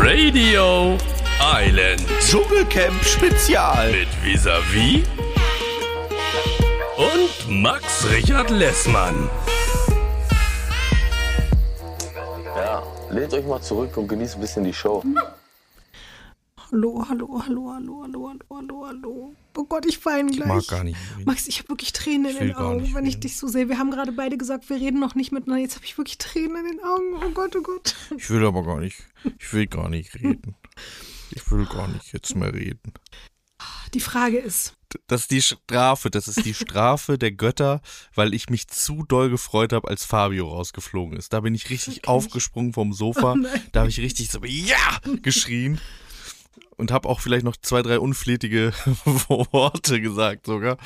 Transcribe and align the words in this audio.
Radio 0.00 0.96
Island 1.40 2.06
Dschungelcamp 2.20 3.04
Spezial. 3.04 3.90
mit 3.90 4.08
Visavi 4.22 5.02
und 6.96 7.60
Max 7.60 8.06
Richard 8.12 8.50
Lessmann. 8.50 9.28
Ja, 12.56 12.84
lehnt 13.10 13.34
euch 13.34 13.44
mal 13.44 13.60
zurück 13.60 13.96
und 13.96 14.06
genießt 14.06 14.36
ein 14.36 14.40
bisschen 14.40 14.62
die 14.62 14.72
Show. 14.72 15.02
Hallo, 16.70 17.02
hallo, 17.08 17.42
hallo, 17.46 17.72
hallo, 17.72 18.02
hallo, 18.02 18.28
hallo, 18.28 18.38
hallo, 18.50 18.86
hallo. 18.86 19.34
Oh 19.56 19.64
Gott, 19.64 19.86
ich 19.86 20.04
weine 20.04 20.30
gleich. 20.30 20.46
mag 20.48 20.66
gar 20.68 20.84
nicht 20.84 20.98
reden. 21.16 21.24
Max, 21.24 21.48
ich 21.48 21.60
habe 21.60 21.70
wirklich 21.70 21.94
Tränen 21.94 22.26
in 22.26 22.32
Ich 22.32 22.38
den 22.38 22.54
Augen, 22.56 22.94
wenn 22.94 23.06
ich 23.06 23.20
dich 23.20 23.38
so 23.38 23.48
sehe. 23.48 23.70
Wir 23.70 23.78
haben 23.78 23.90
gerade 23.90 24.12
beide 24.12 24.36
gesagt, 24.36 24.68
wir 24.68 24.76
reden 24.76 25.00
noch 25.00 25.14
nicht 25.14 25.32
miteinander. 25.32 25.62
Jetzt 25.62 25.76
habe 25.76 25.86
ich 25.86 25.96
wirklich 25.96 26.18
Tränen 26.18 26.66
in 26.66 26.76
den 26.76 26.84
Augen. 26.84 27.14
Oh 27.24 27.30
Gott, 27.30 27.56
oh 27.56 27.62
Gott. 27.62 27.96
Ich 28.18 28.28
will 28.28 28.44
aber 28.44 28.62
gar 28.64 28.80
nicht. 28.80 28.98
Ich 29.38 29.50
will 29.54 29.66
gar 29.66 29.88
nicht 29.88 30.14
reden. 30.14 30.56
Ich 31.30 31.50
will 31.50 31.64
gar 31.64 31.88
nicht 31.88 32.12
jetzt 32.12 32.36
mehr 32.36 32.52
reden. 32.52 32.92
Die 33.94 34.00
Frage 34.00 34.38
ist, 34.38 34.74
Das 35.06 35.22
ist 35.22 35.30
die 35.30 35.42
Strafe. 35.42 36.10
Das 36.10 36.28
ist 36.28 36.44
die 36.44 36.54
Strafe 36.54 37.16
der 37.16 37.32
Götter, 37.32 37.80
weil 38.14 38.34
ich 38.34 38.50
mich 38.50 38.68
zu 38.68 39.04
doll 39.04 39.30
gefreut 39.30 39.72
habe, 39.72 39.88
als 39.88 40.04
Fabio 40.04 40.48
rausgeflogen 40.48 41.16
ist. 41.16 41.32
Da 41.32 41.40
bin 41.40 41.54
ich 41.54 41.70
richtig 41.70 41.98
ich. 41.98 42.08
aufgesprungen 42.08 42.74
vom 42.74 42.92
Sofa. 42.92 43.36
Oh 43.38 43.46
da 43.72 43.80
habe 43.80 43.90
ich 43.90 44.00
richtig 44.00 44.30
so 44.30 44.44
Ja 44.44 45.00
geschrien. 45.22 45.80
Und 46.76 46.90
habe 46.90 47.08
auch 47.08 47.20
vielleicht 47.20 47.44
noch 47.44 47.56
zwei, 47.56 47.82
drei 47.82 47.98
unflätige 47.98 48.72
Worte 49.06 50.00
gesagt 50.00 50.46
sogar. 50.46 50.76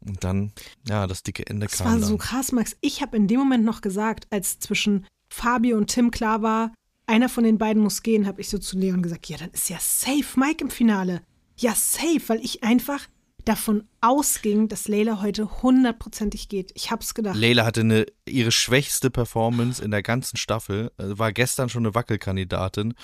Und 0.00 0.22
dann, 0.24 0.52
ja, 0.88 1.06
das 1.06 1.22
dicke 1.22 1.46
Ende 1.46 1.66
es 1.66 1.78
kam 1.78 1.86
war 1.86 1.92
dann. 1.94 2.02
so 2.02 2.16
krass, 2.16 2.52
Max. 2.52 2.76
Ich 2.80 3.02
habe 3.02 3.16
in 3.16 3.28
dem 3.28 3.40
Moment 3.40 3.64
noch 3.64 3.80
gesagt, 3.80 4.26
als 4.30 4.58
zwischen 4.58 5.06
Fabio 5.32 5.76
und 5.76 5.88
Tim 5.88 6.10
klar 6.10 6.42
war, 6.42 6.72
einer 7.06 7.28
von 7.28 7.44
den 7.44 7.58
beiden 7.58 7.82
muss 7.82 8.02
gehen, 8.02 8.26
habe 8.26 8.40
ich 8.40 8.48
so 8.48 8.58
zu 8.58 8.78
Leon 8.78 9.02
gesagt, 9.02 9.26
ja, 9.26 9.36
dann 9.36 9.50
ist 9.50 9.68
ja 9.68 9.78
safe 9.80 10.38
Mike 10.38 10.64
im 10.64 10.70
Finale. 10.70 11.22
Ja, 11.56 11.74
safe, 11.74 12.22
weil 12.28 12.40
ich 12.44 12.62
einfach 12.62 13.06
davon 13.44 13.84
ausging, 14.00 14.68
dass 14.68 14.88
Leila 14.88 15.20
heute 15.22 15.62
hundertprozentig 15.62 16.48
geht. 16.48 16.70
Ich 16.74 16.90
hab's 16.90 17.14
gedacht. 17.14 17.36
Leila 17.36 17.64
hatte 17.64 17.80
eine, 17.80 18.06
ihre 18.26 18.52
schwächste 18.52 19.10
Performance 19.10 19.82
in 19.82 19.90
der 19.90 20.02
ganzen 20.02 20.36
Staffel, 20.36 20.92
äh, 20.98 21.18
war 21.18 21.32
gestern 21.32 21.68
schon 21.68 21.84
eine 21.84 21.94
Wackelkandidatin. 21.94 22.94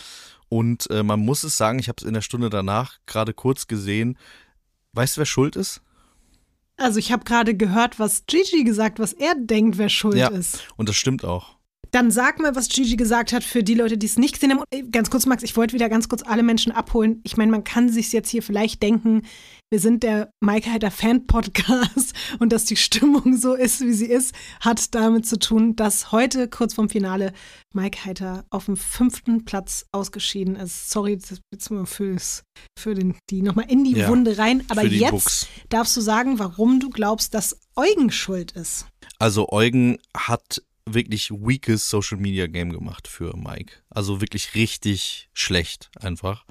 Und 0.48 0.88
äh, 0.90 1.02
man 1.02 1.20
muss 1.20 1.42
es 1.44 1.56
sagen, 1.56 1.78
ich 1.78 1.88
habe 1.88 1.96
es 2.00 2.06
in 2.06 2.14
der 2.14 2.20
Stunde 2.20 2.50
danach 2.50 2.98
gerade 3.06 3.34
kurz 3.34 3.66
gesehen. 3.66 4.16
Weißt 4.92 5.16
du, 5.16 5.20
wer 5.20 5.26
schuld 5.26 5.56
ist? 5.56 5.82
Also 6.76 6.98
ich 6.98 7.10
habe 7.10 7.24
gerade 7.24 7.56
gehört, 7.56 7.98
was 7.98 8.24
Gigi 8.26 8.62
gesagt, 8.64 8.98
was 8.98 9.12
er 9.12 9.34
denkt, 9.34 9.78
wer 9.78 9.88
schuld 9.88 10.16
Ja. 10.16 10.28
ist. 10.28 10.60
Und 10.76 10.88
das 10.88 10.96
stimmt 10.96 11.24
auch. 11.24 11.55
Dann 11.90 12.10
sag 12.10 12.40
mal, 12.40 12.54
was 12.54 12.68
Gigi 12.68 12.96
gesagt 12.96 13.32
hat 13.32 13.44
für 13.44 13.62
die 13.62 13.74
Leute, 13.74 13.96
die 13.98 14.06
es 14.06 14.18
nicht 14.18 14.34
gesehen 14.34 14.50
haben. 14.52 14.62
Äh, 14.70 14.82
Ganz 14.90 15.10
kurz, 15.10 15.26
Max, 15.26 15.42
ich 15.42 15.56
wollte 15.56 15.74
wieder 15.74 15.88
ganz 15.88 16.08
kurz 16.08 16.22
alle 16.22 16.42
Menschen 16.42 16.72
abholen. 16.72 17.20
Ich 17.24 17.36
meine, 17.36 17.50
man 17.50 17.64
kann 17.64 17.88
sich 17.88 18.12
jetzt 18.12 18.28
hier 18.30 18.42
vielleicht 18.42 18.82
denken, 18.82 19.22
wir 19.70 19.80
sind 19.80 20.02
der 20.02 20.30
Mike 20.40 20.70
Heiter 20.70 20.90
Fan-Podcast 20.90 22.12
und 22.38 22.52
dass 22.52 22.64
die 22.64 22.76
Stimmung 22.76 23.36
so 23.36 23.54
ist, 23.54 23.80
wie 23.80 23.92
sie 23.92 24.06
ist, 24.06 24.34
hat 24.60 24.94
damit 24.94 25.26
zu 25.26 25.38
tun, 25.38 25.74
dass 25.76 26.12
heute 26.12 26.48
kurz 26.48 26.74
vorm 26.74 26.88
Finale 26.88 27.32
Mike 27.74 28.04
Heiter 28.04 28.44
auf 28.50 28.66
dem 28.66 28.76
fünften 28.76 29.44
Platz 29.44 29.86
ausgeschieden 29.92 30.56
ist. 30.56 30.90
Sorry, 30.90 31.16
das 31.16 31.40
jetzt 31.52 31.70
mal 31.70 31.86
fürs, 31.86 32.42
für 32.78 32.94
den, 32.94 33.16
die 33.30 33.42
nochmal 33.42 33.66
in 33.68 33.84
die 33.84 33.96
Ja, 33.96 34.08
Wunde 34.08 34.38
rein. 34.38 34.64
Aber 34.68 34.84
jetzt 34.84 35.10
Buchs. 35.10 35.46
darfst 35.68 35.96
du 35.96 36.00
sagen, 36.00 36.38
warum 36.38 36.80
du 36.80 36.88
glaubst, 36.90 37.34
dass 37.34 37.58
Eugen 37.74 38.10
schuld 38.10 38.52
ist. 38.52 38.86
Also 39.18 39.48
Eugen 39.50 39.98
hat 40.16 40.62
wirklich 40.88 41.30
weakes 41.30 41.90
Social 41.90 42.18
Media 42.18 42.46
Game 42.46 42.72
gemacht 42.72 43.08
für 43.08 43.36
Mike. 43.36 43.74
Also 43.90 44.20
wirklich 44.20 44.54
richtig 44.54 45.28
schlecht 45.34 45.90
einfach. 46.00 46.44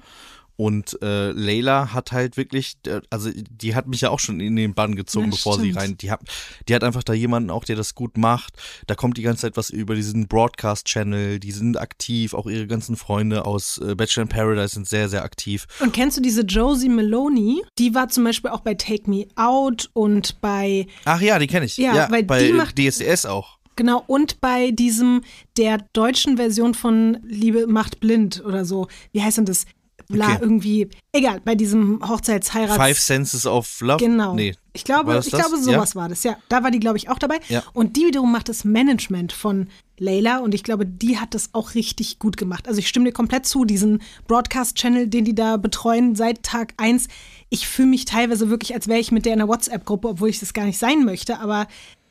Und 0.58 0.96
äh, 1.02 1.32
Layla 1.32 1.92
hat 1.92 2.12
halt 2.12 2.38
wirklich, 2.38 2.78
äh, 2.86 3.02
also 3.10 3.30
die 3.34 3.74
hat 3.74 3.88
mich 3.88 4.00
ja 4.00 4.08
auch 4.08 4.18
schon 4.20 4.40
in 4.40 4.56
den 4.56 4.72
Bann 4.72 4.96
gezogen, 4.96 5.26
Ja, 5.26 5.32
bevor 5.32 5.58
sie 5.58 5.66
stimmt. 5.72 5.76
rein. 5.76 5.96
Die 5.98 6.10
hat, 6.10 6.22
die 6.66 6.74
hat 6.74 6.82
einfach 6.82 7.02
da 7.02 7.12
jemanden 7.12 7.50
auch, 7.50 7.64
der 7.64 7.76
das 7.76 7.94
gut 7.94 8.16
macht. 8.16 8.54
Da 8.86 8.94
kommt 8.94 9.18
die 9.18 9.22
ganze 9.22 9.42
Zeit 9.42 9.58
was 9.58 9.68
über 9.68 9.94
diesen 9.94 10.28
Broadcast-Channel. 10.28 11.40
Die 11.40 11.52
sind 11.52 11.76
aktiv. 11.78 12.32
Auch 12.32 12.46
ihre 12.46 12.66
ganzen 12.66 12.96
Freunde 12.96 13.44
aus 13.44 13.76
äh, 13.78 13.94
Bachelor 13.94 14.22
in 14.22 14.28
Paradise 14.30 14.74
sind 14.76 14.88
sehr, 14.88 15.10
sehr 15.10 15.24
aktiv. 15.24 15.66
Und 15.80 15.92
kennst 15.92 16.16
du 16.16 16.22
diese 16.22 16.40
Josie 16.40 16.88
Maloney? 16.88 17.60
Die 17.78 17.94
war 17.94 18.08
zum 18.08 18.24
Beispiel 18.24 18.50
auch 18.50 18.60
bei 18.60 18.72
Take 18.72 19.10
Me 19.10 19.26
Out 19.36 19.90
und 19.92 20.40
bei, 20.40 20.86
Ach 21.04 21.20
ja, 21.20 21.38
die 21.38 21.48
kenne 21.48 21.66
ich. 21.66 21.76
Ja, 21.76 22.10
weil 22.10 22.22
bei 22.24 22.42
die 22.46 22.52
macht- 22.54 22.78
DSDS 22.78 23.26
auch. 23.26 23.55
Genau, 23.76 24.02
und 24.06 24.40
bei 24.40 24.70
diesem, 24.70 25.22
der 25.56 25.78
deutschen 25.92 26.36
Version 26.36 26.74
von 26.74 27.18
Liebe 27.22 27.66
macht 27.66 28.00
blind 28.00 28.42
oder 28.44 28.64
so. 28.64 28.88
Wie 29.12 29.22
heißt 29.22 29.38
denn 29.38 29.44
das? 29.44 29.66
Bla, 30.08 30.26
Okay. 30.26 30.38
irgendwie, 30.40 30.88
egal, 31.12 31.40
bei 31.44 31.56
diesem 31.56 32.00
Hochzeitsheirats. 32.06 32.76
Five 32.76 33.00
Senses 33.00 33.44
of 33.44 33.80
Love. 33.80 33.98
Genau. 33.98 34.34
Nee. 34.34 34.54
Ich 34.72 34.84
glaube, 34.84 35.18
ich 35.18 35.30
das? 35.30 35.40
glaube, 35.40 35.60
sowas 35.60 35.96
war 35.96 36.08
das. 36.08 36.22
Ja, 36.22 36.36
da 36.48 36.62
war 36.62 36.70
die, 36.70 36.78
glaube 36.78 36.96
ich, 36.98 37.08
auch 37.08 37.18
dabei. 37.18 37.40
Ja. 37.48 37.64
Und 37.72 37.96
die 37.96 38.06
wiederum 38.06 38.30
macht 38.30 38.48
das 38.48 38.62
Management 38.64 39.32
von 39.32 39.68
Layla 39.98 40.38
und 40.38 40.54
ich 40.54 40.62
glaube, 40.62 40.86
die 40.86 41.18
hat 41.18 41.34
das 41.34 41.48
auch 41.54 41.74
richtig 41.74 42.18
gut 42.18 42.36
gemacht. 42.36 42.68
Also 42.68 42.78
ich 42.78 42.86
stimme 42.88 43.06
dir 43.06 43.12
komplett 43.12 43.46
zu, 43.46 43.64
diesen 43.64 44.02
Broadcast-Channel, 44.28 45.08
den 45.08 45.24
die 45.24 45.34
da 45.34 45.56
betreuen 45.56 46.14
seit 46.14 46.42
Tag 46.42 46.74
eins. 46.76 47.08
Ich 47.48 47.66
fühle 47.66 47.88
mich 47.88 48.04
teilweise 48.04 48.50
wirklich, 48.50 48.74
als 48.74 48.86
wäre 48.86 49.00
ich 49.00 49.10
mit 49.10 49.24
der 49.24 49.32
in 49.32 49.40
einer 49.40 49.48
WhatsApp-Gruppe, 49.48 50.08
obwohl 50.08 50.28
ich 50.28 50.38
das 50.38 50.52
gar 50.52 50.66
nicht 50.66 50.78
sein 50.78 51.04
möchte. 51.04 51.40
Aber 51.40 51.66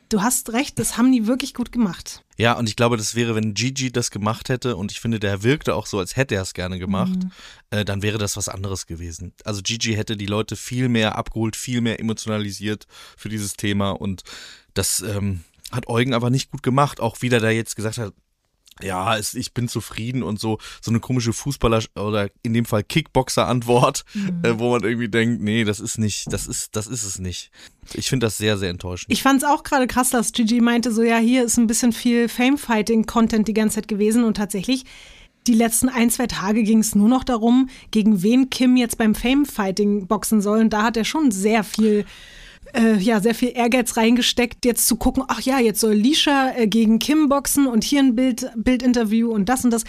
du 0.08 0.22
hast 0.22 0.52
recht, 0.52 0.78
das 0.78 0.96
haben 0.96 1.12
die 1.12 1.26
wirklich 1.26 1.54
gut 1.54 1.72
gemacht. 1.72 2.22
Ja, 2.38 2.52
und 2.54 2.68
ich 2.68 2.76
glaube, 2.76 2.96
das 2.96 3.14
wäre, 3.14 3.34
wenn 3.34 3.54
Gigi 3.54 3.90
das 3.90 4.10
gemacht 4.10 4.48
hätte, 4.48 4.76
und 4.76 4.92
ich 4.92 5.00
finde, 5.00 5.18
der 5.18 5.42
wirkte 5.42 5.74
auch 5.74 5.86
so, 5.86 5.98
als 5.98 6.16
hätte 6.16 6.34
er 6.34 6.42
es 6.42 6.54
gerne 6.54 6.78
gemacht, 6.78 7.16
Mhm. 7.16 7.30
äh, 7.70 7.84
dann 7.84 8.02
wäre 8.02 8.18
das 8.18 8.36
was 8.36 8.48
anderes 8.48 8.86
gewesen. 8.86 9.32
Also 9.44 9.62
Gigi 9.62 9.94
hätte 9.94 10.16
die 10.16 10.26
Leute 10.26 10.56
viel 10.56 10.88
mehr 10.88 11.16
abgeholt, 11.16 11.56
viel 11.56 11.80
mehr 11.80 11.98
emotionalisiert 11.98 12.86
für 13.16 13.28
dieses 13.28 13.54
Thema 13.54 13.90
und 13.90 14.22
das 14.74 15.00
ähm, 15.00 15.44
hat 15.72 15.88
Eugen 15.88 16.14
aber 16.14 16.30
nicht 16.30 16.50
gut 16.50 16.62
gemacht. 16.62 17.00
Auch 17.00 17.22
wieder 17.22 17.40
da 17.40 17.50
jetzt 17.50 17.74
gesagt 17.76 17.98
hat, 17.98 18.12
ja, 18.82 19.16
es, 19.16 19.34
ich 19.34 19.54
bin 19.54 19.68
zufrieden 19.68 20.22
und 20.22 20.38
so, 20.38 20.58
so 20.82 20.90
eine 20.90 21.00
komische 21.00 21.30
Fußballer- 21.32 21.88
oder 21.98 22.28
in 22.42 22.52
dem 22.54 22.64
Fall 22.64 22.82
Kickboxer-Antwort, 22.84 24.04
Mhm. 24.14 24.40
äh, 24.44 24.58
wo 24.58 24.70
man 24.70 24.82
irgendwie 24.84 25.08
denkt, 25.08 25.42
nee, 25.42 25.64
das 25.64 25.80
ist 25.80 25.98
nicht, 25.98 26.32
das 26.32 26.46
ist, 26.46 26.76
das 26.76 26.86
ist 26.86 27.02
es 27.04 27.18
nicht. 27.18 27.50
Ich 27.94 28.08
finde 28.08 28.26
das 28.26 28.36
sehr, 28.36 28.58
sehr 28.58 28.70
enttäuschend. 28.70 29.12
Ich 29.12 29.22
fand 29.22 29.42
es 29.42 29.48
auch 29.48 29.62
gerade 29.62 29.86
krass, 29.86 30.10
dass 30.10 30.32
Gigi 30.32 30.60
meinte, 30.60 30.92
so 30.92 31.02
ja, 31.02 31.18
hier 31.18 31.44
ist 31.44 31.56
ein 31.56 31.66
bisschen 31.66 31.92
viel 31.92 32.28
Fame-Fighting-Content 32.28 33.48
die 33.48 33.54
ganze 33.54 33.76
Zeit 33.76 33.88
gewesen 33.88 34.24
und 34.24 34.36
tatsächlich 34.36 34.84
die 35.46 35.54
letzten 35.54 35.88
ein, 35.88 36.10
zwei 36.10 36.26
Tage 36.26 36.64
ging 36.64 36.80
es 36.80 36.94
nur 36.96 37.08
noch 37.08 37.22
darum, 37.22 37.68
gegen 37.92 38.22
wen 38.22 38.50
Kim 38.50 38.76
jetzt 38.76 38.98
beim 38.98 39.14
Fame-Fighting 39.14 40.08
boxen 40.08 40.40
soll. 40.42 40.58
Und 40.58 40.70
da 40.72 40.82
hat 40.82 40.96
er 40.96 41.04
schon 41.04 41.30
sehr 41.30 41.62
viel, 41.62 42.04
äh, 42.74 42.96
ja, 42.96 43.20
sehr 43.20 43.34
viel 43.34 43.52
Ehrgeiz 43.54 43.96
reingesteckt, 43.96 44.64
jetzt 44.64 44.86
zu 44.86 44.96
gucken, 44.96 45.24
ach 45.28 45.40
ja, 45.40 45.58
jetzt 45.58 45.80
soll 45.80 45.94
Lisha 45.94 46.52
äh, 46.56 46.66
gegen 46.66 46.98
Kim 46.98 47.28
boxen 47.28 47.66
und 47.66 47.84
hier 47.84 48.00
ein 48.00 48.14
Bild, 48.14 48.50
Bildinterview 48.56 49.30
und 49.30 49.48
das 49.48 49.64
und 49.64 49.70
das. 49.70 49.84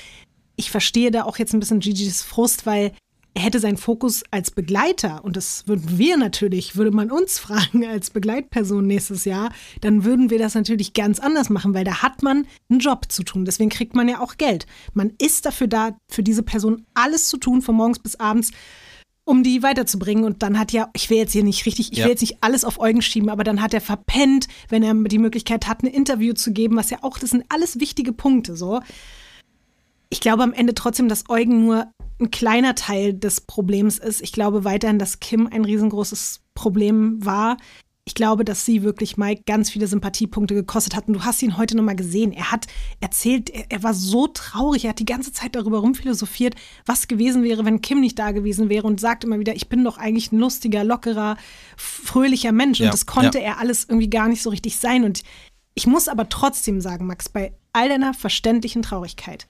Ich 0.56 0.72
verstehe 0.72 1.12
da 1.12 1.24
auch 1.24 1.38
jetzt 1.38 1.54
ein 1.54 1.60
bisschen 1.60 1.80
Gigis 1.80 2.24
Frust, 2.24 2.66
weil 2.66 2.92
er 3.38 3.44
hätte 3.44 3.60
seinen 3.60 3.78
Fokus 3.78 4.24
als 4.32 4.50
Begleiter, 4.50 5.24
und 5.24 5.38
das 5.38 5.68
würden 5.68 6.00
wir 6.00 6.18
natürlich, 6.18 6.76
würde 6.76 6.90
man 6.90 7.12
uns 7.12 7.38
fragen 7.40 7.86
als 7.86 8.10
Begleitperson 8.10 8.88
nächstes 8.88 9.26
Jahr, 9.26 9.52
dann 9.82 10.04
würden 10.04 10.32
wir 10.32 10.40
das 10.40 10.56
natürlich 10.56 10.94
ganz 10.94 11.20
anders 11.20 11.52
machen, 11.52 11.76
weil 11.76 11.84
da 11.84 12.02
hat 12.02 12.24
man 12.24 12.48
einen 12.68 12.80
Job 12.80 13.12
zu 13.12 13.22
tun. 13.22 13.46
Deswegen 13.46 13.70
kriegt 13.70 13.96
man 13.96 14.10
ja 14.10 14.22
auch 14.22 14.38
Geld. 14.38 14.66
Man 14.94 15.14
ist 15.20 15.46
dafür 15.46 15.68
da, 15.68 15.96
für 16.08 16.24
diese 16.24 16.42
Person 16.42 16.88
alles 16.96 17.30
zu 17.30 17.38
tun, 17.38 17.62
von 17.62 17.76
morgens 17.76 18.00
bis 18.00 18.16
abends, 18.16 18.52
um 19.28 19.44
die 19.44 19.62
weiterzubringen. 19.64 20.24
Und 20.24 20.42
dann 20.42 20.58
hat 20.58 20.72
ja, 20.72 20.90
ich 20.94 21.10
will 21.10 21.18
jetzt 21.18 21.34
hier 21.34 21.44
nicht 21.44 21.66
richtig, 21.66 21.92
ich 21.92 22.00
Ja. 22.00 22.06
will 22.06 22.12
jetzt 22.12 22.22
nicht 22.22 22.38
alles 22.42 22.63
auf 22.63 22.80
Eugen 22.80 23.01
schieben, 23.01 23.30
aber 23.30 23.44
dann 23.44 23.62
hat 23.62 23.74
er 23.74 23.81
verpennt, 23.81 24.48
wenn 24.69 24.84
er 24.84 24.94
die 24.94 25.19
Möglichkeit 25.19 25.68
hat, 25.68 25.84
ein 25.84 25.88
Interview 25.88 26.34
zu 26.34 26.51
geben, 26.51 26.75
was 26.78 26.90
ja 26.90 27.00
auch, 27.01 27.19
das 27.19 27.31
sind 27.31 27.46
alles 27.50 27.80
wichtige 27.80 28.13
Punkte 28.13 28.56
so 28.56 28.81
ich 30.10 30.22
glaube 30.22 30.44
am 30.44 30.54
Ende 30.54 30.74
trotzdem, 30.74 31.10
dass 31.10 31.30
Eugen 31.30 31.66
nur 31.66 31.88
ein 32.19 32.31
kleiner 32.31 32.75
Teil 32.75 33.13
des 33.13 33.42
Problems 33.42 33.98
ist. 33.98 34.22
Ich 34.22 34.31
glaube 34.31 34.63
weiterhin, 34.63 35.00
dass 35.00 35.19
Kim 35.19 35.48
ein 35.48 35.66
riesengroßes 35.66 36.42
Problem 36.56 37.24
war. 37.24 37.57
Ich 38.07 38.15
glaube, 38.15 38.45
dass 38.45 38.63
sie 38.63 38.83
wirklich 38.83 39.18
Mike 39.18 39.44
ganz 39.45 39.69
viele 39.69 39.86
Sympathiepunkte 39.86 40.56
gekostet 40.56 40.95
hat. 40.95 41.09
Und 41.09 41.15
du 41.15 41.25
hast 41.25 41.44
ihn 41.44 41.57
heute 41.57 41.75
nochmal 41.75 41.98
gesehen. 41.98 42.31
Er 42.31 42.54
hat 42.54 42.65
erzählt, 43.01 43.50
er, 43.50 43.65
er 43.68 43.83
war 43.83 43.94
so 43.94 44.27
traurig. 44.27 44.86
Er 44.86 44.92
hat 44.92 45.00
die 45.00 45.06
ganze 45.06 45.33
Zeit 45.33 45.56
darüber 45.56 45.80
rumphilosophiert, 45.80 46.56
was 46.86 47.09
gewesen 47.09 47.44
wäre, 47.44 47.65
wenn 47.65 47.81
Kim 47.81 48.00
nicht 48.00 48.18
da 48.18 48.31
gewesen 48.31 48.69
wäre. 48.69 48.88
Und 48.88 49.01
sagt 49.01 49.25
immer 49.25 49.39
wieder, 49.39 49.57
ich 49.57 49.68
bin 49.68 49.83
doch 49.83 49.98
eigentlich 49.98 50.31
ein 50.31 50.39
lustiger, 50.39 50.86
lockerer, 50.86 51.36
fröhlicher 51.75 52.54
Mensch. 52.54 52.80
Ja, 52.80 52.86
und 52.86 52.94
das 52.94 53.07
konnte 53.07 53.39
ja. 53.39 53.44
er 53.44 53.57
alles 53.57 53.83
irgendwie 53.89 54.10
gar 54.10 54.30
nicht 54.30 54.42
so 54.42 54.51
richtig 54.51 54.77
sein. 54.77 55.03
Und 55.03 55.24
ich 55.74 55.86
muss 55.86 56.07
aber 56.07 56.30
trotzdem 56.30 56.80
sagen, 56.80 57.07
Max, 57.07 57.27
bei 57.27 57.51
all 57.74 57.89
deiner 57.89 58.13
verständlichen 58.13 58.83
Traurigkeit, 58.83 59.50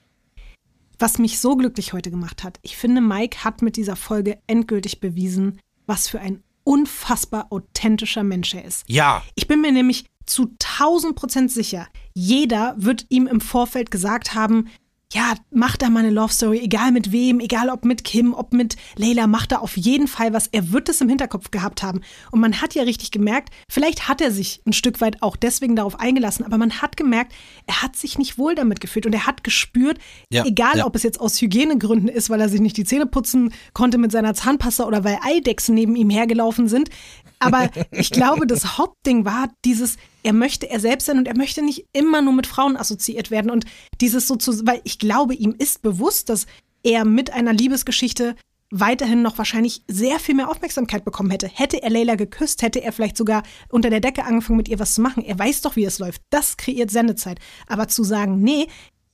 was 0.98 1.18
mich 1.18 1.38
so 1.38 1.54
glücklich 1.54 1.92
heute 1.92 2.10
gemacht 2.10 2.42
hat. 2.42 2.58
Ich 2.62 2.76
finde, 2.76 3.02
Mike 3.02 3.44
hat 3.44 3.62
mit 3.62 3.76
dieser 3.76 3.94
Folge 3.94 4.38
endgültig 4.48 4.98
bewiesen, 4.98 5.60
was 5.86 6.08
für 6.08 6.18
ein 6.18 6.42
unfassbar 6.68 7.46
authentischer 7.48 8.22
Mensch 8.22 8.52
er 8.52 8.62
ist. 8.62 8.84
Ja. 8.88 9.22
Ich 9.36 9.48
bin 9.48 9.62
mir 9.62 9.72
nämlich 9.72 10.04
zu 10.26 10.54
1000 10.62 11.16
Prozent 11.16 11.50
sicher, 11.50 11.88
jeder 12.12 12.74
wird 12.76 13.06
ihm 13.08 13.26
im 13.26 13.40
Vorfeld 13.40 13.90
gesagt 13.90 14.34
haben, 14.34 14.68
ja, 15.12 15.34
mach 15.50 15.78
da 15.78 15.88
mal 15.88 16.00
eine 16.00 16.10
Love 16.10 16.32
Story, 16.32 16.60
egal 16.62 16.92
mit 16.92 17.12
wem, 17.12 17.40
egal 17.40 17.70
ob 17.70 17.86
mit 17.86 18.04
Kim, 18.04 18.34
ob 18.34 18.52
mit 18.52 18.76
Layla, 18.96 19.26
mach 19.26 19.46
da 19.46 19.56
auf 19.56 19.76
jeden 19.78 20.06
Fall 20.06 20.34
was. 20.34 20.48
Er 20.48 20.70
wird 20.70 20.90
es 20.90 21.00
im 21.00 21.08
Hinterkopf 21.08 21.50
gehabt 21.50 21.82
haben. 21.82 22.02
Und 22.30 22.40
man 22.40 22.60
hat 22.60 22.74
ja 22.74 22.82
richtig 22.82 23.10
gemerkt, 23.10 23.48
vielleicht 23.70 24.06
hat 24.08 24.20
er 24.20 24.30
sich 24.30 24.60
ein 24.66 24.74
Stück 24.74 25.00
weit 25.00 25.22
auch 25.22 25.36
deswegen 25.36 25.76
darauf 25.76 25.98
eingelassen, 25.98 26.44
aber 26.44 26.58
man 26.58 26.82
hat 26.82 26.98
gemerkt, 26.98 27.32
er 27.66 27.80
hat 27.80 27.96
sich 27.96 28.18
nicht 28.18 28.36
wohl 28.36 28.54
damit 28.54 28.82
gefühlt 28.82 29.06
und 29.06 29.14
er 29.14 29.26
hat 29.26 29.44
gespürt, 29.44 29.98
Ja, 30.30 30.44
egal 30.44 30.78
ja. 30.78 30.86
ob 30.86 30.94
es 30.94 31.04
jetzt 31.04 31.20
aus 31.20 31.40
Hygienegründen 31.40 32.08
ist, 32.08 32.28
weil 32.28 32.42
er 32.42 32.50
sich 32.50 32.60
nicht 32.60 32.76
die 32.76 32.84
Zähne 32.84 33.06
putzen 33.06 33.54
konnte 33.72 33.96
mit 33.96 34.12
seiner 34.12 34.34
Zahnpasta 34.34 34.84
oder 34.84 35.04
weil 35.04 35.18
Eidechsen 35.22 35.74
neben 35.74 35.96
ihm 35.96 36.10
hergelaufen 36.10 36.68
sind. 36.68 36.90
Aber 37.38 37.70
ich 37.92 38.10
glaube, 38.10 38.46
das 38.46 38.76
Hauptding 38.76 39.24
war 39.24 39.48
dieses, 39.64 39.96
er 40.28 40.34
möchte 40.34 40.68
er 40.68 40.78
selbst 40.78 41.06
sein 41.06 41.16
und 41.16 41.26
er 41.26 41.38
möchte 41.38 41.62
nicht 41.62 41.86
immer 41.94 42.20
nur 42.20 42.34
mit 42.34 42.46
Frauen 42.46 42.76
assoziiert 42.76 43.30
werden. 43.30 43.50
Und 43.50 43.64
dieses 44.02 44.28
so 44.28 44.36
zu, 44.36 44.66
weil 44.66 44.82
ich 44.84 44.98
glaube, 44.98 45.32
ihm 45.34 45.54
ist 45.56 45.80
bewusst, 45.80 46.28
dass 46.28 46.44
er 46.82 47.06
mit 47.06 47.32
einer 47.32 47.54
Liebesgeschichte 47.54 48.36
weiterhin 48.70 49.22
noch 49.22 49.38
wahrscheinlich 49.38 49.84
sehr 49.88 50.20
viel 50.20 50.34
mehr 50.34 50.50
Aufmerksamkeit 50.50 51.06
bekommen 51.06 51.30
hätte. 51.30 51.48
Hätte 51.48 51.82
er 51.82 51.88
Leila 51.88 52.16
geküsst, 52.16 52.60
hätte 52.60 52.82
er 52.82 52.92
vielleicht 52.92 53.16
sogar 53.16 53.42
unter 53.70 53.88
der 53.88 54.00
Decke 54.00 54.26
angefangen, 54.26 54.58
mit 54.58 54.68
ihr 54.68 54.78
was 54.78 54.92
zu 54.92 55.00
machen. 55.00 55.24
Er 55.24 55.38
weiß 55.38 55.62
doch, 55.62 55.76
wie 55.76 55.86
es 55.86 55.98
läuft. 55.98 56.20
Das 56.28 56.58
kreiert 56.58 56.90
Sendezeit. 56.90 57.38
Aber 57.66 57.88
zu 57.88 58.04
sagen, 58.04 58.38
nee, 58.42 58.66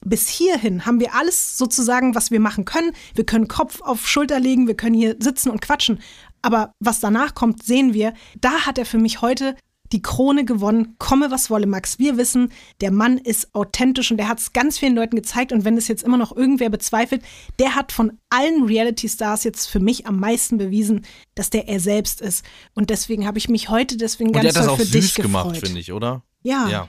bis 0.04 0.28
hierhin 0.28 0.84
haben 0.84 0.98
wir 0.98 1.14
alles 1.14 1.56
sozusagen, 1.56 2.16
was 2.16 2.32
wir 2.32 2.40
machen 2.40 2.64
können. 2.64 2.90
Wir 3.14 3.24
können 3.24 3.46
Kopf 3.46 3.82
auf 3.82 4.08
Schulter 4.08 4.40
legen, 4.40 4.66
wir 4.66 4.76
können 4.76 4.96
hier 4.96 5.14
sitzen 5.20 5.50
und 5.50 5.60
quatschen. 5.62 6.00
Aber 6.42 6.72
was 6.80 6.98
danach 6.98 7.36
kommt, 7.36 7.62
sehen 7.62 7.94
wir. 7.94 8.14
Da 8.40 8.66
hat 8.66 8.78
er 8.78 8.84
für 8.84 8.98
mich 8.98 9.22
heute 9.22 9.54
die 9.94 10.02
Krone 10.02 10.44
gewonnen. 10.44 10.96
Komme, 10.98 11.30
was 11.30 11.48
wolle, 11.50 11.66
Max. 11.66 11.98
Wir 12.00 12.18
wissen, 12.18 12.52
der 12.80 12.90
Mann 12.90 13.16
ist 13.16 13.54
authentisch 13.54 14.10
und 14.10 14.16
der 14.18 14.28
hat 14.28 14.40
es 14.40 14.52
ganz 14.52 14.78
vielen 14.78 14.96
Leuten 14.96 15.14
gezeigt. 15.14 15.52
Und 15.52 15.64
wenn 15.64 15.76
es 15.76 15.88
jetzt 15.88 16.02
immer 16.02 16.18
noch 16.18 16.36
irgendwer 16.36 16.68
bezweifelt, 16.68 17.22
der 17.60 17.76
hat 17.76 17.92
von 17.92 18.18
allen 18.28 18.64
Reality-Stars 18.64 19.44
jetzt 19.44 19.66
für 19.66 19.80
mich 19.80 20.06
am 20.06 20.18
meisten 20.18 20.58
bewiesen, 20.58 21.06
dass 21.36 21.48
der 21.48 21.68
er 21.68 21.78
selbst 21.78 22.20
ist. 22.20 22.44
Und 22.74 22.90
deswegen 22.90 23.26
habe 23.26 23.38
ich 23.38 23.48
mich 23.48 23.68
heute 23.68 23.96
deswegen 23.96 24.30
Und 24.30 24.34
ganz 24.34 24.48
hat 24.48 24.56
das 24.56 24.68
auch 24.68 24.76
für 24.76 24.84
süß 24.84 25.14
gemacht, 25.14 25.56
finde 25.56 25.78
ich, 25.78 25.92
oder? 25.92 26.24
Ja. 26.42 26.68
Ja. 26.68 26.88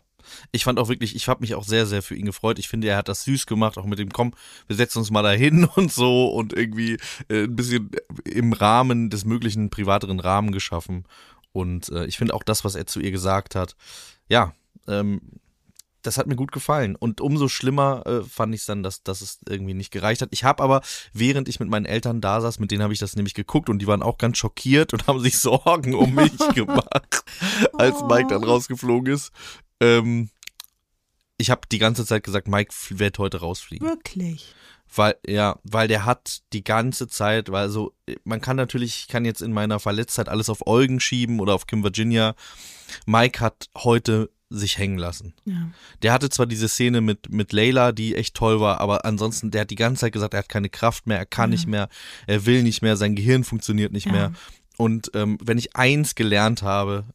Ich 0.51 0.63
fand 0.63 0.79
auch 0.79 0.89
wirklich, 0.89 1.15
ich 1.15 1.27
habe 1.27 1.41
mich 1.41 1.53
auch 1.53 1.63
sehr, 1.63 1.85
sehr 1.85 2.01
für 2.01 2.15
ihn 2.15 2.25
gefreut. 2.25 2.57
Ich 2.59 2.67
finde, 2.67 2.87
er 2.87 2.97
hat 2.97 3.07
das 3.07 3.23
süß 3.23 3.45
gemacht, 3.45 3.77
auch 3.77 3.85
mit 3.85 3.99
dem 3.99 4.11
Komm, 4.11 4.33
wir 4.65 4.75
setzen 4.75 4.97
uns 4.97 5.11
mal 5.11 5.21
dahin 5.21 5.65
und 5.75 5.91
so 5.91 6.27
und 6.29 6.53
irgendwie 6.53 6.97
äh, 7.29 7.43
ein 7.43 7.55
bisschen 7.55 7.91
im 8.23 8.53
Rahmen 8.53 9.11
des 9.11 9.25
möglichen 9.25 9.69
privateren 9.69 10.19
Rahmen 10.19 10.51
geschaffen. 10.51 11.05
Und 11.55 11.87
äh, 11.87 12.05
ich 12.05 12.17
finde 12.17 12.33
auch 12.33 12.43
das, 12.43 12.65
was 12.65 12.75
er 12.75 12.85
zu 12.85 12.99
ihr 12.99 13.11
gesagt 13.11 13.55
hat, 13.55 13.77
ja, 14.27 14.53
ähm, 14.89 15.21
das 16.01 16.17
hat 16.17 16.27
mir 16.27 16.35
gut 16.35 16.51
gefallen. 16.51 16.97
Und 16.97 17.21
umso 17.21 17.47
schlimmer 17.47 18.05
äh, 18.05 18.23
fand 18.23 18.53
ich 18.53 18.59
es 18.59 18.67
dann, 18.67 18.83
dass, 18.83 19.03
dass 19.03 19.21
es 19.21 19.39
irgendwie 19.47 19.73
nicht 19.73 19.89
gereicht 19.89 20.21
hat. 20.21 20.27
Ich 20.31 20.43
habe 20.43 20.61
aber, 20.61 20.81
während 21.13 21.47
ich 21.47 21.61
mit 21.61 21.69
meinen 21.69 21.85
Eltern 21.85 22.19
da 22.19 22.41
saß, 22.41 22.59
mit 22.59 22.71
denen 22.71 22.83
habe 22.83 22.91
ich 22.91 22.99
das 22.99 23.15
nämlich 23.15 23.35
geguckt 23.35 23.69
und 23.69 23.79
die 23.79 23.87
waren 23.87 24.03
auch 24.03 24.17
ganz 24.17 24.37
schockiert 24.37 24.91
und 24.91 25.07
haben 25.07 25.21
sich 25.21 25.37
Sorgen 25.37 25.95
um 25.95 26.13
mich 26.13 26.37
gemacht, 26.55 27.23
als 27.71 28.03
Mike 28.03 28.27
dann 28.27 28.43
rausgeflogen 28.43 29.13
ist. 29.13 29.31
Ähm, 29.79 30.29
ich 31.37 31.49
habe 31.51 31.61
die 31.71 31.79
ganze 31.79 32.05
Zeit 32.05 32.25
gesagt, 32.25 32.49
Mike 32.49 32.73
wird 32.89 33.17
heute 33.17 33.39
rausfliegen. 33.39 33.87
Wirklich. 33.87 34.53
Weil, 34.93 35.15
ja, 35.25 35.59
weil 35.63 35.87
der 35.87 36.05
hat 36.05 36.41
die 36.53 36.63
ganze 36.63 37.07
Zeit, 37.07 37.51
weil 37.51 37.69
so, 37.69 37.93
man 38.23 38.39
kann 38.41 38.55
natürlich, 38.55 39.01
ich 39.01 39.07
kann 39.07 39.25
jetzt 39.25 39.41
in 39.41 39.51
meiner 39.51 39.79
Verletztheit 39.79 40.29
alles 40.29 40.49
auf 40.49 40.67
Eugen 40.67 40.99
schieben 40.99 41.39
oder 41.39 41.53
auf 41.53 41.67
Kim 41.67 41.83
Virginia. 41.83 42.35
Mike 43.05 43.39
hat 43.41 43.69
heute 43.77 44.29
sich 44.49 44.77
hängen 44.77 44.97
lassen. 44.99 45.33
Ja. 45.45 45.69
Der 46.03 46.13
hatte 46.13 46.29
zwar 46.29 46.45
diese 46.45 46.69
Szene 46.69 47.01
mit, 47.01 47.29
mit 47.31 47.51
Layla, 47.51 47.91
die 47.91 48.15
echt 48.15 48.35
toll 48.35 48.59
war, 48.59 48.79
aber 48.79 49.03
ansonsten, 49.03 49.49
der 49.51 49.61
hat 49.61 49.71
die 49.71 49.75
ganze 49.75 50.01
Zeit 50.01 50.13
gesagt, 50.13 50.33
er 50.33 50.39
hat 50.39 50.49
keine 50.49 50.69
Kraft 50.69 51.07
mehr, 51.07 51.17
er 51.17 51.25
kann 51.25 51.49
nicht 51.49 51.67
mehr, 51.67 51.89
er 52.27 52.45
will 52.45 52.61
nicht 52.63 52.81
mehr, 52.81 52.95
sein 52.95 53.15
Gehirn 53.15 53.43
funktioniert 53.43 53.91
nicht 53.91 54.05
Ja. 54.05 54.11
mehr. 54.11 54.33
Und 54.77 55.09
ähm, 55.13 55.37
wenn 55.41 55.57
ich 55.57 55.75
eins 55.75 56.15
gelernt 56.15 56.61
habe, 56.61 57.05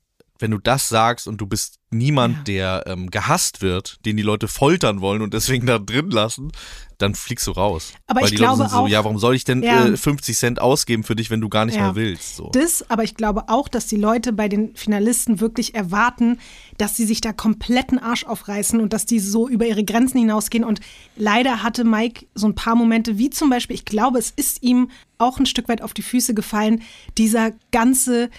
wenn 0.40 0.50
du 0.50 0.58
das 0.58 0.88
sagst 0.88 1.26
und 1.28 1.38
du 1.40 1.46
bist 1.46 1.76
niemand, 1.92 2.36
Ja. 2.36 2.42
der 2.44 2.84
ähm, 2.86 3.10
gehasst 3.10 3.62
wird, 3.62 3.98
den 4.06 4.16
die 4.16 4.22
Leute 4.22 4.46
foltern 4.48 5.00
wollen 5.00 5.22
und 5.22 5.34
deswegen 5.34 5.66
da 5.66 5.78
drin 5.78 6.10
lassen, 6.10 6.52
dann 6.98 7.14
fliegst 7.14 7.46
du 7.46 7.50
raus. 7.52 7.94
Aber 8.06 8.20
Weil 8.20 8.26
ich 8.26 8.30
die 8.32 8.36
glaube 8.36 8.58
Leute 8.58 8.68
sind 8.70 8.76
so, 8.78 8.84
auch- 8.84 8.88
ja, 8.88 9.02
warum 9.02 9.18
soll 9.18 9.34
ich 9.34 9.44
denn 9.44 9.62
Ja. 9.62 9.86
äh, 9.86 9.96
50 9.96 10.36
Cent 10.36 10.60
ausgeben 10.60 11.02
für 11.02 11.16
dich, 11.16 11.30
wenn 11.30 11.40
du 11.40 11.48
gar 11.48 11.64
nicht 11.64 11.76
Ja. 11.76 11.82
mehr 11.86 11.94
willst? 11.96 12.36
So. 12.36 12.50
Das, 12.52 12.88
aber 12.90 13.02
ich 13.02 13.16
glaube 13.16 13.48
auch, 13.48 13.66
dass 13.68 13.86
die 13.86 13.96
Leute 13.96 14.32
bei 14.32 14.48
den 14.48 14.76
Finalisten 14.76 15.40
wirklich 15.40 15.74
erwarten, 15.74 16.38
dass 16.78 16.96
sie 16.96 17.06
sich 17.06 17.20
da 17.20 17.32
kompletten 17.32 17.98
Arsch 17.98 18.24
aufreißen 18.24 18.80
und 18.80 18.92
dass 18.92 19.06
die 19.06 19.18
so 19.18 19.48
über 19.48 19.66
ihre 19.66 19.82
Grenzen 19.84 20.18
hinausgehen. 20.18 20.62
Und 20.62 20.80
leider 21.16 21.62
hatte 21.64 21.84
Mike 21.84 22.26
so 22.34 22.46
ein 22.46 22.54
paar 22.54 22.76
Momente, 22.76 23.18
wie 23.18 23.30
zum 23.30 23.50
Beispiel, 23.50 23.74
ich 23.74 23.84
glaube, 23.84 24.18
es 24.18 24.30
ist 24.30 24.62
ihm 24.62 24.90
auch 25.18 25.38
ein 25.38 25.46
Stück 25.46 25.68
weit 25.68 25.82
auf 25.82 25.92
die 25.92 26.02
Füße 26.02 26.34
gefallen, 26.34 26.82
dieser 27.18 27.52
ganze 27.72 28.30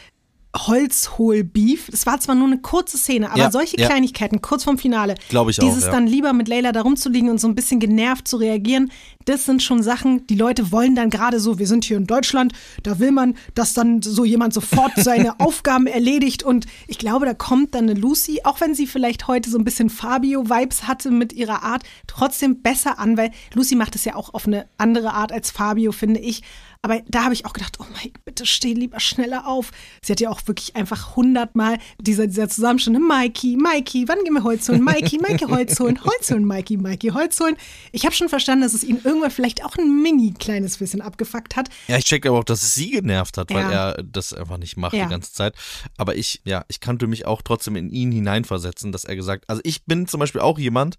Holzhol-Beef. 0.56 1.89
Es 1.89 2.06
war 2.06 2.19
zwar 2.19 2.36
nur 2.36 2.48
eine 2.48 2.59
kurze 2.59 2.98
Szene, 2.98 3.30
aber 3.30 3.39
Ja, 3.39 3.51
solche 3.51 3.80
ja. 3.80 3.88
Kleinigkeiten 3.88 4.42
kurz 4.42 4.65
vorm 4.65 4.77
Finale. 4.77 5.15
Glaube 5.30 5.51
ich 5.51 5.59
auch, 5.59 5.63
Dieses 5.63 5.86
ja. 5.86 5.92
dann 5.92 6.07
lieber 6.07 6.33
mit 6.33 6.48
Layla 6.48 6.71
da 6.71 6.81
rumzuliegen 6.81 7.30
und 7.30 7.39
so 7.39 7.48
ein 7.48 7.56
bisschen 7.56 7.80
genervt 7.80 8.27
zu 8.27 8.38
reagieren, 8.38 8.92
das 9.25 9.45
sind 9.45 9.62
schon 9.63 9.83
Sachen, 9.83 10.25
die 10.27 10.36
Leute 10.36 10.71
wollen 10.71 10.95
dann 10.95 11.09
gerade 11.09 11.39
so, 11.39 11.59
wir 11.59 11.68
sind 11.68 11.86
hier 11.86 11.98
in 11.98 12.07
Deutschland, 12.07 12.53
da 12.83 13.00
will 13.00 13.12
man, 13.12 13.36
dass 13.53 13.74
dann 13.74 14.01
so 14.01 14.25
jemand 14.25 14.53
sofort 14.53 14.92
seine 14.98 15.39
Aufgaben 15.39 15.88
erledigt 15.88 16.44
und 16.44 16.65
ich 16.88 16.97
glaube, 16.97 17.25
da 17.25 17.33
kommt 17.33 17.75
dann 17.75 17.89
eine 17.89 18.00
Lucy, 18.00 18.42
auch 18.44 18.59
wenn 18.62 18.75
sie 18.75 18.88
vielleicht 18.88 19.27
heute 19.27 19.50
so 19.50 19.57
ein 19.57 19.63
bisschen 19.63 19.89
Fabio-Vibes 19.89 20.88
hatte 20.88 21.12
mit 21.12 21.33
ihrer 21.33 21.63
Art, 21.63 21.83
trotzdem 22.07 22.62
besser 22.62 23.00
an, 23.00 23.15
weil 23.15 23.31
Lucy 23.54 23.75
macht 23.75 23.95
es 23.95 24.06
ja 24.06 24.15
auch 24.15 24.33
auf 24.33 24.47
eine 24.47 24.65
andere 24.77 25.13
Art 25.13 25.31
als 25.31 25.51
Fabio, 25.51 25.92
finde 25.92 26.19
ich. 26.19 26.42
Aber 26.83 27.00
da 27.07 27.24
habe 27.25 27.33
ich 27.36 27.45
auch 27.45 27.54
gedacht, 27.54 27.78
oh 27.80 27.86
Mike, 28.01 28.19
bitte 28.25 28.44
steh 28.48 28.74
lieber 28.74 29.00
schneller 29.00 29.45
auf. 29.48 29.69
Sie 30.01 30.12
hat 30.12 30.19
ja 30.19 30.31
auch 30.31 30.42
wirklich 30.48 30.75
einfach 30.75 31.16
hundertmal 31.16 31.78
dieser, 32.00 32.25
dieser 32.25 32.50
Zusammenschnitt, 32.50 33.00
Mikey, 33.00 33.56
Mikey, 33.56 34.07
wann 34.07 34.24
gehen 34.24 34.33
wir 34.33 34.44
Holz 34.44 34.68
holen? 34.68 34.83
Mikey, 34.83 35.19
Mikey, 35.19 35.45
Holz 35.45 35.80
holen, 35.80 36.04
Holz 36.04 36.31
holen, 36.31 36.44
Mikey, 36.45 36.78
Mikey, 36.78 37.10
Holz 37.10 37.39
holen. 37.39 37.56
Ich 37.92 38.04
habe 38.06 38.16
schon 38.16 38.30
verstanden, 38.30 38.63
dass 38.63 38.74
es 38.74 38.83
ihn 38.83 39.00
irgendwann 39.04 39.30
vielleicht 39.30 39.63
auch 39.63 39.78
ein 39.78 40.01
mini 40.01 40.33
kleines 40.33 40.78
bisschen 40.80 41.01
abgefuckt 41.01 41.56
hat. 41.56 41.69
Ja, 41.88 41.98
ich 41.98 42.06
check 42.06 42.25
aber 42.25 42.39
auch, 42.39 42.44
dass 42.44 42.63
es 42.63 42.74
sie 42.74 42.89
genervt 42.89 43.38
hat, 43.38 43.51
weil 43.54 43.62
Ja. 43.72 43.92
er 43.92 44.04
das 44.04 44.33
einfach 44.33 44.57
nicht 44.57 44.75
macht 44.75 44.95
Ja. 44.95 45.04
die 45.04 45.10
ganze 45.12 45.33
Zeit. 45.33 45.54
Aber 45.98 46.16
ich, 46.16 46.42
ja, 46.45 46.66
ich 46.68 46.80
kannte 46.80 47.06
mich 47.06 47.28
auch 47.28 47.44
trotzdem 47.44 47.76
in 47.76 47.92
ihn 47.92 48.11
hineinversetzen, 48.11 48.92
dass 48.92 49.04
er 49.04 49.16
gesagt, 49.16 49.45
also 49.47 49.61
ich 49.66 49.85
bin 49.85 50.07
zum 50.07 50.19
Beispiel 50.19 50.42
auch 50.42 50.57
jemand, 50.57 50.95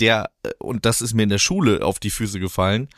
der, 0.00 0.30
äh, 0.44 0.50
und 0.60 0.86
das 0.86 1.02
ist 1.02 1.12
mir 1.12 1.24
in 1.24 1.28
der 1.28 1.38
Schule 1.38 1.84
auf 1.84 1.98
die 1.98 2.10
Füße 2.10 2.40
gefallen, 2.40 2.88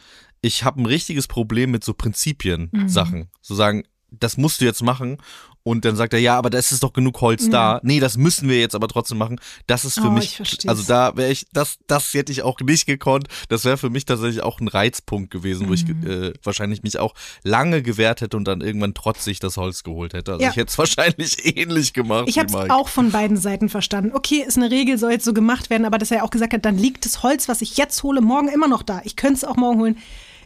ich 0.42 0.64
habe 0.64 0.82
ein 0.82 0.86
richtiges 0.86 1.26
Problem 1.28 1.70
mit 1.70 1.84
so 1.84 1.94
Prinzipien-Sachen. 1.94 3.28
So 3.40 3.54
sagen, 3.54 3.84
das 4.10 4.36
musst 4.36 4.60
du 4.60 4.64
jetzt 4.66 4.82
machen. 4.82 5.16
Und 5.64 5.84
dann 5.84 5.94
sagt 5.94 6.12
er, 6.12 6.18
ja, 6.18 6.36
aber 6.36 6.50
da 6.50 6.58
ist 6.58 6.82
doch 6.82 6.92
genug 6.92 7.20
Holz 7.20 7.48
da. 7.48 7.78
Nee, 7.84 8.00
das 8.00 8.16
müssen 8.16 8.48
wir 8.48 8.58
jetzt 8.58 8.74
aber 8.74 8.88
trotzdem 8.88 9.16
machen. 9.18 9.40
Das 9.68 9.84
ist 9.84 9.94
für 10.00 10.08
Oh, 10.08 10.16
ich 10.18 10.40
mich, 10.40 10.68
also 10.68 10.82
da 10.82 11.16
wäre 11.16 11.30
ich, 11.30 11.46
das, 11.52 11.78
das 11.86 12.12
hätte 12.14 12.32
ich 12.32 12.42
auch 12.42 12.58
nicht 12.58 12.84
gekonnt. 12.84 13.28
Das 13.48 13.64
wäre 13.64 13.76
für 13.78 13.88
mich 13.88 14.04
tatsächlich 14.04 14.42
auch 14.42 14.58
ein 14.58 14.66
Reizpunkt 14.66 15.30
gewesen, 15.30 15.68
wo 15.68 15.72
ich 15.72 15.86
Mhm. 15.86 16.04
äh, 16.10 16.32
wahrscheinlich 16.42 16.82
mich 16.82 16.98
auch 16.98 17.14
lange 17.44 17.80
gewehrt 17.80 18.22
hätte 18.22 18.36
und 18.36 18.44
dann 18.44 18.60
irgendwann 18.60 18.92
trotzig 18.92 19.38
das 19.38 19.56
Holz 19.56 19.84
geholt 19.84 20.14
hätte. 20.14 20.32
Also 20.32 20.42
Ja. 20.42 20.50
ich 20.50 20.56
hätte 20.56 20.68
es 20.70 20.78
wahrscheinlich 20.78 21.36
ähnlich 21.56 21.92
gemacht. 21.92 22.24
Ich 22.26 22.40
habe 22.40 22.48
es 22.48 22.70
auch 22.70 22.88
von 22.88 23.12
beiden 23.12 23.36
Seiten 23.36 23.68
verstanden. 23.68 24.10
Okay, 24.14 24.42
ist 24.44 24.56
eine 24.56 24.68
Regel, 24.68 24.98
soll 24.98 25.12
jetzt 25.12 25.24
so 25.24 25.32
gemacht 25.32 25.70
werden, 25.70 25.84
aber 25.84 25.98
dass 25.98 26.10
er 26.10 26.24
auch 26.24 26.30
gesagt 26.30 26.54
hat, 26.54 26.64
dann 26.64 26.76
liegt 26.76 27.04
das 27.04 27.22
Holz, 27.22 27.48
was 27.48 27.62
ich 27.62 27.76
jetzt 27.76 28.02
hole, 28.02 28.20
morgen 28.20 28.48
immer 28.48 28.66
noch 28.66 28.82
da. 28.82 29.00
Ich 29.04 29.14
könnte 29.14 29.34
es 29.34 29.44
auch 29.44 29.56
morgen 29.56 29.78
holen. 29.78 29.98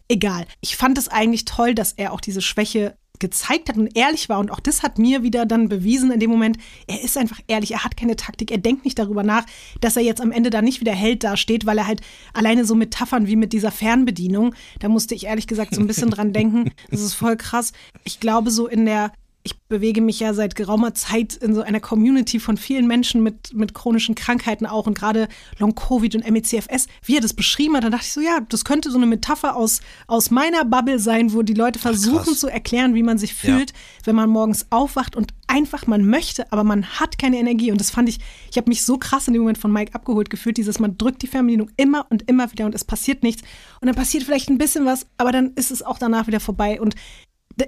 Egal. 0.09 0.47
Ich 0.61 0.77
fand 0.77 0.99
es 0.99 1.09
eigentlich 1.09 1.45
toll, 1.45 1.75
dass 1.75 1.93
er 1.93 2.13
auch 2.13 2.21
diese 2.21 2.43
Schwäche 2.43 2.97
gezeigt 3.19 3.69
hat 3.69 3.77
und 3.77 3.97
ehrlich 3.97 4.29
war. 4.29 4.39
Und 4.39 4.51
auch 4.51 4.61
das 4.61 4.83
hat 4.83 4.99
mir 4.99 5.23
wieder 5.23 5.47
dann 5.47 5.69
bewiesen 5.69 6.11
in 6.11 6.21
dem 6.21 6.31
Moment, 6.31 6.59
er 6.87 7.03
ist 7.03 7.17
einfach 7.17 7.41
ehrlich, 7.47 7.73
er 7.73 7.85
hat 7.85 7.97
keine 7.97 8.17
Taktik, 8.17 8.51
er 8.51 8.59
denkt 8.59 8.85
nicht 8.85 8.99
darüber 8.99 9.23
nach, 9.23 9.47
dass 9.81 9.97
er 9.97 10.03
jetzt 10.03 10.21
am 10.21 10.33
Ende 10.33 10.51
da 10.51 10.63
nicht 10.63 10.81
wieder 10.81 10.93
Held 10.93 11.25
dasteht, 11.25 11.67
weil 11.67 11.79
er 11.79 11.87
halt 11.87 12.01
alleine 12.33 12.65
so 12.65 12.75
Metaphern 12.75 13.27
wie 13.27 13.37
mit 13.37 13.53
dieser 13.53 13.71
Fernbedienung, 13.71 14.55
da 14.81 14.89
musste 14.89 15.15
ich 15.15 15.27
ehrlich 15.27 15.47
gesagt 15.47 15.75
so 15.75 15.81
ein 15.81 15.87
bisschen 15.87 16.11
dran 16.11 16.33
denken. 16.33 16.73
Das 16.91 17.01
ist 17.01 17.15
voll 17.15 17.37
krass. 17.37 17.73
Ich 18.05 18.21
glaube, 18.21 18.51
so 18.51 18.67
in 18.67 18.87
der 18.87 19.13
ich 19.47 19.61
bewege 19.69 20.01
mich 20.01 20.19
ja 20.19 20.35
seit 20.35 20.57
geraumer 20.57 20.93
Zeit 20.93 21.37
in 21.37 21.55
so 21.55 21.63
einer 21.63 21.79
Community 21.79 22.41
von 22.41 22.57
vielen 22.57 22.89
Menschen 22.89 23.23
mit, 23.23 23.55
mit 23.55 23.75
chronischen 23.75 24.17
Krankheiten 24.17 24.67
auch 24.67 24.89
und 24.89 24.99
gerade 24.99 25.29
Long-Covid 25.59 26.17
und 26.17 26.29
MECFS, 26.29 26.89
wie 27.05 27.17
er 27.17 27.21
das 27.21 27.33
beschrieben 27.33 27.77
hat, 27.77 27.85
da 27.85 27.91
dachte 27.91 28.07
ich 28.07 28.13
so, 28.13 28.21
ja, 28.21 28.41
das 28.49 28.65
könnte 28.65 28.91
so 28.91 28.97
eine 28.97 29.07
Metapher 29.07 29.55
aus, 29.55 29.83
aus 30.09 30.33
meiner 30.33 30.65
Bubble 30.65 30.99
sein, 30.99 31.33
wo 31.33 31.43
die 31.43 31.55
Leute 31.55 31.79
versuchen 31.79 32.25
krass. 32.25 32.41
zu 32.41 32.49
erklären, 32.49 32.97
wie 32.97 33.05
man 33.05 33.19
sich 33.19 33.35
fühlt, 33.35 33.73
wenn 34.03 34.17
man 34.17 34.29
morgens 34.29 34.67
aufwacht 34.71 35.15
und 35.15 35.33
einfach 35.47 35.87
man 35.87 36.05
möchte, 36.05 36.51
aber 36.51 36.65
man 36.65 36.85
hat 36.85 37.17
keine 37.17 37.39
Energie. 37.39 37.71
Und 37.71 37.81
das 37.81 37.93
fand 37.93 38.09
ich, 38.09 38.19
ich 38.51 38.57
habe 38.57 38.69
mich 38.69 38.85
so 38.85 38.99
krass 38.99 39.29
in 39.29 39.33
dem 39.33 39.43
Moment 39.43 39.59
von 39.59 39.73
Mike 39.73 39.95
abgeholt 39.95 40.29
gefühlt, 40.29 40.57
dieses, 40.57 40.81
man 40.81 40.99
drückt 40.99 41.23
die 41.23 41.29
Fernbedienung 41.29 41.71
immer 41.77 42.07
und 42.11 42.29
immer 42.29 42.51
wieder 42.51 42.67
und 42.67 42.75
es 42.75 42.85
passiert 42.85 43.23
nichts. 43.23 43.43
Und 43.81 43.87
dann 43.87 43.95
passiert 43.95 44.25
vielleicht 44.25 44.49
ein 44.49 44.59
bisschen 44.59 44.85
was, 44.87 45.07
aber 45.19 45.31
dann 45.31 45.53
ist 45.55 45.71
es 45.71 45.85
auch 45.85 45.99
danach 45.99 46.27
wieder 46.27 46.41
vorbei. 46.41 46.81
Und 46.81 46.97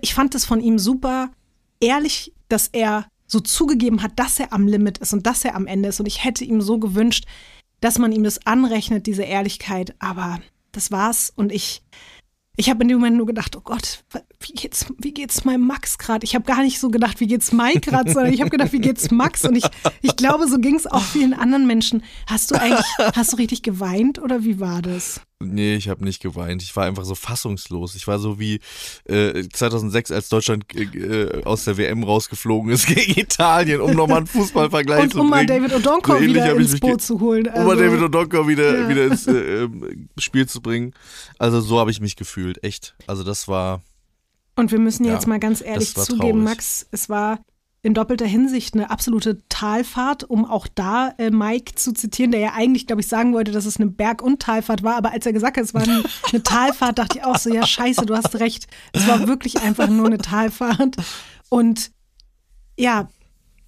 ich 0.03 0.13
fand 0.13 0.35
das 0.35 0.45
von 0.45 0.61
ihm 0.61 0.79
super 0.79 1.31
ehrlich, 1.81 2.33
dass 2.49 2.69
er 2.69 3.07
so 3.27 3.41
zugegeben 3.41 4.03
hat, 4.03 4.13
dass 4.17 4.41
er 4.41 4.53
am 4.53 4.67
Limit 4.67 4.99
ist 4.99 5.13
und 5.13 5.27
dass 5.27 5.45
er 5.45 5.55
am 5.55 5.67
Ende 5.67 5.91
ist. 5.91 6.01
Und 6.01 6.07
ich 6.07 6.25
hätte 6.25 6.45
ihm 6.45 6.61
so 6.61 6.79
gewünscht, 6.79 7.27
dass 7.81 7.99
man 7.99 8.13
ihm 8.13 8.25
das 8.25 8.47
anrechnet, 8.47 9.07
diese 9.07 9.23
Ehrlichkeit. 9.23 9.95
Aber 9.99 10.41
das 10.73 10.91
war's. 10.91 11.33
Und 11.37 11.53
ich, 11.53 11.83
ich 12.57 12.71
habe 12.71 12.83
in 12.83 12.89
dem 12.89 12.99
Moment 12.99 13.17
nur 13.17 13.27
gedacht, 13.27 13.55
oh 13.55 13.61
Gott, 13.61 14.05
wie 14.41 14.53
geht's, 14.53 14.87
wie 14.99 15.13
geht's 15.13 15.45
meinem 15.45 15.67
Max 15.67 15.99
gerade? 15.99 16.25
Ich 16.25 16.35
habe 16.35 16.45
gar 16.45 16.63
nicht 16.63 16.79
so 16.79 16.91
gedacht, 16.91 17.21
wie 17.21 17.27
geht's 17.27 17.53
Mike 17.53 17.81
gerade, 17.81 18.13
sondern 18.13 18.33
ich 18.33 18.41
habe 18.41 18.51
gedacht, 18.51 18.73
wie 18.73 18.81
geht's 18.81 19.11
Max? 19.11 19.45
Und 19.45 19.57
ich, 19.57 19.65
ich 20.01 20.17
glaube, 20.17 20.47
so 20.49 20.59
ging 20.59 20.77
es 20.77 20.87
auch 20.87 21.03
vielen 21.03 21.35
anderen 21.35 21.67
Menschen. 21.67 22.05
Hast 22.27 22.51
du 22.51 22.55
eigentlich, 22.55 22.85
hast 23.15 23.33
du 23.33 23.37
richtig 23.37 23.63
geweint 23.63 24.21
oder 24.21 24.45
wie 24.45 24.61
war 24.61 24.81
das? 24.81 25.21
Nee, 25.41 25.77
ich 25.77 25.89
habe 25.89 26.05
nicht 26.05 26.21
geweint. 26.21 26.63
Ich 26.63 26.75
war 26.75 26.85
einfach 26.85 27.05
so 27.05 27.15
fassungslos. 27.15 27.95
Ich 27.95 28.09
war 28.09 28.19
so 28.19 28.41
wie 28.41 28.59
äh, 29.05 29.49
2006, 29.49 30.11
als 30.11 30.29
Deutschland 30.29 30.65
äh, 30.75 30.83
äh 30.83 31.45
aus 31.45 31.65
der 31.65 31.77
WM 31.77 32.03
rausgeflogen 32.03 32.73
ist 32.73 32.87
gegen 32.95 33.21
Italien, 33.21 33.81
um 33.81 33.93
nochmal 33.93 34.19
einen 34.19 34.27
Fußballvergleich 34.27 35.03
und 35.05 35.13
zu 35.13 35.21
um 35.21 35.31
bringen. 35.31 35.47
mal 35.47 35.47
David 35.47 35.73
O'Donkor 35.73 36.19
So 36.19 36.21
wieder 36.21 36.57
ins 36.57 36.81
Boot 36.81 37.03
zu 37.03 37.21
holen. 37.21 37.47
um 37.47 37.53
mal 37.53 37.71
Also, 37.71 37.85
David 37.85 38.01
O'Donkor 38.01 38.49
wieder, 38.49 38.83
Ja. 38.83 38.89
wieder 38.89 39.07
ins 39.07 39.27
äh, 39.29 39.63
ähm, 39.63 40.09
Spiel 40.19 40.49
zu 40.49 40.61
bringen. 40.61 40.93
Also 41.39 41.61
so 41.61 41.79
habe 41.79 41.93
ich 41.93 42.01
mich 42.01 42.17
gefühlt, 42.17 42.65
echt. 42.65 42.97
Also 43.07 43.23
das 43.23 43.47
war, 43.47 43.83
und 44.59 44.73
wir 44.73 44.79
müssen 44.79 45.05
Ja, 45.05 45.15
jetzt 45.15 45.27
mal 45.27 45.39
ganz 45.39 45.63
ehrlich 45.63 45.95
zugeben, 45.95 46.19
traurig. 46.19 46.45
Max, 46.45 46.87
es 46.91 47.09
war 47.09 47.39
in 47.83 47.95
doppelter 47.95 48.27
Hinsicht 48.27 48.75
eine 48.75 48.91
absolute 48.91 49.39
Talfahrt, 49.49 50.25
um 50.25 50.45
auch 50.45 50.67
da 50.67 51.15
äh, 51.19 51.31
Mike 51.31 51.77
zu 51.77 51.93
zitieren, 51.93 52.33
der 52.33 52.41
ja 52.41 52.53
eigentlich, 52.55 52.87
glaube 52.89 53.01
ich, 53.01 53.07
sagen 53.07 53.33
wollte, 53.33 53.53
dass 53.53 53.67
es 53.67 53.77
eine 53.77 53.87
Berg- 53.89 54.21
und 54.21 54.41
Talfahrt 54.43 54.83
war. 54.83 54.97
Aber 54.97 55.13
als 55.13 55.27
er 55.27 55.33
gesagt 55.33 55.57
hat, 55.57 55.65
es 55.65 55.75
war 55.75 55.83
eine, 55.83 56.03
eine 56.33 56.43
Talfahrt, 56.43 56.99
dachte 56.99 57.19
ich 57.19 57.25
auch 57.25 57.39
so, 57.39 57.55
ja 57.55 57.65
scheiße, 57.65 58.05
du 58.05 58.17
hast 58.17 58.35
recht. 58.41 58.67
Es 58.93 59.07
war 59.07 59.29
wirklich 59.29 59.63
einfach 59.63 59.89
nur 59.89 60.07
eine 60.07 60.19
Talfahrt. 60.19 60.97
Und 61.51 61.93
ja, 62.77 63.09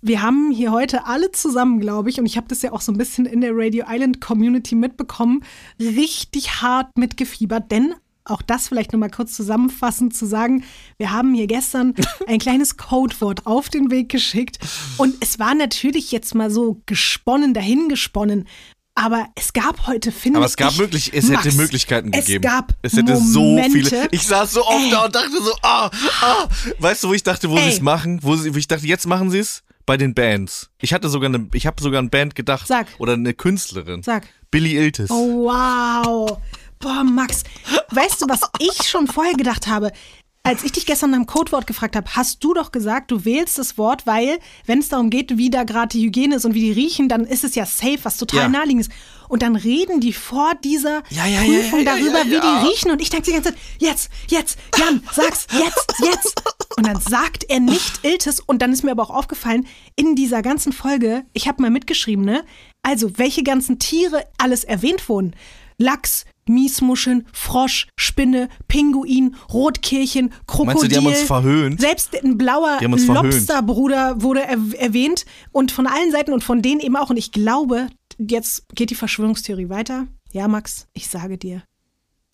wir 0.02 0.23
haben 0.23 0.50
hier 0.50 0.73
heute 0.73 1.06
alle 1.06 1.30
zusammen, 1.30 1.78
glaube 1.78 2.11
ich, 2.11 2.18
und 2.18 2.26
ich 2.26 2.37
habe 2.37 2.49
das 2.49 2.62
ja 2.62 2.73
auch 2.73 2.80
so 2.80 2.90
ein 2.90 2.99
bisschen 2.99 3.26
in 3.26 3.40
der 3.40 3.52
Radio 3.54 3.85
Island 3.88 4.20
Community 4.20 4.75
mitbekommen, 4.75 5.44
richtig 5.78 6.62
hart 6.62 6.97
mitgefiebert, 6.99 7.70
denn 7.70 7.94
auch 8.30 8.42
das 8.42 8.68
vielleicht 8.68 8.92
nochmal 8.92 9.10
kurz 9.10 9.34
zusammenfassend 9.34 10.14
zu 10.16 10.26
sagen, 10.26 10.64
wir 10.96 11.12
haben 11.12 11.34
hier 11.34 11.46
gestern 11.46 11.94
ein 12.26 12.38
kleines 12.38 12.76
Codewort 12.76 13.46
auf 13.46 13.68
den 13.68 13.90
Weg 13.90 14.08
geschickt 14.08 14.58
und 14.96 15.14
es 15.20 15.38
war 15.38 15.54
natürlich 15.54 16.12
jetzt 16.12 16.34
mal 16.34 16.50
so 16.50 16.80
gesponnen, 16.87 17.54
dahingesponnen, 17.54 18.46
aber 18.94 19.26
es 19.34 19.52
gab 19.52 19.87
heute, 19.87 20.12
finde 20.12 20.38
ich. 20.38 20.42
aber 20.42 20.46
es 20.46 20.56
gab 20.56 20.76
möglich, 20.76 21.12
es 21.14 21.28
Max, 21.28 21.44
hätte 21.44 21.56
Möglichkeiten 21.56 22.10
es 22.12 22.26
gegeben. 22.26 22.42
gab 22.42 22.75
es 22.82 22.92
hätte 22.92 23.14
Momente, 23.14 23.30
so 23.30 23.88
viele. 23.88 24.08
Ich 24.10 24.22
saß 24.22 24.52
so 24.52 24.66
oft 24.66 24.84
Ey. 24.84 24.90
da 24.90 25.04
und 25.06 25.14
dachte 25.14 25.42
so, 25.42 25.54
ah, 25.62 25.90
ah. 26.20 26.49
Weißt 26.78 27.04
du, 27.04 27.08
wo 27.08 27.14
ich 27.14 27.22
dachte, 27.22 27.49
wo 27.49 27.56
sie 27.56 27.68
es 27.68 27.80
machen? 27.80 28.18
Wo, 28.22 28.37
sie, 28.37 28.52
wo 28.52 28.58
ich 28.58 28.68
dachte, 28.68 28.87
jetzt 28.87 29.06
machen 29.06 29.30
sie 29.30 29.38
es? 29.38 29.62
Bei 29.87 29.96
den 29.96 30.12
Bands. 30.14 30.70
Ich 30.80 30.92
hatte 30.92 31.08
sogar 31.08 31.28
eine, 31.28 31.49
ich 31.54 31.66
habe 31.66 31.82
sogar 31.82 31.99
eine 32.00 32.10
Band 32.10 32.34
gedacht. 32.34 32.66
Sag. 32.66 32.88
Oder 32.99 33.14
eine 33.14 33.32
Künstlerin. 33.32 34.02
Sag. 34.02 34.28
Billy 34.50 34.76
Iltis. 34.76 35.10
Oh, 35.10 35.46
wow. 35.46 36.38
Boah, 36.80 37.04
Max, 37.04 37.44
weißt 37.90 38.22
du, 38.22 38.26
was 38.28 38.40
ich 38.58 38.88
schon 38.88 39.06
vorher 39.06 39.34
gedacht 39.34 39.66
habe? 39.66 39.92
Als 40.42 40.64
ich 40.64 40.72
dich 40.72 40.87
gestern 40.87 41.10
nach 41.10 41.18
dem 41.18 41.26
Codewort 41.26 41.66
gefragt 41.66 41.94
habe, 41.94 42.08
hast 42.16 42.42
du 42.42 42.54
doch 42.54 42.72
gesagt, 42.72 43.10
du 43.10 43.26
wählst 43.26 43.58
das 43.58 43.76
Wort, 43.76 44.06
weil, 44.06 44.38
wenn 44.64 44.78
es 44.78 44.88
darum 44.88 45.10
geht, 45.10 45.37
wie 45.37 45.50
da 45.50 45.64
gerade 45.64 45.88
die 45.88 46.06
Hygiene 46.06 46.37
ist 46.37 46.46
und 46.46 46.54
wie 46.54 46.62
die 46.62 46.72
riechen, 46.72 47.10
dann 47.10 47.26
ist 47.26 47.44
es 47.44 47.54
ja 47.54 47.66
safe, 47.66 47.99
was 48.04 48.16
total 48.16 48.44
Ja. 48.44 48.49
naheliegend 48.49 48.87
ist. 48.87 48.92
Und 49.28 49.42
dann 49.42 49.54
reden 49.54 50.00
die 50.00 50.14
vor 50.14 50.52
dieser 50.64 51.02
Ja, 51.10 51.26
ja, 51.26 51.42
Prüfung 51.42 51.84
darüber, 51.84 52.25
wie 52.25 52.40
die 52.40 52.66
riechen. 52.68 52.90
Und 52.90 53.02
ich 53.02 53.10
denke 53.10 53.26
die 53.26 53.32
ganze 53.32 53.50
Zeit, 53.50 53.58
jetzt, 53.78 54.10
jetzt, 54.28 54.58
Jan, 54.78 55.02
sag's, 55.12 55.46
jetzt, 55.52 55.92
jetzt. 56.02 56.42
Und 56.78 56.87
dann 56.87 56.99
sagt 56.99 57.44
er 57.50 57.60
nicht 57.60 58.02
Iltis. 58.02 58.40
Und 58.40 58.62
dann 58.62 58.72
ist 58.72 58.82
mir 58.82 58.92
aber 58.92 59.02
auch 59.02 59.10
aufgefallen, 59.10 59.66
in 59.94 60.16
dieser 60.16 60.40
ganzen 60.40 60.72
Folge, 60.72 61.26
ich 61.34 61.46
habe 61.49 61.60
mal 61.60 61.70
mitgeschrieben, 61.70 62.25
ne? 62.25 62.46
Also, 62.82 63.18
welche 63.18 63.42
ganzen 63.42 63.78
Tiere 63.78 64.25
alles 64.38 64.64
erwähnt 64.64 65.06
wurden. 65.10 65.37
Lachs, 65.76 66.25
Miesmuscheln, 66.50 67.26
Frosch, 67.33 67.88
Spinne, 67.97 68.49
Pinguin, 68.69 69.37
Rotkehlchen, 69.52 70.33
Krokodil. 70.47 70.66
Meinst 70.66 70.83
du, 70.83 70.88
die 70.88 70.97
haben 70.97 71.07
uns 71.07 71.23
verhöhnt? 71.23 71.80
Selbst 71.80 72.23
ein 72.23 72.37
blauer. 72.37 72.78
Lobsterbruder 72.80 74.23
wurde 74.23 74.42
er 74.42 74.59
erwähnt 74.78 75.25
und 75.52 75.73
von 75.73 75.87
allen 75.87 76.11
Seiten 76.12 76.33
und 76.33 76.45
von 76.45 76.62
denen 76.62 76.80
eben 76.80 76.97
auch. 76.97 77.11
Und 77.11 77.16
ich 77.16 77.33
glaube, 77.33 77.88
jetzt 78.19 78.64
geht 78.75 78.90
die 78.90 78.95
Verschwörungstheorie 78.95 79.69
weiter. 79.69 80.07
Ja, 80.33 80.49
Max, 80.49 80.87
ich 80.92 81.09
sage 81.09 81.38
dir, 81.38 81.62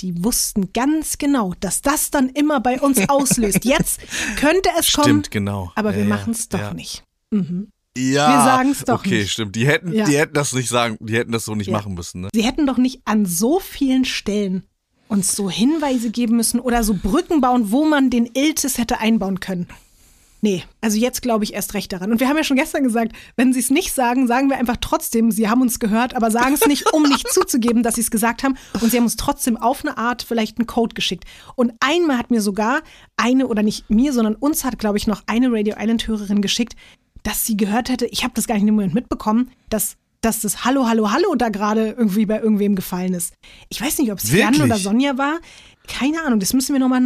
die 0.00 0.24
wussten 0.24 0.72
ganz 0.72 1.18
genau, 1.18 1.54
dass 1.60 1.80
das 1.80 2.10
dann 2.10 2.28
immer 2.30 2.60
bei 2.60 2.80
uns 2.80 2.98
auslöst. 3.08 3.64
Jetzt 3.64 4.00
könnte 4.36 4.68
es 4.78 4.92
kommen, 4.92 5.04
Stimmt, 5.04 5.30
genau. 5.30 5.72
aber 5.74 5.94
wir 5.94 6.02
Ja, 6.02 6.08
machen 6.08 6.32
es 6.32 6.48
ja, 6.52 6.58
doch 6.58 6.66
ja. 6.66 6.74
nicht. 6.74 7.02
Ja. 7.96 8.28
Wir 8.28 8.44
sagen's 8.44 8.84
doch 8.84 9.00
Okay, 9.00 9.20
nicht. 9.20 9.32
stimmt. 9.32 9.56
Die 9.56 9.66
hätten, 9.66 9.92
Ja. 9.92 10.04
die 10.04 10.16
hätten 10.18 10.34
das 10.34 10.52
nicht 10.52 10.68
sagen, 10.68 10.96
die 11.00 11.14
hätten 11.16 11.32
das 11.32 11.44
so 11.44 11.54
nicht 11.54 11.68
Ja. 11.68 11.74
machen 11.78 11.94
müssen, 11.94 12.20
ne? 12.22 12.28
Sie 12.34 12.42
hätten 12.42 12.66
doch 12.66 12.76
nicht 12.78 13.00
an 13.04 13.26
so 13.26 13.58
vielen 13.60 14.04
Stellen 14.04 14.64
uns 15.08 15.34
so 15.36 15.48
Hinweise 15.48 16.10
geben 16.10 16.36
müssen 16.36 16.58
oder 16.60 16.82
so 16.84 16.94
Brücken 16.94 17.40
bauen, 17.40 17.70
wo 17.70 17.84
man 17.84 18.10
den 18.10 18.26
Iltis 18.34 18.76
hätte 18.78 18.98
einbauen 18.98 19.40
können. 19.40 19.68
Nee, 20.42 20.64
also 20.80 20.98
jetzt 20.98 21.22
glaube 21.22 21.44
ich 21.44 21.54
erst 21.54 21.74
recht 21.74 21.92
daran. 21.92 22.12
Und 22.12 22.20
wir 22.20 22.28
haben 22.28 22.36
ja 22.36 22.44
schon 22.44 22.58
gestern 22.58 22.84
gesagt, 22.84 23.12
wenn 23.36 23.52
sie 23.52 23.58
es 23.60 23.70
nicht 23.70 23.92
sagen, 23.94 24.26
sagen 24.28 24.50
wir 24.50 24.58
einfach 24.58 24.76
trotzdem, 24.80 25.30
sie 25.30 25.48
haben 25.48 25.62
uns 25.62 25.80
gehört, 25.80 26.14
aber 26.14 26.30
sagen 26.30 26.54
es 26.54 26.66
nicht, 26.66 26.92
um 26.92 27.04
nicht 27.04 27.26
zuzugeben, 27.32 27.82
dass 27.82 27.94
sie 27.94 28.02
es 28.02 28.10
gesagt 28.10 28.42
haben. 28.42 28.56
Und 28.80 28.90
sie 28.90 28.98
haben 28.98 29.04
uns 29.04 29.16
trotzdem 29.16 29.56
auf 29.56 29.84
eine 29.84 29.96
Art 29.96 30.22
vielleicht 30.22 30.58
einen 30.58 30.66
Code 30.66 30.94
geschickt. 30.94 31.24
Und 31.56 31.72
einmal 31.80 32.18
hat 32.18 32.30
mir 32.30 32.42
sogar 32.42 32.82
eine, 33.16 33.48
oder 33.48 33.62
nicht 33.62 33.88
mir, 33.88 34.12
sondern 34.12 34.34
uns 34.34 34.62
hat, 34.64 34.78
glaube 34.78 34.98
ich, 34.98 35.06
noch 35.06 35.22
eine 35.26 35.50
Radio 35.50 35.74
Island-Hörerin 35.78 36.42
geschickt, 36.42 36.74
dass 37.26 37.44
sie 37.44 37.56
gehört 37.56 37.88
hätte, 37.88 38.06
ich 38.06 38.22
habe 38.22 38.34
das 38.34 38.46
gar 38.46 38.54
nicht 38.54 38.62
in 38.62 38.68
dem 38.68 38.76
Moment 38.76 38.94
mitbekommen, 38.94 39.50
dass, 39.68 39.96
dass 40.20 40.40
das 40.40 40.64
Hallo, 40.64 40.88
Hallo, 40.88 41.10
Hallo 41.10 41.34
da 41.34 41.48
gerade 41.48 41.90
irgendwie 41.90 42.24
bei 42.24 42.38
irgendwem 42.38 42.76
gefallen 42.76 43.14
ist. 43.14 43.34
Ich 43.68 43.80
weiß 43.80 43.98
nicht, 43.98 44.12
ob 44.12 44.18
es 44.18 44.30
Jan 44.30 44.60
oder 44.62 44.78
Sonja 44.78 45.18
war. 45.18 45.40
Keine 45.88 46.22
Ahnung, 46.22 46.38
das 46.38 46.52
müssen 46.52 46.72
wir 46.72 46.78
nochmal 46.78 47.00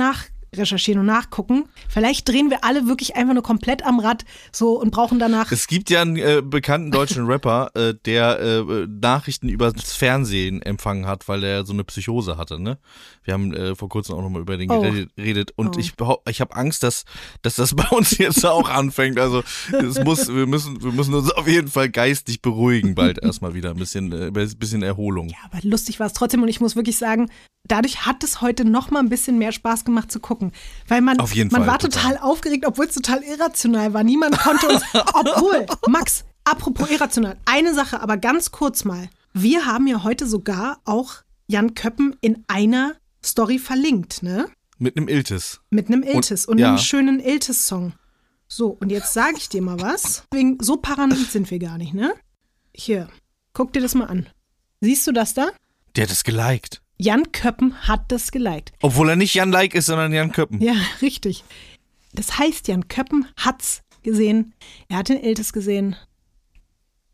nachrecherchieren 0.53 1.01
und 1.01 1.07
nachgucken. 1.07 1.65
Vielleicht 1.89 2.29
drehen 2.29 2.51
wir 2.51 2.65
alle 2.65 2.87
wirklich 2.87 3.17
einfach 3.17 3.35
nur 3.35 3.43
komplett 3.43 3.85
am 3.85 4.01
Rad 4.01 4.25
so 4.53 4.81
und 4.81 4.91
brauchen 4.91 5.19
danach. 5.19 5.53
Es 5.53 5.67
gibt 5.67 5.91
ja 5.91 6.03
einen 6.03 6.17
äh, 6.17 6.43
bekannten 6.45 6.91
deutschen 6.91 7.27
Rapper, 7.27 7.71
äh, 7.75 7.95
der 8.05 8.41
äh, 8.41 8.87
Nachrichten 8.89 9.49
über 9.49 9.73
das 9.73 9.93
Fernsehen 9.93 10.63
empfangen 10.63 11.07
hat, 11.07 11.29
weil 11.29 11.45
er 11.45 11.65
so 11.65 11.73
eine 11.73 11.85
Psychose 11.85 12.37
hatte, 12.37 12.61
ne? 12.61 12.79
Wir 13.23 13.35
haben 13.35 13.53
äh, 13.55 13.75
vor 13.75 13.89
kurzem 13.89 14.17
auch 14.17 14.23
nochmal 14.23 14.43
über 14.43 14.57
den 14.57 14.71
Oh. 14.71 14.81
geredet 15.17 15.53
und 15.57 15.77
Oh. 15.77 15.79
ich 15.81 15.95
ich 16.29 16.41
habe 16.41 16.57
Angst, 16.57 16.83
dass, 16.83 17.05
dass 17.43 17.57
das 17.57 17.75
bei 17.77 17.89
uns 17.89 18.19
jetzt 18.19 18.45
auch 18.47 18.69
anfängt. 18.69 19.19
Also 19.19 19.43
es 19.73 20.03
muss, 20.05 20.29
wir 20.29 20.47
müssen, 20.47 20.83
wir 20.83 20.93
müssen 20.93 21.15
uns 21.15 21.31
auf 21.31 21.49
jeden 21.49 21.69
Fall 21.69 21.89
geistig 21.91 22.41
beruhigen 22.43 22.95
bald 22.95 23.19
erstmal 23.23 23.55
wieder. 23.55 23.71
Ein 23.71 23.77
bisschen, 23.77 24.13
äh, 24.13 24.27
ein 24.27 24.59
bisschen 24.59 24.83
Erholung. 24.83 25.29
Ja, 25.29 25.37
aber 25.51 25.59
lustig 25.63 25.99
war 26.01 26.07
es 26.07 26.13
trotzdem 26.13 26.43
und 26.43 26.49
ich 26.49 26.61
muss 26.61 26.77
wirklich 26.77 26.99
sagen, 26.99 27.31
dadurch 27.65 28.07
hat 28.07 28.25
es 28.25 28.41
heute 28.41 28.65
noch 28.65 28.91
mal 28.91 29.01
ein 29.01 29.09
bisschen 29.09 29.39
mehr 29.39 29.53
Spaß 29.53 29.85
gemacht 29.85 30.11
zu 30.11 30.21
gucken, 30.21 30.53
weil 30.89 31.01
man 31.01 31.19
Auf 31.21 31.35
jeden 31.35 31.51
man 31.51 31.63
Fall, 31.63 31.71
war 31.71 31.79
total. 31.79 32.15
total 32.15 32.19
aufgeregt, 32.19 32.67
obwohl 32.67 32.87
es 32.87 32.95
total 32.95 33.23
irrational 33.23 33.95
war. 33.95 34.03
Niemand 34.05 34.39
konnte 34.39 34.69
uns, 34.69 34.83
obwohl 35.15 35.67
Max, 35.89 36.25
apropos 36.45 36.91
irrational, 36.91 37.37
eine 37.45 37.75
Sache, 37.75 38.01
aber 38.01 38.17
ganz 38.17 38.51
kurz 38.51 38.85
mal. 38.85 39.09
Wir 39.33 39.67
haben 39.67 39.87
ja 39.87 40.03
heute 40.03 40.27
sogar 40.27 40.81
auch 40.85 41.17
Jan 41.47 41.75
Köppen 41.75 42.17
in 42.21 42.45
einer 42.49 42.95
Story 43.25 43.59
verlinkt, 43.59 44.23
ne? 44.23 44.49
Mit 44.79 44.97
einem 44.97 45.09
Iltis. 45.09 45.61
Mit 45.71 45.89
einem 45.89 46.03
Iltis 46.03 46.47
und, 46.47 46.59
ja. 46.59 46.69
einem 46.69 46.79
schönen 46.79 47.21
Iltis-Song. 47.21 47.93
So, 48.49 48.77
und 48.81 48.91
jetzt 48.91 49.13
sage 49.13 49.37
ich 49.37 49.49
dir 49.49 49.63
mal 49.63 49.81
was. 49.81 50.25
Wegen, 50.33 50.59
so 50.61 50.77
paranoid 50.79 51.31
sind 51.31 51.51
wir 51.51 51.59
gar 51.59 51.79
nicht, 51.79 51.95
ne? 51.95 52.15
Hier, 52.75 53.09
guck 53.53 53.73
dir 53.73 53.83
das 53.83 53.95
mal 53.95 54.07
an. 54.07 54.27
Siehst 54.81 55.07
du 55.07 55.13
das 55.13 55.35
da? 55.35 55.51
Der 55.95 56.05
hat 56.05 56.11
es 56.11 56.25
geliked. 56.25 56.81
Jan 57.03 57.33
Köppen 57.33 57.75
hat 57.89 58.13
das 58.13 58.31
geliked. 58.31 58.73
Obwohl 58.83 59.09
er 59.09 59.17
nicht 59.17 59.33
Jan 59.35 59.51
Like 59.51 59.75
ist, 59.75 59.87
sondern 59.87 60.13
Jan 60.13 60.33
Köppen. 60.33 60.61
Ja, 60.61 60.75
richtig. 61.03 61.45
Das 62.13 62.39
heißt, 62.39 62.69
Jan 62.69 62.89
Köppen 62.89 63.27
hat's 63.37 63.83
gesehen. 64.03 64.53
Er 64.89 64.99
hat 64.99 65.09
den 65.09 65.23
Iltis 65.23 65.53
gesehen. 65.53 65.97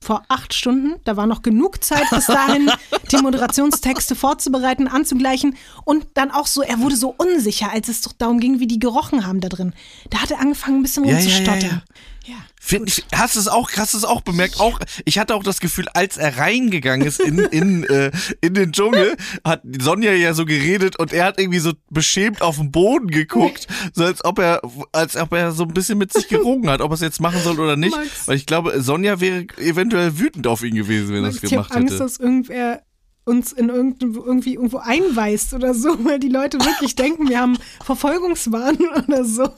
Vor 0.01 0.25
acht 0.29 0.55
Stunden. 0.55 1.01
Da 1.05 1.17
war 1.17 1.27
noch 1.27 1.43
genug 1.43 1.85
Zeit 1.85 2.05
bis 2.11 2.27
dahin, 2.27 2.71
die 3.13 3.17
Moderationstexte 3.17 4.15
vorzubereiten, 4.17 4.89
anzugleichen. 4.89 5.57
Und 5.85 6.07
dann 6.15 6.33
auch 6.33 6.47
so, 6.47 6.63
er 6.63 6.81
wurde 6.81 6.97
so 6.97 7.15
unsicher, 7.17 7.71
als 7.73 7.89
es 7.89 8.03
doch 8.03 8.13
darum 8.13 8.41
ging, 8.41 8.59
wie 8.59 8.67
die 8.67 8.79
gerochen 8.81 9.27
haben 9.27 9.41
da 9.41 9.49
drin. 9.49 9.73
Da 10.11 10.21
hat 10.21 10.33
er 10.33 10.41
angefangen, 10.41 10.79
ein 10.81 10.83
bisschen 10.83 11.05
Ja, 11.05 11.13
ja, 11.13 11.19
rumzustottern. 11.19 11.83
Ja, 12.27 12.37
Find, 12.61 12.89
ich, 12.89 13.05
hast 13.15 13.37
du 13.37 13.41
es 13.41 13.47
auch, 13.47 13.71
hast 13.77 13.95
es 13.95 14.05
auch 14.05 14.21
bemerkt? 14.21 14.59
Auch, 14.59 14.81
ich 15.05 15.19
hatte 15.19 15.37
auch 15.37 15.45
das 15.45 15.61
Gefühl, 15.61 15.87
als 15.95 16.17
er 16.17 16.39
reingegangen 16.39 17.07
ist 17.07 17.21
in, 17.21 17.39
in, 17.39 17.85
äh, 17.89 18.11
in 18.41 18.55
den 18.55 18.73
Dschungel, 18.73 19.17
hat 19.45 19.63
Sonja 19.79 20.13
ja 20.13 20.35
so 20.35 20.45
geredet 20.45 20.99
und 20.99 21.13
er 21.13 21.27
hat 21.27 21.39
irgendwie 21.39 21.61
so 21.61 21.73
beschämt 21.91 22.43
auf 22.43 22.57
den 22.57 22.73
Boden 22.73 23.09
geguckt, 23.09 23.69
so 23.93 24.05
als 24.05 24.25
ob 24.25 24.41
er, 24.41 24.63
als 24.91 25.17
ob 25.17 25.33
er 25.33 25.53
so 25.53 25.63
ein 25.63 25.75
bisschen 25.75 25.99
mit 25.99 26.13
sich 26.13 26.27
gerungen 26.27 26.69
hat, 26.69 26.81
ob 26.81 26.91
er 26.91 26.95
es 26.95 27.01
jetzt 27.01 27.21
machen 27.21 27.41
soll 27.43 27.61
oder 27.61 27.77
nicht. 27.77 27.97
Max. 27.97 28.27
Weil 28.27 28.37
ich 28.37 28.47
glaube, 28.47 28.83
Sonja 28.83 29.21
wäre 29.21 29.47
eventuell 29.59 30.19
wütend 30.19 30.49
auf 30.49 30.65
ihn 30.65 30.75
gewesen, 30.75 31.15
wenn 31.15 31.23
er 31.23 31.31
es 31.31 31.37
ich 31.37 31.43
habe 31.45 31.51
gemacht 31.51 31.73
Angst, 31.73 31.95
hätte. 31.95 32.03
dass 32.03 32.17
irgendwer 32.19 32.83
uns 33.27 33.53
in 33.53 33.69
irgend, 33.69 34.03
irgendwie 34.03 34.55
irgendwo 34.55 34.79
einweist 34.79 35.53
oder 35.53 35.75
so, 35.75 36.05
weil 36.05 36.19
die 36.19 36.29
Leute 36.29 36.59
wirklich 36.59 36.95
denken, 36.97 37.29
wir 37.29 37.41
haben 37.41 37.59
Verfolgungswahn 37.85 38.79
oder 39.07 39.25
so. 39.25 39.49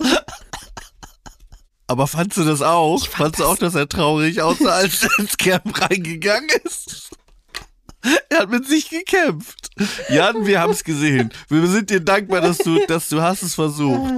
Aber 1.88 2.06
fandst 2.06 2.36
du 2.36 2.44
das 2.44 2.62
auch? 2.62 3.00
Fand 3.00 3.12
fandst 3.16 3.40
du 3.40 3.42
das- 3.44 3.52
auch, 3.52 3.58
dass 3.58 3.74
er 3.74 3.88
traurig 3.88 4.40
aussah, 4.42 4.76
als 4.76 5.02
er 5.02 5.18
ins 5.18 5.36
Camp 5.36 5.80
reingegangen 5.80 6.50
ist? 6.64 7.10
Er 8.30 8.40
hat 8.40 8.50
mit 8.50 8.66
sich 8.68 8.90
gekämpft. 8.90 9.70
Jan, 10.08 10.46
wir 10.46 10.60
haben 10.60 10.70
es 10.72 10.84
gesehen. 10.84 11.30
Wir 11.48 11.66
sind 11.66 11.90
dir 11.90 12.00
dankbar, 12.00 12.40
dass 12.40 12.58
du, 12.58 12.78
dass 12.86 13.08
du 13.08 13.20
hast 13.22 13.42
es 13.42 13.56
versucht. 13.56 14.12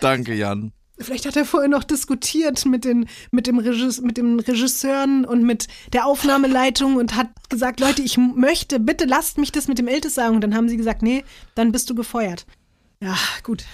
Danke, 0.00 0.34
Jan. 0.34 0.72
Vielleicht 0.98 1.26
hat 1.26 1.36
er 1.36 1.44
vorher 1.44 1.68
noch 1.68 1.84
diskutiert 1.84 2.64
mit 2.64 2.86
den, 2.86 3.06
mit, 3.30 3.46
dem 3.46 3.58
Regis, 3.58 4.00
mit 4.00 4.16
den 4.16 4.40
Regisseuren 4.40 5.26
und 5.26 5.42
mit 5.42 5.66
der 5.92 6.06
Aufnahmeleitung 6.06 6.96
und 6.96 7.14
hat 7.14 7.28
gesagt, 7.50 7.80
Leute, 7.80 8.00
ich 8.00 8.16
möchte, 8.16 8.80
bitte 8.80 9.04
lasst 9.04 9.36
mich 9.36 9.52
das 9.52 9.68
mit 9.68 9.78
dem 9.78 9.88
Iltis 9.88 10.14
sagen. 10.14 10.36
Und 10.36 10.40
dann 10.40 10.54
haben 10.54 10.70
sie 10.70 10.78
gesagt, 10.78 11.02
nee, 11.02 11.22
dann 11.54 11.70
bist 11.72 11.90
du 11.90 11.94
gefeuert. 11.94 12.46
Ja, 13.02 13.14
gut. 13.42 13.64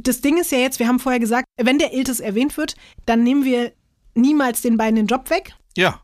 Das 0.00 0.20
Ding 0.20 0.38
ist 0.38 0.52
ja 0.52 0.58
jetzt, 0.58 0.78
wir 0.78 0.86
haben 0.88 1.00
vorher 1.00 1.18
gesagt, 1.20 1.46
wenn 1.60 1.78
der 1.78 1.92
Iltis 1.92 2.20
erwähnt 2.20 2.56
wird, 2.56 2.76
dann 3.06 3.22
nehmen 3.24 3.44
wir 3.44 3.72
niemals 4.14 4.60
den 4.62 4.76
beiden 4.76 4.96
den 4.96 5.06
Job 5.06 5.30
weg. 5.30 5.54
Ja, 5.76 6.00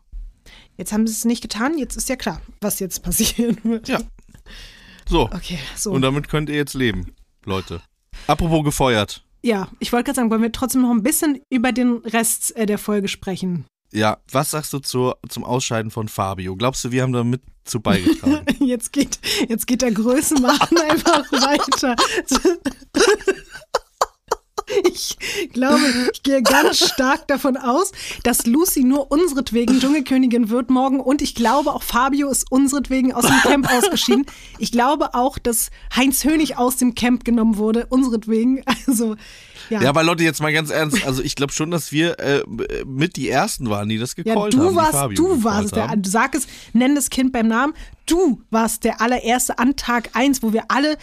Jetzt 0.77 0.93
haben 0.93 1.07
sie 1.07 1.13
es 1.13 1.25
nicht 1.25 1.41
getan, 1.41 1.79
jetzt 1.79 1.97
ist 1.97 2.09
ja 2.09 2.17
klar, 2.17 2.41
was 2.61 2.81
jetzt 2.81 3.03
passieren 3.05 3.59
wird. 3.63 3.87
ja. 3.89 4.01
So. 5.09 5.27
Okay, 5.27 5.59
so. 5.77 5.93
Und 5.93 6.03
damit 6.03 6.29
könnt 6.29 6.49
ihr 6.49 6.57
jetzt 6.57 6.75
leben, 6.75 7.15
Leute. 7.45 7.81
Apropos 8.27 8.65
gefeuert. 8.65 9.25
ja, 9.43 9.69
ich 9.79 9.93
wollte 9.93 10.07
gerade 10.07 10.17
sagen, 10.17 10.31
wollen 10.31 10.43
wir 10.43 10.51
trotzdem 10.51 10.83
noch 10.83 10.91
ein 10.91 11.05
bisschen 11.05 11.41
über 11.49 11.71
den 11.71 11.99
Rest 11.99 12.57
äh, 12.57 12.67
der 12.67 12.79
Folge 12.79 13.07
sprechen? 13.07 13.67
Ja, 13.93 14.19
was 14.33 14.51
sagst 14.51 14.73
du 14.73 14.81
zur, 14.81 15.19
zum 15.29 15.45
Ausscheiden 15.45 15.93
von 15.93 16.09
Fabio? 16.09 16.57
Glaubst 16.57 16.83
du, 16.85 16.91
wir 16.91 17.03
haben 17.03 17.13
damit 17.13 17.43
zu 17.65 17.79
beigetragen? 17.81 18.45
Jetzt 18.65 18.93
geht, 18.93 19.21
jetzt 19.49 19.67
geht 19.69 19.83
der 19.83 19.93
Größenwahn 19.93 20.79
einfach 20.91 21.31
weiter. 21.31 21.95
Ich 24.87 25.19
glaube, 25.53 25.81
ich 26.13 26.23
gehe 26.23 26.43
ganz 26.43 26.79
stark 26.79 27.27
davon 27.29 27.57
aus, 27.57 27.93
dass 28.23 28.47
Lucy 28.47 28.85
nur 28.85 29.11
unseretwegen 29.11 29.81
Dschungelkönigin 29.81 30.49
wird 30.51 30.71
morgen 30.71 31.01
und 31.01 31.23
ich 31.23 31.35
glaube 31.35 31.73
auch 31.73 31.83
Fabio 31.83 32.29
ist 32.31 32.51
unseretwegen 32.51 33.13
aus 33.13 33.27
dem 33.27 33.37
Camp 33.43 33.71
ausgeschieden. 33.73 34.27
Ich 34.59 34.73
glaube 34.73 35.15
auch, 35.15 35.39
dass 35.39 35.71
Heinz 35.95 36.25
Hönig 36.25 36.57
aus 36.59 36.77
dem 36.77 36.95
Camp 36.95 37.25
genommen 37.25 37.57
wurde, 37.57 37.87
unseretwegen. 37.87 38.63
Also, 38.87 39.17
ja. 39.71 39.81
ja, 39.81 39.89
aber 39.89 40.03
Leute, 40.03 40.25
jetzt 40.25 40.43
mal 40.43 40.53
ganz 40.53 40.69
ernst. 40.69 41.07
Also 41.07 41.23
ich 41.23 41.37
glaube 41.37 41.53
schon, 41.55 41.71
dass 41.71 41.91
wir 41.91 42.19
äh, 42.21 42.43
mit 42.85 43.17
die 43.17 43.31
Ersten 43.31 43.71
waren, 43.71 43.89
die 43.89 43.97
das 43.99 44.15
Ja, 44.17 44.23
gecallt 44.23 44.55
haben. 44.55 44.63
du 44.63 44.69
die 44.71 44.77
warst, 44.77 45.19
du 45.19 45.45
warst 45.45 45.77
der, 45.77 45.89
haben. 45.89 46.03
du 46.03 46.11
sag 46.11 46.35
es, 46.35 46.47
nenn 46.75 46.95
das 46.95 47.09
Kind 47.09 47.33
beim 47.33 47.49
Namen. 47.49 47.73
Du 48.05 48.43
warst 48.51 48.85
der 48.85 49.01
allererste 49.01 49.59
an 49.59 49.77
Tag 49.77 50.11
eins, 50.13 50.43
wo 50.43 50.53
wir 50.53 50.65
alle 50.69 50.99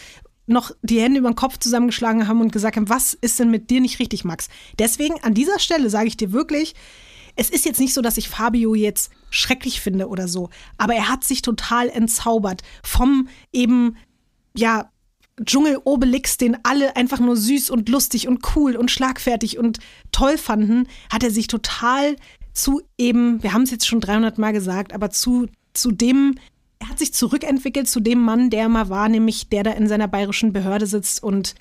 noch 0.51 0.71
die 0.81 1.01
Hände 1.01 1.19
über 1.19 1.29
den 1.29 1.35
Kopf 1.35 1.57
zusammengeschlagen 1.57 2.27
haben 2.27 2.41
und 2.41 2.51
gesagt 2.51 2.75
haben, 2.75 2.89
was 2.89 3.13
ist 3.13 3.39
denn 3.39 3.51
mit 3.51 3.69
dir 3.69 3.81
nicht 3.81 3.99
richtig, 3.99 4.23
Max? 4.23 4.49
Deswegen 4.77 5.15
an 5.23 5.33
dieser 5.33 5.59
Stelle 5.59 5.89
sage 5.89 6.07
ich 6.07 6.17
dir 6.17 6.31
wirklich, 6.31 6.75
es 7.35 7.49
ist 7.49 7.65
jetzt 7.65 7.79
nicht 7.79 7.93
so, 7.93 8.01
dass 8.01 8.17
ich 8.17 8.29
Fabio 8.29 8.75
jetzt 8.75 9.11
schrecklich 9.29 9.81
finde 9.81 10.07
oder 10.07 10.27
so, 10.27 10.49
aber 10.77 10.95
er 10.95 11.09
hat 11.09 11.23
sich 11.23 11.41
total 11.41 11.89
entzaubert 11.89 12.61
vom 12.83 13.27
eben, 13.53 13.97
ja, 14.55 14.89
Dschungel 15.43 15.79
Obelix, 15.83 16.37
den 16.37 16.57
alle 16.63 16.95
einfach 16.95 17.19
nur 17.19 17.35
süß 17.35 17.69
und 17.69 17.89
lustig 17.89 18.27
und 18.27 18.55
cool 18.55 18.75
und 18.75 18.91
schlagfertig 18.91 19.57
und 19.57 19.79
toll 20.11 20.37
fanden, 20.37 20.87
hat 21.11 21.23
er 21.23 21.31
sich 21.31 21.47
total 21.47 22.15
zu 22.53 22.81
eben, 22.97 23.41
wir 23.41 23.53
haben 23.53 23.63
es 23.63 23.71
jetzt 23.71 23.87
schon 23.87 24.01
300 24.01 24.37
Mal 24.37 24.51
gesagt, 24.51 24.93
aber 24.93 25.09
zu, 25.09 25.47
zu 25.73 25.91
dem, 25.91 26.35
er 26.81 26.89
hat 26.89 26.99
sich 26.99 27.13
zurückentwickelt 27.13 27.87
zu 27.87 27.99
dem 27.99 28.19
Mann, 28.19 28.49
der 28.49 28.67
mal 28.67 28.89
war, 28.89 29.07
nämlich 29.07 29.49
der 29.49 29.63
da 29.63 29.71
in 29.71 29.87
seiner 29.87 30.07
bayerischen 30.07 30.51
Behörde 30.51 30.87
sitzt 30.87 31.21
und 31.21 31.53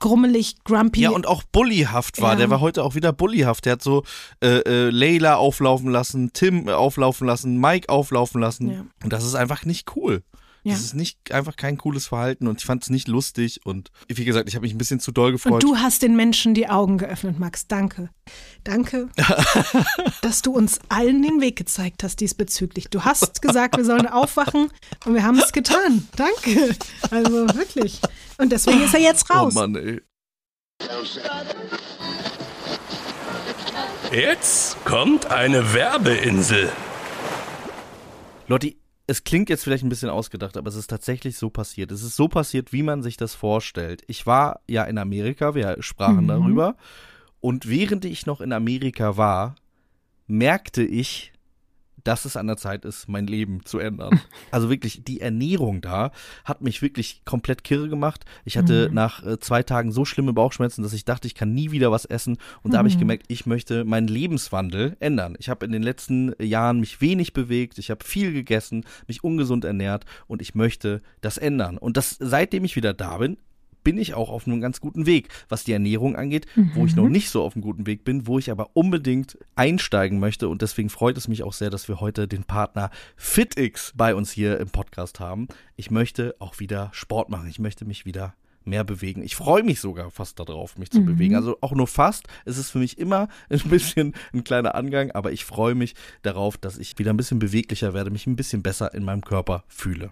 grummelig, 0.00 0.56
grumpy. 0.64 1.02
Ja, 1.02 1.10
und 1.10 1.26
auch 1.26 1.44
bullyhaft 1.44 2.20
war. 2.20 2.32
Ja. 2.32 2.36
Der 2.36 2.50
war 2.50 2.60
heute 2.60 2.82
auch 2.82 2.96
wieder 2.96 3.12
bullyhaft. 3.12 3.64
Der 3.64 3.74
hat 3.74 3.82
so 3.82 4.02
äh, 4.42 4.58
äh, 4.58 4.90
Layla 4.90 5.36
auflaufen 5.36 5.90
lassen, 5.90 6.32
Tim 6.32 6.68
auflaufen 6.68 7.26
lassen, 7.26 7.58
Mike 7.60 7.88
auflaufen 7.88 8.40
lassen. 8.40 8.70
Ja. 8.70 8.84
Und 9.04 9.12
das 9.12 9.24
ist 9.24 9.36
einfach 9.36 9.64
nicht 9.64 9.96
cool. 9.96 10.22
Ja. 10.62 10.72
Das 10.72 10.82
ist 10.82 10.94
nicht 10.94 11.32
einfach 11.32 11.56
kein 11.56 11.78
cooles 11.78 12.06
Verhalten 12.06 12.46
und 12.46 12.60
ich 12.60 12.66
fand 12.66 12.82
es 12.82 12.90
nicht 12.90 13.08
lustig 13.08 13.60
und 13.64 13.90
wie 14.08 14.24
gesagt, 14.24 14.48
ich 14.48 14.54
habe 14.54 14.64
mich 14.64 14.74
ein 14.74 14.78
bisschen 14.78 15.00
zu 15.00 15.10
doll 15.10 15.32
gefreut. 15.32 15.54
Und 15.54 15.62
du 15.62 15.76
hast 15.76 16.02
den 16.02 16.16
Menschen 16.16 16.52
die 16.52 16.68
Augen 16.68 16.98
geöffnet, 16.98 17.38
Max. 17.38 17.66
Danke. 17.66 18.10
Danke, 18.62 19.08
dass 20.22 20.42
du 20.42 20.52
uns 20.52 20.78
allen 20.88 21.22
den 21.22 21.40
Weg 21.40 21.56
gezeigt 21.56 22.02
hast 22.02 22.20
diesbezüglich. 22.20 22.88
Du 22.88 23.04
hast 23.04 23.40
gesagt, 23.40 23.76
wir 23.76 23.84
sollen 23.84 24.06
aufwachen 24.06 24.68
und 25.06 25.14
wir 25.14 25.22
haben 25.22 25.38
es 25.38 25.52
getan. 25.52 26.06
Danke. 26.16 26.76
Also 27.10 27.48
wirklich. 27.54 28.00
Und 28.38 28.52
deswegen 28.52 28.82
ist 28.82 28.94
er 28.94 29.00
jetzt 29.00 29.26
oh 29.30 29.34
raus. 29.34 29.54
Mann, 29.54 29.74
ey. 29.76 30.02
Jetzt 34.12 34.84
kommt 34.84 35.26
eine 35.26 35.72
Werbeinsel. 35.72 36.70
Leute, 38.48 38.74
es 39.10 39.24
klingt 39.24 39.48
jetzt 39.50 39.64
vielleicht 39.64 39.82
ein 39.82 39.88
bisschen 39.88 40.08
ausgedacht, 40.08 40.56
aber 40.56 40.68
es 40.68 40.76
ist 40.76 40.86
tatsächlich 40.86 41.36
so 41.36 41.50
passiert. 41.50 41.90
Es 41.90 42.04
ist 42.04 42.14
so 42.14 42.28
passiert, 42.28 42.72
wie 42.72 42.84
man 42.84 43.02
sich 43.02 43.16
das 43.16 43.34
vorstellt. 43.34 44.02
Ich 44.06 44.24
war 44.24 44.60
ja 44.68 44.84
in 44.84 44.98
Amerika, 44.98 45.56
wir 45.56 45.76
sprachen 45.80 46.24
Mhm. 46.24 46.28
darüber. 46.28 46.76
Und 47.40 47.68
während 47.68 48.04
ich 48.04 48.26
noch 48.26 48.40
in 48.40 48.52
Amerika 48.52 49.16
war, 49.16 49.56
merkte 50.28 50.82
ich, 50.84 51.32
dass 52.04 52.24
es 52.24 52.36
an 52.36 52.46
der 52.46 52.56
Zeit 52.56 52.84
ist, 52.84 53.08
mein 53.08 53.26
Leben 53.26 53.64
zu 53.64 53.78
ändern. 53.78 54.20
Also 54.52 54.68
wirklich, 54.68 55.04
die 55.04 55.20
Ernährung 55.20 55.80
da 55.80 56.10
hat 56.44 56.60
mich 56.60 56.82
wirklich 56.82 57.24
komplett 57.24 57.62
kirre 57.62 57.88
gemacht. 57.88 58.24
Ich 58.44 58.56
hatte 58.56 58.90
nach 58.92 59.24
äh, 59.24 59.38
zwei 59.38 59.62
Tagen 59.62 59.92
so 59.92 60.04
schlimme 60.04 60.32
Bauchschmerzen, 60.32 60.82
dass 60.82 60.92
ich 60.92 61.04
dachte, 61.04 61.28
ich 61.28 61.34
kann 61.34 61.54
nie 61.54 61.70
wieder 61.70 61.92
was 61.92 62.04
essen. 62.04 62.38
Und 62.62 62.72
da 62.72 62.78
habe 62.78 62.88
ich 62.88 62.98
gemerkt, 62.98 63.26
ich 63.28 63.46
möchte 63.46 63.84
meinen 63.84 64.08
Lebenswandel 64.08 64.96
ändern. 64.98 65.36
Ich 65.38 65.48
habe 65.48 65.64
in 65.64 65.72
den 65.72 65.82
letzten 65.82 66.34
Jahren 66.40 66.80
mich 66.80 67.00
wenig 67.00 67.32
bewegt, 67.32 67.78
ich 67.78 67.90
habe 67.90 68.04
viel 68.04 68.32
gegessen, 68.32 68.84
mich 69.06 69.22
ungesund 69.22 69.64
ernährt 69.64 70.04
und 70.26 70.42
ich 70.42 70.54
möchte 70.54 71.02
das 71.20 71.38
ändern. 71.38 71.78
Und 71.78 71.96
das, 71.96 72.16
seitdem 72.18 72.64
ich 72.64 72.76
wieder 72.76 72.92
da 72.94 73.18
bin, 73.18 73.36
bin 73.82 73.98
ich 73.98 74.14
auch 74.14 74.30
auf 74.30 74.46
einem 74.46 74.60
ganz 74.60 74.80
guten 74.80 75.06
Weg, 75.06 75.28
was 75.48 75.64
die 75.64 75.72
Ernährung 75.72 76.16
angeht, 76.16 76.46
wo 76.74 76.86
ich 76.86 76.96
noch 76.96 77.08
nicht 77.08 77.30
so 77.30 77.42
auf 77.42 77.54
einem 77.54 77.62
guten 77.62 77.86
Weg 77.86 78.04
bin, 78.04 78.26
wo 78.26 78.38
ich 78.38 78.50
aber 78.50 78.70
unbedingt 78.74 79.38
einsteigen 79.54 80.18
möchte. 80.18 80.48
Und 80.48 80.62
deswegen 80.62 80.90
freut 80.90 81.16
es 81.16 81.28
mich 81.28 81.42
auch 81.42 81.52
sehr, 81.52 81.70
dass 81.70 81.88
wir 81.88 82.00
heute 82.00 82.28
den 82.28 82.44
Partner 82.44 82.90
FitX 83.16 83.92
bei 83.96 84.14
uns 84.14 84.30
hier 84.30 84.58
im 84.60 84.70
Podcast 84.70 85.20
haben. 85.20 85.48
Ich 85.76 85.90
möchte 85.90 86.34
auch 86.38 86.58
wieder 86.60 86.90
Sport 86.92 87.30
machen. 87.30 87.48
Ich 87.48 87.58
möchte 87.58 87.84
mich 87.84 88.04
wieder 88.04 88.34
mehr 88.64 88.84
bewegen. 88.84 89.22
Ich 89.22 89.36
freue 89.36 89.62
mich 89.62 89.80
sogar 89.80 90.10
fast 90.10 90.38
darauf, 90.38 90.78
mich 90.78 90.90
zu 90.90 91.04
bewegen. 91.04 91.34
Also 91.34 91.58
auch 91.60 91.72
nur 91.72 91.86
fast. 91.86 92.26
Es 92.44 92.58
ist 92.58 92.70
für 92.70 92.78
mich 92.78 92.98
immer 92.98 93.28
ein 93.50 93.58
bisschen 93.70 94.14
ein 94.32 94.44
kleiner 94.44 94.74
Angang, 94.74 95.10
aber 95.12 95.32
ich 95.32 95.44
freue 95.44 95.74
mich 95.74 95.94
darauf, 96.22 96.56
dass 96.56 96.78
ich 96.78 96.98
wieder 96.98 97.12
ein 97.12 97.16
bisschen 97.16 97.38
beweglicher 97.38 97.94
werde, 97.94 98.10
mich 98.10 98.26
ein 98.26 98.36
bisschen 98.36 98.62
besser 98.62 98.94
in 98.94 99.04
meinem 99.04 99.22
Körper 99.22 99.64
fühle. 99.68 100.10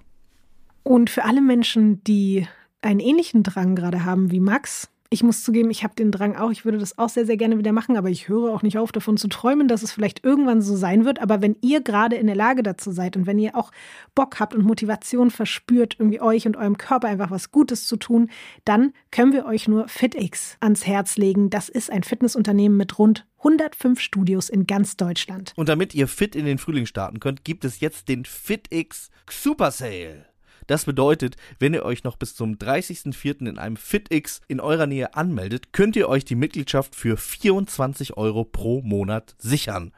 Und 0.83 1.11
für 1.11 1.25
alle 1.25 1.43
Menschen, 1.43 2.03
die 2.05 2.47
einen 2.83 3.01
ähnlichen 3.01 3.43
Drang 3.43 3.75
gerade 3.75 4.05
haben 4.05 4.31
wie 4.31 4.41
Max, 4.41 4.89
ich 5.11 5.23
muss 5.23 5.43
zugeben, 5.43 5.71
ich 5.71 5.85
habe 5.85 5.95
den 5.95 6.13
Drang 6.13 6.37
auch, 6.37 6.51
ich 6.51 6.65
würde 6.65 6.79
das 6.79 6.99
auch 6.99 7.09
sehr, 7.09 7.25
sehr 7.25 7.39
gerne 7.39 7.59
wieder 7.59 7.73
machen, 7.73 7.97
aber 7.97 8.11
ich 8.11 8.29
höre 8.29 8.53
auch 8.53 8.63
nicht 8.63 8.77
auf 8.77 8.93
davon 8.93 9.17
zu 9.17 9.29
träumen, 9.29 9.67
dass 9.67 9.83
es 9.83 9.91
vielleicht 9.91 10.23
irgendwann 10.23 10.61
so 10.61 10.77
sein 10.77 11.05
wird. 11.05 11.21
Aber 11.21 11.41
wenn 11.41 11.57
ihr 11.63 11.81
gerade 11.81 12.17
in 12.17 12.27
der 12.27 12.37
Lage 12.37 12.63
dazu 12.63 12.93
seid 12.93 13.17
und 13.17 13.27
wenn 13.27 13.39
ihr 13.39 13.57
auch 13.57 13.71
Bock 14.15 14.39
habt 14.39 14.55
und 14.55 14.65
Motivation 14.65 15.31
verspürt, 15.31 15.97
irgendwie 15.99 16.21
euch 16.21 16.47
und 16.47 16.57
eurem 16.57 16.77
Körper 16.77 17.09
einfach 17.09 17.31
was 17.31 17.51
Gutes 17.51 17.87
zu 17.87 17.97
tun, 17.97 18.31
dann 18.67 18.93
können 19.11 19.33
wir 19.33 19.47
euch 19.47 19.67
nur 19.67 19.89
FitX 19.89 20.59
ans 20.61 20.87
Herz 20.87 21.17
legen. 21.17 21.49
Das 21.49 21.71
ist 21.71 21.91
ein 21.91 22.03
Fitnessunternehmen 22.03 22.77
mit 22.77 22.99
rund 22.99 23.27
105 23.39 24.01
Studios 24.01 24.51
in 24.51 24.67
ganz 24.67 24.97
Deutschland. 24.97 25.53
Und 25.57 25.71
damit 25.71 25.95
ihr 25.95 26.07
fit 26.07 26.37
in 26.37 26.45
den 26.45 26.59
Frühling 26.59 26.85
starten 26.85 27.19
könnt, 27.19 27.45
gibt 27.45 27.65
es 27.65 27.81
jetzt 27.81 28.09
den 28.09 28.27
FitX 28.27 29.11
Super 29.31 29.71
Sale. 29.71 30.28
Das 30.69 30.85
bedeutet, 30.85 31.37
wenn 31.59 31.73
ihr 31.73 31.83
euch 31.83 32.05
noch 32.05 32.17
bis 32.17 32.37
zum 32.37 32.57
30.04. 32.57 33.49
in 33.49 33.59
einem 33.59 33.77
FitX 33.77 34.43
in 34.49 34.61
eurer 34.61 34.87
Nähe 34.87 35.15
anmeldet, 35.15 35.73
könnt 35.73 35.97
ihr 35.97 36.11
euch 36.11 36.27
die 36.27 36.35
Mitgliedschaft 36.35 36.95
für 36.95 37.17
24 37.17 38.19
Euro 38.19 38.45
pro 38.45 38.83
Monat 38.83 39.35
sichern, 39.39 39.93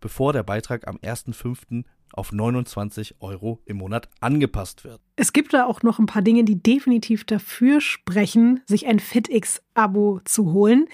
bevor 0.00 0.32
der 0.32 0.42
Beitrag 0.42 0.88
am 0.88 0.96
1.05. 0.96 1.84
auf 2.14 2.32
29 2.32 3.16
Euro 3.20 3.60
im 3.66 3.76
Monat 3.76 4.08
angepasst 4.20 4.82
wird. 4.84 5.02
Es 5.16 5.34
gibt 5.34 5.52
da 5.52 5.66
auch 5.66 5.82
noch 5.82 5.98
ein 5.98 6.06
paar 6.06 6.22
Dinge, 6.22 6.44
die 6.44 6.62
definitiv 6.62 7.24
dafür 7.24 7.82
sprechen, 7.82 8.62
sich 8.66 8.86
ein 8.86 9.00
FitX-Abo 9.00 10.20
zu 10.24 10.54
holen. 10.54 10.86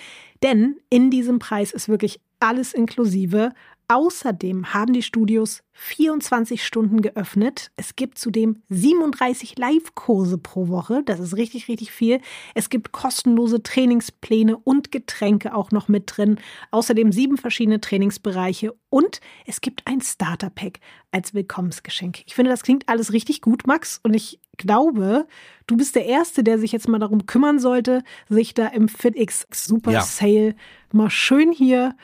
Denn 0.42 0.80
in 0.90 1.12
diesem 1.12 1.38
Preis 1.38 1.70
ist 1.70 1.88
wirklich 1.88 2.20
alles 2.40 2.72
inklusive. 2.72 3.52
Außerdem 3.90 4.72
haben 4.72 4.92
die 4.92 5.02
Studios 5.02 5.64
24 5.72 6.64
Stunden 6.64 7.02
geöffnet. 7.02 7.72
Es 7.74 7.96
gibt 7.96 8.18
zudem 8.18 8.62
37 8.68 9.58
Live-Kurse 9.58 10.38
pro 10.38 10.68
Woche. 10.68 11.02
Das 11.04 11.18
ist 11.18 11.36
richtig, 11.36 11.66
richtig 11.66 11.90
viel. 11.90 12.20
Es 12.54 12.70
gibt 12.70 12.92
kostenlose 12.92 13.64
Trainingspläne 13.64 14.56
und 14.56 14.92
Getränke 14.92 15.56
auch 15.56 15.72
noch 15.72 15.88
mit 15.88 16.04
drin. 16.06 16.38
Außerdem 16.70 17.10
sieben 17.10 17.36
verschiedene 17.36 17.80
Trainingsbereiche 17.80 18.76
und 18.90 19.20
es 19.44 19.60
gibt 19.60 19.84
ein 19.88 20.00
Starter-Pack 20.00 20.78
als 21.10 21.34
Willkommensgeschenk. 21.34 22.22
Ich 22.26 22.36
finde, 22.36 22.52
das 22.52 22.62
klingt 22.62 22.88
alles 22.88 23.12
richtig 23.12 23.40
gut, 23.40 23.66
Max. 23.66 23.98
Und 24.04 24.14
ich 24.14 24.38
glaube, 24.56 25.26
du 25.66 25.76
bist 25.76 25.96
der 25.96 26.06
Erste, 26.06 26.44
der 26.44 26.60
sich 26.60 26.70
jetzt 26.70 26.86
mal 26.86 27.00
darum 27.00 27.26
kümmern 27.26 27.58
sollte, 27.58 28.04
sich 28.28 28.54
da 28.54 28.68
im 28.68 28.88
FitX 28.88 29.48
Super 29.50 29.90
Ja. 29.90 30.02
Sale 30.02 30.54
mal 30.92 31.10
schön 31.10 31.50
hier 31.50 31.96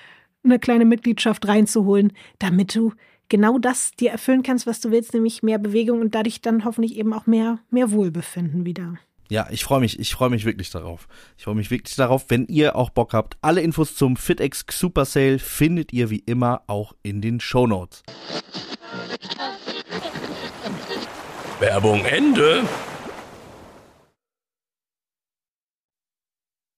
eine 0.46 0.58
kleine 0.58 0.84
Mitgliedschaft 0.84 1.46
reinzuholen, 1.46 2.12
damit 2.38 2.74
du 2.74 2.92
genau 3.28 3.58
das 3.58 3.90
dir 3.92 4.10
erfüllen 4.10 4.42
kannst, 4.42 4.66
was 4.66 4.80
du 4.80 4.90
willst, 4.90 5.14
nämlich 5.14 5.42
mehr 5.42 5.58
Bewegung 5.58 6.00
und 6.00 6.14
dadurch 6.14 6.40
dann 6.40 6.64
hoffentlich 6.64 6.96
eben 6.96 7.12
auch 7.12 7.26
mehr, 7.26 7.58
mehr 7.70 7.90
Wohlbefinden 7.90 8.64
wieder. 8.64 8.98
Ja, 9.28 9.48
ich 9.50 9.64
freue 9.64 9.80
mich, 9.80 9.98
ich 9.98 10.14
freue 10.14 10.30
mich 10.30 10.44
wirklich 10.44 10.70
darauf. 10.70 11.08
Ich 11.36 11.44
freue 11.44 11.56
mich 11.56 11.70
wirklich 11.70 11.96
darauf, 11.96 12.26
wenn 12.28 12.46
ihr 12.46 12.76
auch 12.76 12.90
Bock 12.90 13.12
habt. 13.12 13.36
Alle 13.42 13.60
Infos 13.60 13.96
zum 13.96 14.16
FitX 14.16 14.64
Super 14.70 15.04
Sale 15.04 15.40
findet 15.40 15.92
ihr 15.92 16.10
wie 16.10 16.20
immer 16.20 16.62
auch 16.68 16.94
in 17.02 17.20
den 17.20 17.40
Show 17.40 17.66
Notes. 17.66 18.04
Werbung 21.58 22.04
Ende. 22.04 22.62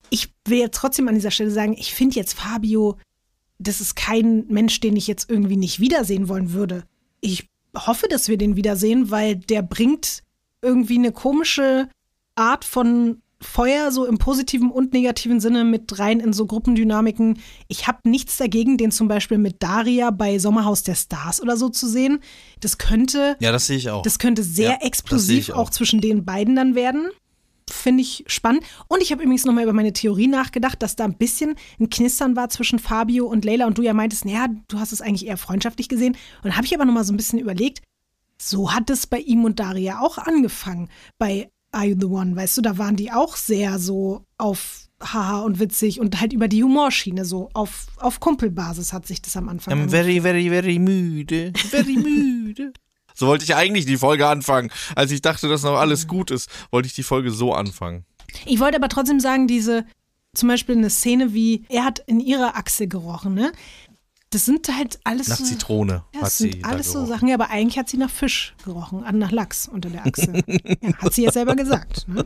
Ich 0.09 0.33
will 0.47 0.59
jetzt 0.59 0.77
trotzdem 0.77 1.09
an 1.09 1.17
dieser 1.17 1.31
Stelle 1.31 1.51
sagen, 1.51 1.75
ich 1.79 1.93
finde 1.93 2.17
jetzt 2.17 2.33
Fabio, 2.33 2.97
das 3.59 3.81
ist 3.81 3.97
kein 3.97 4.47
Mensch, 4.49 4.81
den 4.81 4.97
ich 4.97 5.07
jetzt 5.07 5.29
irgendwie 5.31 5.57
nicht 5.57 5.81
wiedersehen 5.81 6.29
wollen 6.29 6.53
würde. 6.53 6.85
Ich 7.21 7.49
hoffe, 7.77 8.07
dass 8.09 8.29
wir 8.29 8.39
den 8.39 8.57
wiedersehen, 8.57 9.11
weil 9.11 9.37
der 9.37 9.63
bringt 9.63 10.23
irgendwie 10.63 10.99
eine 10.99 11.13
komische 11.13 11.89
Art 12.35 12.65
von 12.65 13.21
Feuer 13.41 13.93
so 13.93 14.05
im 14.05 14.19
positiven 14.19 14.71
und 14.71 14.93
negativen 14.93 15.39
Sinne 15.39 15.63
mit 15.63 15.97
rein 16.01 16.19
in 16.19 16.33
so 16.33 16.47
Gruppendynamiken. 16.47 17.39
Ich 17.69 17.87
habe 17.87 18.09
nichts 18.09 18.37
dagegen, 18.37 18.77
den 18.79 18.91
zum 18.91 19.07
Beispiel 19.07 19.39
mit 19.39 19.63
Daria 19.63 20.11
bei 20.11 20.41
Sommerhaus 20.41 20.83
der 20.83 20.97
Stars 20.97 21.41
oder 21.41 21.57
so 21.57 21.69
zu 21.69 21.89
sehen. 21.89 22.19
Das 22.59 22.79
könnte. 22.79 23.37
Ja, 23.39 23.53
das 23.53 23.69
sehe 23.69 23.77
ich 23.77 23.91
auch. 23.91 24.03
Das 24.03 24.19
könnte 24.19 24.43
sehr 24.43 24.71
Ja, 24.71 24.79
explosiv 24.81 25.51
auch. 25.51 25.57
auch. 25.57 25.71
zwischen 25.71 26.01
den 26.01 26.25
beiden 26.25 26.57
dann 26.57 26.75
werden. 26.75 27.11
Finde 27.73 28.03
ich 28.03 28.25
spannend. 28.27 28.65
Und 28.89 29.03
ich 29.03 29.13
habe 29.13 29.23
übrigens 29.23 29.45
nochmal 29.45 29.65
über 29.65 29.73
meine 29.73 29.93
Theorie 29.93 30.27
nachgedacht, 30.27 30.83
dass 30.83 30.97
da 30.97 31.05
ein 31.05 31.17
bisschen 31.17 31.55
ein 31.81 31.91
Knistern 31.91 32.37
war 32.37 32.49
zwischen 32.49 32.79
Fabio 32.79 33.27
und 33.27 33.45
Leila 33.45 33.67
und 33.67 33.79
du 33.79 33.83
ja 33.83 33.95
meintest, 33.95 34.25
naja, 34.25 34.49
du 34.69 34.79
hast 34.79 34.93
es 34.93 35.01
eigentlich 35.01 35.27
eher 35.27 35.37
freundschaftlich 35.37 35.89
gesehen. 35.89 36.17
Und 36.43 36.57
habe 36.57 36.67
ich 36.67 36.75
aber 36.75 36.85
nochmal 36.85 37.05
so 37.05 37.13
ein 37.13 37.17
bisschen 37.17 37.39
überlegt, 37.39 37.83
so 38.41 38.73
hat 38.73 38.91
es 38.91 39.07
bei 39.07 39.19
ihm 39.19 39.45
und 39.45 39.59
Daria 39.61 40.01
auch 40.01 40.19
angefangen. 40.19 40.89
Bei 41.19 41.51
Are 41.73 41.87
You 41.87 41.97
the 41.99 42.07
One, 42.07 42.37
weißt 42.37 42.57
du, 42.59 42.63
da 42.63 42.79
waren 42.79 42.97
die 42.97 43.13
auch 43.13 43.37
sehr 43.37 43.79
so 43.79 44.25
auf 44.39 44.89
haha 45.01 45.41
und 45.41 45.61
witzig 45.61 46.01
und 46.01 46.21
halt 46.21 46.33
über 46.33 46.49
die 46.49 46.65
Humorschiene, 46.65 47.25
so 47.25 47.51
auf, 47.55 47.87
auf 47.99 48.21
Kumpelbasis 48.21 48.93
hat 48.93 49.07
sich 49.07 49.23
das 49.23 49.37
am 49.37 49.49
Anfang 49.49 49.73
I'm 49.75 49.83
angefühlt. 49.83 50.03
very, 50.05 50.21
very, 50.21 50.49
very 50.49 50.79
müde. 50.79 51.53
Very 51.57 51.97
müde. 51.97 52.73
So 53.19 53.27
wollte 53.27 53.45
ich 53.45 53.57
eigentlich 53.57 53.85
die 53.85 53.97
Folge 53.97 54.29
anfangen. 54.29 54.71
Als 54.95 55.11
ich 55.11 55.21
dachte, 55.21 55.49
dass 55.49 55.65
noch 55.65 55.77
alles 55.77 56.07
gut 56.07 56.31
ist, 56.31 56.49
wollte 56.71 56.87
ich 56.87 56.95
die 56.95 57.03
Folge 57.03 57.33
so 57.33 57.53
anfangen. 57.53 58.05
Ich 58.47 58.61
wollte 58.61 58.77
aber 58.77 58.89
trotzdem 58.89 59.19
sagen, 59.19 59.49
diese, 59.49 59.85
zum 60.35 60.49
Beispiel 60.49 60.77
eine 60.77 60.89
Szene 60.89 61.35
wie, 61.35 61.65
er 61.69 61.85
hat 61.85 61.99
in 62.07 62.21
ihre 62.21 62.55
Achse 62.55 62.87
gerochen, 62.87 63.35
ne? 63.35 63.51
Das 64.31 64.45
sind 64.45 64.69
halt 64.69 65.01
alles 65.03 65.27
Nach 65.29 65.39
so, 65.39 65.45
Zitrone 65.45 66.05
ja, 66.15 66.21
hat 66.21 66.27
das 66.27 66.39
sie 66.39 66.53
sind 66.53 66.65
da 66.65 66.69
alles 66.69 66.93
so. 66.93 67.07
Sachen, 67.07 67.29
ja, 67.29 67.35
aber 67.35 67.51
eigentlich 67.51 67.79
hat 67.79 67.89
sie 67.89 67.97
nach 67.97 68.11
Fisch 68.11 68.55
gerochen, 68.65 69.03
an 69.03 69.19
nach 69.19 69.33
Lachs 69.33 69.67
unter 69.67 69.91
der 69.91 70.07
Achse. 70.07 70.33
ja, 70.81 70.97
hat 70.99 71.13
sie 71.13 71.25
ja 71.25 71.33
selber 71.33 71.57
gesagt, 71.57 72.07
ne? 72.07 72.25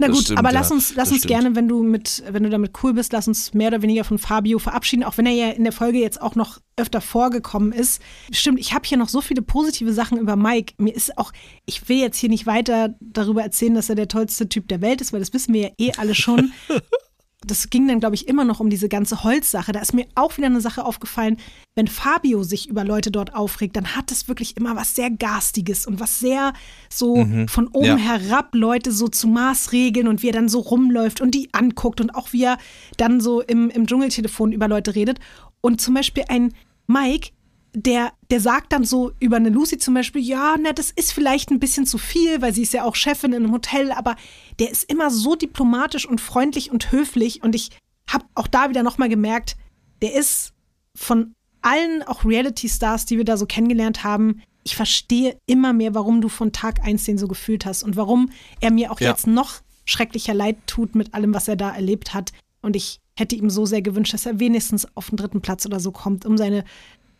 Na 0.00 0.08
gut, 0.08 0.22
stimmt, 0.22 0.38
aber 0.38 0.50
lass 0.50 0.70
uns, 0.70 0.94
lass 0.94 1.10
uns 1.10 1.18
stimmt. 1.18 1.28
gerne, 1.28 1.56
wenn 1.56 1.68
du 1.68 1.82
mit, 1.82 2.22
wenn 2.30 2.42
du 2.42 2.48
damit 2.48 2.72
cool 2.82 2.94
bist, 2.94 3.12
lass 3.12 3.28
uns 3.28 3.52
mehr 3.52 3.68
oder 3.68 3.82
weniger 3.82 4.02
von 4.02 4.18
Fabio 4.18 4.58
verabschieden, 4.58 5.04
auch 5.04 5.18
wenn 5.18 5.26
er 5.26 5.32
ja 5.32 5.50
in 5.50 5.64
der 5.64 5.72
Folge 5.72 5.98
jetzt 5.98 6.20
auch 6.22 6.34
noch 6.34 6.58
öfter 6.76 7.02
vorgekommen 7.02 7.72
ist. 7.72 8.00
Stimmt, 8.32 8.58
ich 8.58 8.72
habe 8.72 8.86
hier 8.86 8.96
noch 8.96 9.10
so 9.10 9.20
viele 9.20 9.42
positive 9.42 9.92
Sachen 9.92 10.18
über 10.18 10.36
Mike. 10.36 10.74
Mir 10.78 10.94
ist 10.94 11.18
auch, 11.18 11.32
ich 11.66 11.88
will 11.88 11.98
jetzt 11.98 12.16
hier 12.16 12.30
nicht 12.30 12.46
weiter 12.46 12.94
darüber 13.00 13.42
erzählen, 13.42 13.74
dass 13.74 13.90
er 13.90 13.94
der 13.94 14.08
tollste 14.08 14.48
Typ 14.48 14.68
der 14.68 14.80
Welt 14.80 15.02
ist, 15.02 15.12
weil 15.12 15.20
das 15.20 15.34
wissen 15.34 15.52
wir 15.52 15.60
ja 15.60 15.70
eh 15.78 15.92
alle 15.98 16.14
schon. 16.14 16.52
Das 17.46 17.70
ging 17.70 17.88
dann, 17.88 18.00
glaube 18.00 18.14
ich, 18.14 18.28
immer 18.28 18.44
noch 18.44 18.60
um 18.60 18.68
diese 18.68 18.88
ganze 18.90 19.24
Holzsache. 19.24 19.72
Da 19.72 19.80
ist 19.80 19.94
mir 19.94 20.06
auch 20.14 20.36
wieder 20.36 20.48
eine 20.48 20.60
Sache 20.60 20.84
aufgefallen. 20.84 21.38
Wenn 21.74 21.86
Fabio 21.88 22.42
sich 22.42 22.68
über 22.68 22.84
Leute 22.84 23.10
dort 23.10 23.34
aufregt, 23.34 23.76
dann 23.76 23.96
hat 23.96 24.12
es 24.12 24.28
wirklich 24.28 24.58
immer 24.58 24.76
was 24.76 24.94
sehr 24.94 25.10
Garstiges 25.10 25.86
und 25.86 26.00
was 26.00 26.20
sehr 26.20 26.52
so 26.90 27.26
von 27.48 27.68
oben 27.68 27.86
Ja. 27.86 27.96
herab 27.96 28.54
Leute 28.54 28.92
so 28.92 29.08
zu 29.08 29.26
Maßregeln 29.26 30.06
und 30.06 30.22
wie 30.22 30.28
er 30.28 30.34
dann 30.34 30.50
so 30.50 30.60
rumläuft 30.60 31.22
und 31.22 31.34
die 31.34 31.48
anguckt 31.52 32.02
und 32.02 32.14
auch 32.14 32.32
wie 32.34 32.44
er 32.44 32.58
dann 32.98 33.20
so 33.20 33.40
im, 33.40 33.70
im 33.70 33.86
Dschungeltelefon 33.86 34.52
über 34.52 34.68
Leute 34.68 34.94
redet. 34.94 35.18
Und 35.62 35.80
zum 35.80 35.94
Beispiel 35.94 36.24
ein 36.28 36.52
Mike, 36.86 37.30
der, 37.72 38.12
der 38.30 38.40
sagt 38.40 38.72
dann 38.72 38.84
so 38.84 39.12
über 39.20 39.36
eine 39.36 39.50
Lucy 39.50 39.78
zum 39.78 39.94
Beispiel, 39.94 40.22
ja, 40.22 40.56
na, 40.60 40.72
das 40.72 40.90
ist 40.90 41.12
vielleicht 41.12 41.50
ein 41.50 41.60
bisschen 41.60 41.86
zu 41.86 41.98
viel, 41.98 42.42
weil 42.42 42.52
sie 42.52 42.62
ist 42.62 42.72
ja 42.72 42.84
auch 42.84 42.96
Chefin 42.96 43.32
in 43.32 43.44
einem 43.44 43.52
Hotel, 43.52 43.92
aber 43.92 44.16
der 44.58 44.70
ist 44.70 44.90
immer 44.90 45.10
so 45.10 45.36
diplomatisch 45.36 46.06
und 46.06 46.20
freundlich 46.20 46.70
und 46.70 46.90
höflich 46.90 47.42
und 47.42 47.54
ich 47.54 47.70
habe 48.08 48.24
auch 48.34 48.48
da 48.48 48.68
wieder 48.70 48.82
nochmal 48.82 49.08
gemerkt, 49.08 49.56
der 50.02 50.14
ist 50.14 50.52
von 50.96 51.32
allen 51.62 52.02
auch 52.02 52.24
Reality-Stars, 52.24 53.06
die 53.06 53.18
wir 53.18 53.24
da 53.24 53.36
so 53.36 53.46
kennengelernt 53.46 54.02
haben, 54.02 54.42
ich 54.62 54.76
verstehe 54.76 55.38
immer 55.46 55.72
mehr, 55.72 55.94
warum 55.94 56.20
du 56.20 56.28
von 56.28 56.52
Tag 56.52 56.82
eins 56.84 57.04
den 57.04 57.18
so 57.18 57.28
gefühlt 57.28 57.64
hast 57.64 57.82
und 57.82 57.96
warum 57.96 58.30
er 58.60 58.70
mir 58.70 58.92
auch 58.92 59.00
Ja. 59.00 59.10
jetzt 59.10 59.26
noch 59.26 59.60
schrecklicher 59.84 60.34
leid 60.34 60.56
tut 60.66 60.94
mit 60.94 61.14
allem, 61.14 61.34
was 61.34 61.48
er 61.48 61.56
da 61.56 61.70
erlebt 61.70 62.14
hat. 62.14 62.32
Und 62.62 62.76
ich 62.76 62.98
hätte 63.16 63.36
ihm 63.36 63.50
so 63.50 63.64
sehr 63.66 63.82
gewünscht, 63.82 64.12
dass 64.12 64.26
er 64.26 64.38
wenigstens 64.38 64.86
auf 64.96 65.10
den 65.10 65.16
dritten 65.16 65.40
Platz 65.40 65.64
oder 65.66 65.80
so 65.80 65.92
kommt, 65.92 66.26
um 66.26 66.36
seine 66.36 66.64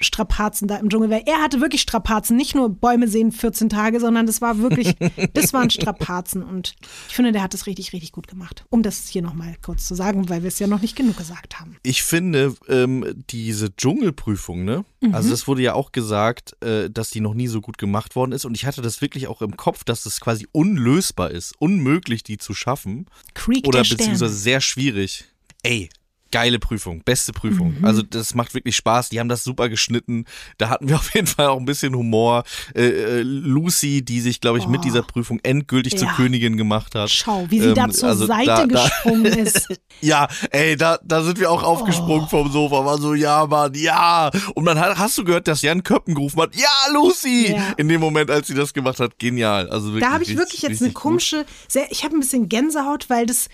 Strapazen 0.01 0.67
da 0.67 0.77
im 0.77 0.89
Dschungel, 0.89 1.11
weil 1.11 1.23
er 1.27 1.43
hatte 1.43 1.61
wirklich 1.61 1.83
Strapazen, 1.83 2.37
nicht 2.37 2.55
nur 2.55 2.71
Bäume 2.71 3.07
sehen 3.07 3.33
14 3.33 3.69
Tage, 3.69 4.01
sondern 4.01 4.27
das 4.27 4.41
war 4.41 4.59
wirklich, 4.59 4.95
das 5.35 5.53
waren 5.53 5.71
Strapazen 5.71 6.43
und 6.43 6.75
ich 7.09 7.15
finde, 7.15 7.33
der 7.33 7.43
hat 7.43 7.55
es 7.55 7.67
richtig, 7.67 7.93
richtig 7.93 8.13
gut 8.13 8.27
gemacht. 8.27 8.65
Um 8.71 8.83
das 8.83 9.09
hier 9.09 9.23
nochmal 9.23 9.57
kurz 9.63 9.87
zu 9.87 9.95
sagen, 9.95 10.29
weil 10.29 10.43
wir 10.43 10.49
es 10.49 10.59
ja 10.59 10.67
noch 10.67 10.81
nicht 10.81 10.97
genug 10.97 11.17
gesagt 11.17 11.61
haben. 11.61 11.77
Ich 11.83 12.03
finde, 12.03 12.55
ähm, 12.69 13.05
diese 13.31 13.75
Dschungelprüfung, 13.77 14.65
ne? 14.65 14.85
Mhm. 15.01 15.15
Also 15.15 15.31
das 15.31 15.47
wurde 15.47 15.63
ja 15.63 15.75
auch 15.75 15.93
gesagt, 15.93 16.57
äh, 16.63 16.89
dass 16.91 17.11
die 17.11 17.21
noch 17.21 17.35
nie 17.35 17.49
so 17.49 17.61
gut 17.61 17.79
gemacht 17.79 18.17
worden 18.17 18.33
ist. 18.33 18.45
Und 18.45 18.55
ich 18.57 18.67
hatte 18.67 18.83
das 18.83 19.01
wirklich 19.01 19.29
auch 19.29 19.43
im 19.43 19.57
Kopf, 19.57 19.85
dass 19.85 20.07
es 20.07 20.21
quasi 20.21 20.47
unlösbar 20.53 21.31
ist, 21.31 21.55
unmöglich, 21.59 22.23
die 22.23 22.39
zu 22.39 22.55
schaffen. 22.55 23.07
Creek 23.35 23.67
Oder 23.67 23.81
beziehungsweise 23.81 24.35
sehr 24.35 24.61
schwierig. 24.61 25.25
Ey, 25.63 25.91
geile 26.31 26.59
Prüfung, 26.59 27.03
beste 27.05 27.33
Prüfung. 27.33 27.79
Mhm. 27.79 27.85
Also 27.85 28.03
das 28.03 28.35
macht 28.35 28.55
wirklich 28.55 28.77
Spaß. 28.77 29.09
Die 29.09 29.19
haben 29.21 29.29
das 29.29 29.45
super 29.45 29.69
geschnitten. 29.69 30.25
Da 30.59 30.69
hatten 30.71 30.89
wir 30.89 30.97
auf 30.97 31.15
jeden 31.15 31.27
Fall 31.27 31.47
auch 31.49 31.59
ein 31.59 31.65
bisschen 31.65 31.95
Humor. 31.95 32.45
Äh, 32.75 32.87
äh, 32.89 33.23
Lucy, 33.23 34.03
die 34.05 34.21
sich, 34.21 34.41
glaube 34.41 34.59
ich, 34.59 34.67
mit 34.67 34.81
Oh. 34.81 34.85
dieser 34.85 35.03
Prüfung 35.03 35.41
endgültig 35.43 35.97
zur 35.99 36.09
Ja. 36.09 36.15
Königin 36.15 36.57
gemacht 36.57 36.95
hat. 36.95 37.11
Schau, 37.11 37.47
wie 37.51 37.61
sie 37.61 37.69
Ähm, 37.69 37.75
da 37.75 37.89
zur 37.91 38.09
also 38.11 38.27
Seite 38.27 38.47
da- 38.47 38.67
da- 38.67 38.83
gesprungen 38.85 39.25
ist. 39.27 39.69
Ja, 40.01 40.29
ey, 40.51 40.77
da, 40.77 40.99
da 41.05 41.23
sind 41.23 41.39
wir 41.41 41.51
auch 41.51 41.63
aufgesprungen 41.63 42.25
Oh. 42.25 42.29
vom 42.29 42.51
Sofa. 42.53 42.85
War 42.85 42.99
so, 42.99 43.15
ja, 43.15 43.47
Mann, 43.47 43.75
ja. 43.75 44.31
Und 44.55 44.65
dann 44.65 44.79
hat, 44.79 44.97
hast 44.99 45.19
du 45.19 45.25
gehört, 45.25 45.49
dass 45.49 45.63
Jan 45.63 45.83
Köppen 45.83 46.15
gerufen 46.15 46.41
hat, 46.41 46.55
ja, 46.57 46.69
Lucy! 46.93 47.53
Ja. 47.53 47.73
In 47.77 47.89
dem 47.89 48.01
Moment, 48.01 48.31
als 48.31 48.47
sie 48.47 48.55
das 48.55 48.73
gemacht 48.73 49.01
hat, 49.01 49.19
genial. 49.19 49.69
Also 49.69 49.89
wirklich, 49.89 50.05
Da 50.05 50.13
habe 50.13 50.23
ich 50.25 50.37
wirklich 50.37 50.63
jetzt 50.63 50.83
eine 50.83 50.93
komische, 50.93 51.45
sehr, 51.69 51.91
ich 51.91 52.05
habe 52.05 52.17
ein 52.17 52.21
bisschen 52.21 52.49
Gänsehaut, 52.49 53.11
weil 53.11 53.27
das, 53.27 53.49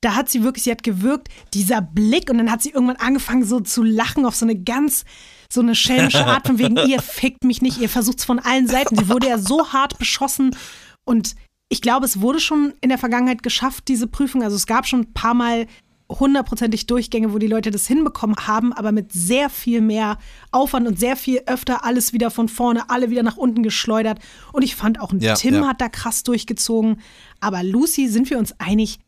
da 0.00 0.14
hat 0.14 0.28
sie 0.28 0.42
wirklich, 0.42 0.64
sie 0.64 0.70
hat 0.70 0.82
gewirkt, 0.82 1.28
dieser 1.52 1.82
Blick 1.82 2.30
und 2.30 2.38
dann 2.38 2.50
hat 2.50 2.62
sie 2.62 2.70
irgendwann 2.70 2.96
angefangen 2.96 3.44
so 3.44 3.60
zu 3.60 3.82
lachen 3.82 4.24
auf 4.24 4.34
so 4.34 4.46
eine 4.46 4.58
ganz, 4.58 5.04
so 5.52 5.60
eine 5.60 5.74
schelmische 5.74 6.26
Art 6.26 6.46
von 6.46 6.58
wegen, 6.58 6.76
ihr 6.76 7.02
fickt 7.02 7.44
mich 7.44 7.60
nicht, 7.60 7.78
ihr 7.78 7.88
versucht 7.88 8.20
es 8.20 8.24
von 8.24 8.38
allen 8.38 8.66
Seiten. 8.66 8.96
Sie 8.96 9.08
wurde 9.08 9.28
ja 9.28 9.38
so 9.38 9.72
hart 9.72 9.98
beschossen 9.98 10.56
und 11.04 11.34
ich 11.68 11.82
glaube, 11.82 12.04
es 12.04 12.20
wurde 12.20 12.40
schon 12.40 12.74
in 12.80 12.88
der 12.88 12.98
Vergangenheit 12.98 13.42
geschafft, 13.42 13.84
diese 13.88 14.08
Prüfung. 14.08 14.42
Also 14.42 14.56
es 14.56 14.66
gab 14.66 14.86
schon 14.86 15.02
ein 15.02 15.12
paar 15.12 15.34
Mal 15.34 15.66
hundertprozentig 16.08 16.86
Durchgänge, 16.86 17.32
wo 17.32 17.38
die 17.38 17.46
Leute 17.46 17.70
das 17.70 17.86
hinbekommen 17.86 18.34
haben, 18.46 18.72
aber 18.72 18.90
mit 18.90 19.12
sehr 19.12 19.48
viel 19.48 19.80
mehr 19.80 20.18
Aufwand 20.50 20.88
und 20.88 20.98
sehr 20.98 21.14
viel 21.14 21.42
öfter 21.46 21.84
alles 21.84 22.12
wieder 22.12 22.32
von 22.32 22.48
vorne, 22.48 22.90
alle 22.90 23.10
wieder 23.10 23.22
nach 23.22 23.36
unten 23.36 23.62
geschleudert. 23.62 24.18
Und 24.52 24.62
ich 24.62 24.74
fand 24.74 25.00
auch 25.00 25.12
ein 25.12 25.20
Ja, 25.20 25.34
Tim 25.34 25.54
ja. 25.54 25.68
hat 25.68 25.80
da 25.80 25.88
krass 25.88 26.24
durchgezogen. 26.24 27.00
Aber 27.38 27.62
Lucy, 27.62 28.08
sind 28.08 28.28
wir 28.30 28.38
uns 28.38 28.58
einig, 28.58 28.98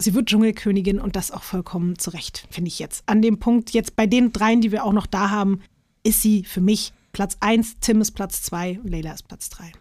sie 0.00 0.14
wird 0.14 0.26
Dschungelkönigin 0.26 1.00
und 1.00 1.16
das 1.16 1.30
auch 1.30 1.42
vollkommen 1.42 1.98
zurecht, 1.98 2.46
finde 2.50 2.68
ich 2.68 2.78
jetzt. 2.78 3.02
An 3.06 3.22
dem 3.22 3.38
Punkt, 3.38 3.70
jetzt 3.70 3.96
bei 3.96 4.06
den 4.06 4.32
dreien, 4.32 4.60
die 4.60 4.72
wir 4.72 4.84
auch 4.84 4.92
noch 4.92 5.06
da 5.06 5.30
haben, 5.30 5.60
ist 6.02 6.22
sie 6.22 6.44
für 6.44 6.60
mich 6.60 6.92
Platz 7.12 7.36
1, 7.40 7.78
Tim 7.80 8.00
ist 8.00 8.12
Platz 8.12 8.42
2 8.42 8.80
und 8.82 8.88
Leila 8.88 9.12
ist 9.12 9.28
Platz 9.28 9.50
3. 9.50 9.72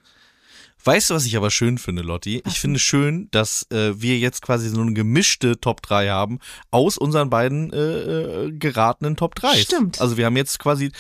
Weißt 0.84 1.10
du, 1.10 1.14
was 1.14 1.26
ich 1.26 1.36
aber 1.36 1.52
schön 1.52 1.78
finde, 1.78 2.02
Lotti? 2.02 2.42
Ich 2.48 2.60
finde 2.60 2.80
schön, 2.80 3.28
dass 3.32 3.66
äh, 3.72 4.00
wir 4.02 4.18
jetzt 4.18 4.42
quasi 4.42 4.70
so 4.70 4.82
eine 4.82 4.94
gemischte 4.94 5.60
Top 5.60 5.82
3 5.82 6.10
haben 6.10 6.40
aus 6.72 6.98
unseren 6.98 7.30
beiden 7.30 7.72
äh, 7.74 7.78
äh, 8.46 8.52
geratenen 8.52 9.16
Top 9.16 9.36
3. 9.36 9.56
Stimmt. 9.58 10.00
Also 10.02 10.18
wir 10.18 10.26
haben 10.26 10.38
jetzt 10.38 10.58
quasi 10.60 10.92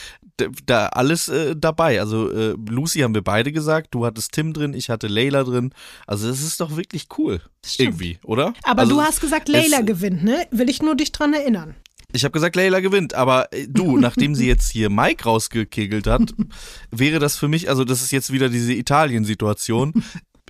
da 0.65 0.87
alles 0.87 1.27
äh, 1.29 1.55
dabei. 1.55 1.99
Also 1.99 2.31
äh, 2.31 2.55
Lucy 2.69 2.99
haben 2.99 3.13
wir 3.13 3.23
beide 3.23 3.51
gesagt, 3.51 3.93
du 3.93 4.05
hattest 4.05 4.31
Tim 4.33 4.53
drin, 4.53 4.73
ich 4.73 4.89
hatte 4.89 5.07
Layla 5.07 5.43
drin. 5.43 5.73
Also 6.07 6.27
das 6.29 6.41
ist 6.41 6.59
doch 6.61 6.75
wirklich 6.77 7.07
cool. 7.17 7.41
Stimmt. 7.65 7.89
Irgendwie, 8.01 8.19
oder? 8.23 8.53
Aber 8.63 8.81
also, 8.81 8.95
du 8.95 9.01
hast 9.01 9.21
gesagt, 9.21 9.49
es- 9.49 9.85
gewinnt, 9.85 10.23
ne? 10.23 10.45
Will 10.51 10.69
ich 10.69 10.81
nur 10.81 10.95
dich 10.95 11.11
dran 11.11 11.33
erinnern. 11.33 11.75
Ich 12.11 12.23
habe 12.23 12.31
gesagt, 12.31 12.55
Layla 12.55 12.79
gewinnt, 12.79 13.13
aber 13.13 13.51
äh, 13.53 13.67
du, 13.67 13.97
nachdem 13.99 14.35
sie 14.35 14.47
jetzt 14.47 14.71
hier 14.71 14.89
Mike 14.89 15.23
rausgekegelt 15.23 16.07
hat, 16.07 16.33
wäre 16.91 17.19
das 17.19 17.37
für 17.37 17.47
mich, 17.47 17.69
also 17.69 17.83
das 17.83 18.01
ist 18.01 18.11
jetzt 18.11 18.31
wieder 18.31 18.49
diese 18.49 18.73
Italien-Situation. 18.73 20.03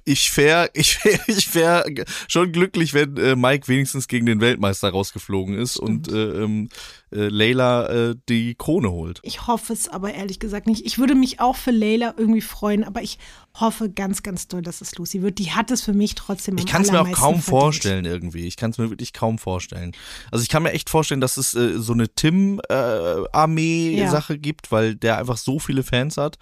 Ich 0.05 0.35
wäre 0.37 0.69
ich 0.73 1.03
wär, 1.03 1.19
ich 1.27 1.53
wär 1.53 1.85
schon 2.27 2.51
glücklich, 2.51 2.93
wenn 2.93 3.17
äh, 3.17 3.35
Mike 3.35 3.67
wenigstens 3.67 4.07
gegen 4.07 4.25
den 4.25 4.41
Weltmeister 4.41 4.89
rausgeflogen 4.89 5.55
ist 5.55 5.77
und 5.77 6.07
äh, 6.11 6.43
ähm, 6.43 6.69
äh, 7.11 7.27
Layla 7.29 7.87
äh, 7.87 8.15
die 8.29 8.55
Krone 8.55 8.91
holt. 8.91 9.19
Ich 9.23 9.47
hoffe 9.47 9.73
es 9.73 9.87
aber 9.89 10.13
ehrlich 10.13 10.39
gesagt 10.39 10.67
nicht. 10.67 10.85
Ich 10.85 10.97
würde 10.97 11.15
mich 11.15 11.39
auch 11.39 11.55
für 11.55 11.71
Layla 11.71 12.13
irgendwie 12.17 12.41
freuen, 12.41 12.83
aber 12.83 13.01
ich 13.01 13.17
hoffe 13.59 13.89
ganz, 13.89 14.21
ganz 14.23 14.47
doll, 14.47 14.61
dass 14.61 14.81
es 14.81 14.95
Lucy 14.95 15.21
wird. 15.21 15.39
Die 15.39 15.51
hat 15.51 15.71
es 15.71 15.81
für 15.81 15.93
mich 15.93 16.15
trotzdem 16.15 16.57
Ich 16.57 16.65
kann 16.67 16.83
es 16.83 16.91
mir 16.91 17.01
auch 17.01 17.11
kaum 17.11 17.33
verdient. 17.41 17.43
vorstellen 17.45 18.05
irgendwie. 18.05 18.45
Ich 18.47 18.57
kann 18.57 18.71
es 18.71 18.77
mir 18.77 18.89
wirklich 18.89 19.11
kaum 19.13 19.37
vorstellen. 19.39 19.91
Also 20.31 20.43
ich 20.43 20.49
kann 20.49 20.63
mir 20.63 20.71
echt 20.71 20.89
vorstellen, 20.89 21.19
dass 21.21 21.37
es 21.37 21.55
äh, 21.55 21.79
so 21.79 21.93
eine 21.93 22.07
Tim-Armee-Sache 23.23 24.37
gibt, 24.37 24.71
weil 24.71 24.95
der 24.95 25.17
einfach 25.17 25.37
so 25.37 25.59
viele 25.59 25.83
Fans 25.83 26.17
hat, 26.17 26.37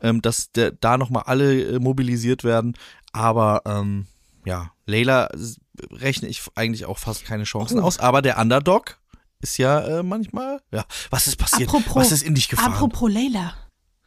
ähm, 0.00 0.22
dass 0.22 0.52
der, 0.52 0.70
da 0.72 0.96
nochmal 0.98 1.24
alle 1.26 1.62
äh, 1.76 1.78
mobilisiert 1.78 2.44
werden. 2.44 2.74
Aber 3.12 3.62
ähm, 3.66 4.06
ja, 4.44 4.70
Layla 4.86 5.26
s- 5.28 5.58
rechne 5.90 6.28
ich 6.28 6.42
eigentlich 6.54 6.84
auch 6.86 6.98
fast 6.98 7.24
keine 7.24 7.44
Chancen 7.44 7.80
Oh. 7.80 7.82
aus. 7.84 7.98
Aber 7.98 8.22
der 8.22 8.38
Underdog 8.38 8.98
ist 9.40 9.56
ja 9.58 9.80
äh, 10.00 10.02
manchmal, 10.02 10.60
ja, 10.72 10.84
was 11.10 11.26
ist 11.26 11.36
passiert? 11.36 11.68
Apropos, 11.68 11.96
was 11.96 12.12
ist 12.12 12.22
in 12.22 12.34
dich 12.34 12.48
gefahren? 12.48 12.72
Apropos 12.72 13.10
Layla. 13.10 13.54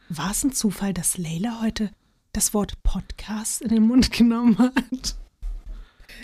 War 0.08 0.30
es 0.30 0.44
ein 0.44 0.52
Zufall, 0.52 0.92
dass 0.94 1.16
Layla 1.18 1.60
heute 1.62 1.90
das 2.32 2.52
Wort 2.54 2.82
Podcast 2.82 3.62
in 3.62 3.68
den 3.70 3.86
Mund 3.86 4.10
genommen 4.12 4.58
hat? 4.58 4.74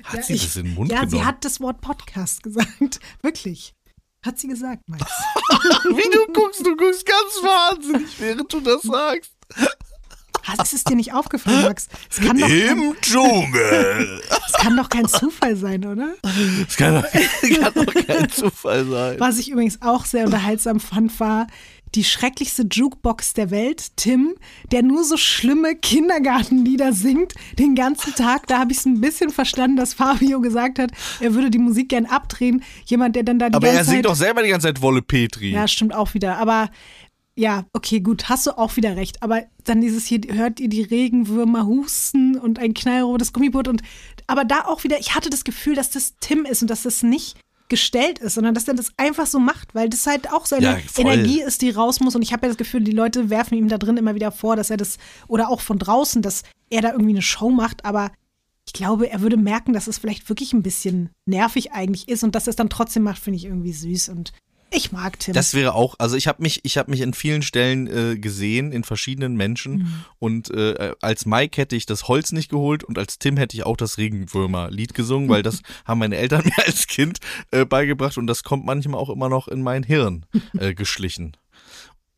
hat 0.04 0.16
Ja, 0.16 0.22
sie 0.22 0.34
ich- 0.34 0.44
das 0.44 0.56
in 0.56 0.66
den 0.66 0.74
Mund 0.74 0.90
ja, 0.90 1.00
genommen? 1.00 1.10
sie 1.10 1.24
hat 1.24 1.44
das 1.44 1.60
Wort 1.60 1.80
Podcast 1.80 2.42
gesagt. 2.42 3.00
Wirklich. 3.22 3.74
Hat 4.24 4.38
sie 4.38 4.48
gesagt, 4.48 4.86
Max. 4.86 5.02
Wie 5.84 6.10
du 6.12 6.32
guckst, 6.32 6.64
du 6.64 6.76
guckst 6.76 7.06
ganz 7.06 7.32
wahnsinnig, 7.42 8.20
während 8.20 8.52
du 8.52 8.60
das 8.60 8.82
sagst. 8.82 9.32
Hast- 10.44 10.61
Ist 10.62 10.72
es 10.74 10.85
dir 10.85 10.96
nicht 10.96 11.12
aufgefallen, 11.12 11.62
Max? 11.62 11.88
Es 12.11 12.18
kann, 12.20 12.38
doch 12.38 12.46
kein, 12.48 12.79
Im 12.79 12.94
Dschungel. 13.00 14.20
es 14.46 14.53
kann 14.55 14.76
doch 14.76 14.88
kein 14.88 15.07
Zufall 15.09 15.57
sein, 15.57 15.85
oder? 15.85 16.14
Das 16.66 16.76
kann 16.76 16.94
doch, 17.03 17.11
kann 17.62 17.74
doch 17.87 17.94
kein 18.07 18.29
Zufall 18.31 18.85
sein. 18.87 19.20
Was 19.20 19.38
ich 19.38 19.50
übrigens 19.50 19.81
auch 19.83 20.05
sehr 20.05 20.24
unterhaltsam 20.26 20.81
fand, 20.81 21.18
war 21.20 21.46
die 21.96 22.05
schrecklichste 22.05 22.64
Jukebox 22.70 23.35
der 23.35 23.50
Welt, 23.50 23.96
Tim, 23.96 24.35
der 24.70 24.83
nur 24.85 25.03
so 25.03 25.16
schlimme 25.16 25.74
Kindergartenlieder 25.74 26.92
singt 26.92 27.35
den 27.59 27.74
ganzen 27.74 28.14
Tag. 28.14 28.46
Da 28.46 28.61
habe 28.61 28.70
ich 28.70 28.79
es 28.79 28.87
ein 28.87 29.00
bisschen 29.00 29.31
verstanden, 29.31 29.76
dass 29.76 29.94
Fabio 29.94 30.40
gesagt 30.40 30.79
hat, 30.79 30.92
er 31.18 31.35
würde 31.35 31.50
die 31.50 31.59
Musik 31.59 31.88
gern 31.88 32.07
abdrehen. 32.07 32.62
Jemand, 32.85 33.16
der 33.16 33.24
dann 33.24 33.40
da 33.40 33.48
die 33.48 33.57
Aber 33.57 33.66
ganze 33.66 33.81
er 33.81 33.85
singt 33.85 34.05
doch 34.07 34.14
selber 34.14 34.42
die 34.44 34.50
ganze 34.50 34.68
Zeit 34.68 34.81
Wolle 34.83 35.03
Petri. 35.03 35.50
Ja, 35.50 35.66
stimmt 35.66 35.92
auch 35.92 36.14
wieder. 36.14 36.37
Aber 36.38 36.70
ja, 37.40 37.64
okay, 37.72 38.00
gut, 38.00 38.29
hast 38.29 38.46
du 38.46 38.59
auch 38.59 38.76
wieder 38.76 38.96
recht. 38.96 39.22
Aber 39.22 39.42
dann 39.64 39.81
dieses 39.81 40.05
hier, 40.05 40.20
hört 40.29 40.61
ihr 40.61 40.68
die 40.68 40.83
Regenwürmer 40.83 41.64
husten 41.64 42.37
und 42.38 42.59
ein 42.59 42.74
knallrotes 42.74 43.33
Gummiboot 43.33 43.66
und 43.66 43.83
aber 44.26 44.44
da 44.44 44.66
auch 44.66 44.85
wieder, 44.85 45.00
ich 45.00 45.14
hatte 45.14 45.31
das 45.31 45.42
Gefühl, 45.42 45.74
dass 45.74 45.90
das 45.90 46.16
Tim 46.20 46.44
ist 46.44 46.61
und 46.61 46.68
dass 46.68 46.83
das 46.83 47.03
nicht 47.03 47.38
gestellt 47.70 48.18
ist, 48.18 48.35
sondern 48.35 48.53
dass 48.55 48.68
er 48.68 48.74
das 48.74 48.92
einfach 48.98 49.26
so 49.26 49.40
macht, 49.40 49.74
weil 49.74 49.88
das 49.88 50.07
halt 50.07 50.31
auch 50.31 50.44
seine 50.44 50.64
Ja. 50.64 50.79
Energie 50.98 51.40
ist, 51.40 51.62
die 51.62 51.70
raus 51.70 52.00
muss. 52.00 52.14
Und 52.14 52.20
ich 52.22 52.33
habe 52.35 52.44
ja 52.46 52.48
das 52.48 52.59
Gefühl, 52.59 52.83
die 52.83 52.92
Leute 52.92 53.31
werfen 53.31 53.57
ihm 53.57 53.68
da 53.68 53.79
drin 53.79 53.96
immer 53.96 54.14
wieder 54.14 54.33
vor, 54.33 54.55
dass 54.57 54.68
er 54.70 54.76
das, 54.76 54.98
oder 55.26 55.48
auch 55.48 55.61
von 55.62 55.79
draußen, 55.79 56.20
dass 56.20 56.42
er 56.68 56.83
da 56.83 56.90
irgendwie 56.90 57.12
eine 57.12 57.22
Show 57.22 57.50
macht, 57.50 57.87
aber 57.87 58.12
ich 58.66 58.74
glaube, 58.74 59.11
er 59.11 59.22
würde 59.22 59.37
merken, 59.38 59.72
dass 59.72 59.87
es 59.87 59.98
vielleicht 59.98 60.29
wirklich 60.29 60.53
ein 60.53 60.62
bisschen 60.62 61.09
nervig 61.26 61.72
eigentlich 61.72 62.09
ist 62.09 62.22
und 62.22 62.35
dass 62.35 62.46
er 62.46 62.50
es 62.50 62.57
dann 62.57 62.68
trotzdem 62.70 63.03
macht, 63.03 63.22
finde 63.22 63.38
ich 63.38 63.46
irgendwie 63.46 63.72
süß 63.72 64.11
und 64.11 64.33
ich 64.70 64.92
mag 64.92 65.18
Tim. 65.18 65.35
Das 65.35 65.54
wäre 65.54 65.74
auch, 65.74 65.96
also 65.98 66.16
ich 66.16 66.28
habe 66.28 66.42
mich, 66.42 66.64
ich 66.64 66.78
habe 66.78 66.90
mich 66.90 67.00
in 67.00 67.14
vielen 67.14 67.42
Stellen 67.42 67.87
äh, 67.87 68.16
gesehen, 68.16 68.72
in 68.72 68.85
verschiedenen 68.85 69.37
Menschen. 69.37 69.72
Mhm. 69.72 70.04
Und 70.18 70.50
äh, 70.50 70.94
als 71.00 71.26
Mike 71.26 71.61
hätte 71.61 71.76
ich 71.76 71.87
das 71.87 72.09
Holz 72.09 72.33
nicht 72.33 72.50
geholt 72.50 72.85
und 72.85 72.98
als 72.98 73.18
Tim 73.18 73.37
hätte 73.37 73.56
ich 73.56 73.64
auch 73.64 73.76
das 73.76 73.98
Regenwürmer-Lied 73.98 74.94
gesungen, 74.94 75.28
weil 75.28 75.42
das 75.42 75.62
haben 75.85 75.98
meine 75.98 76.16
Eltern 76.16 76.42
mir 76.44 76.64
als 76.64 76.87
Kind 76.87 77.18
äh, 77.50 77.64
beigebracht 77.64 78.16
und 78.18 78.26
das 78.26 78.44
kommt 78.44 78.64
manchmal 78.64 79.00
auch 79.00 79.11
immer 79.11 79.28
noch 79.28 79.48
in 79.48 79.62
mein 79.62 79.83
Hirn 79.83 80.26
äh, 80.59 80.74
geschlichen. 80.74 81.37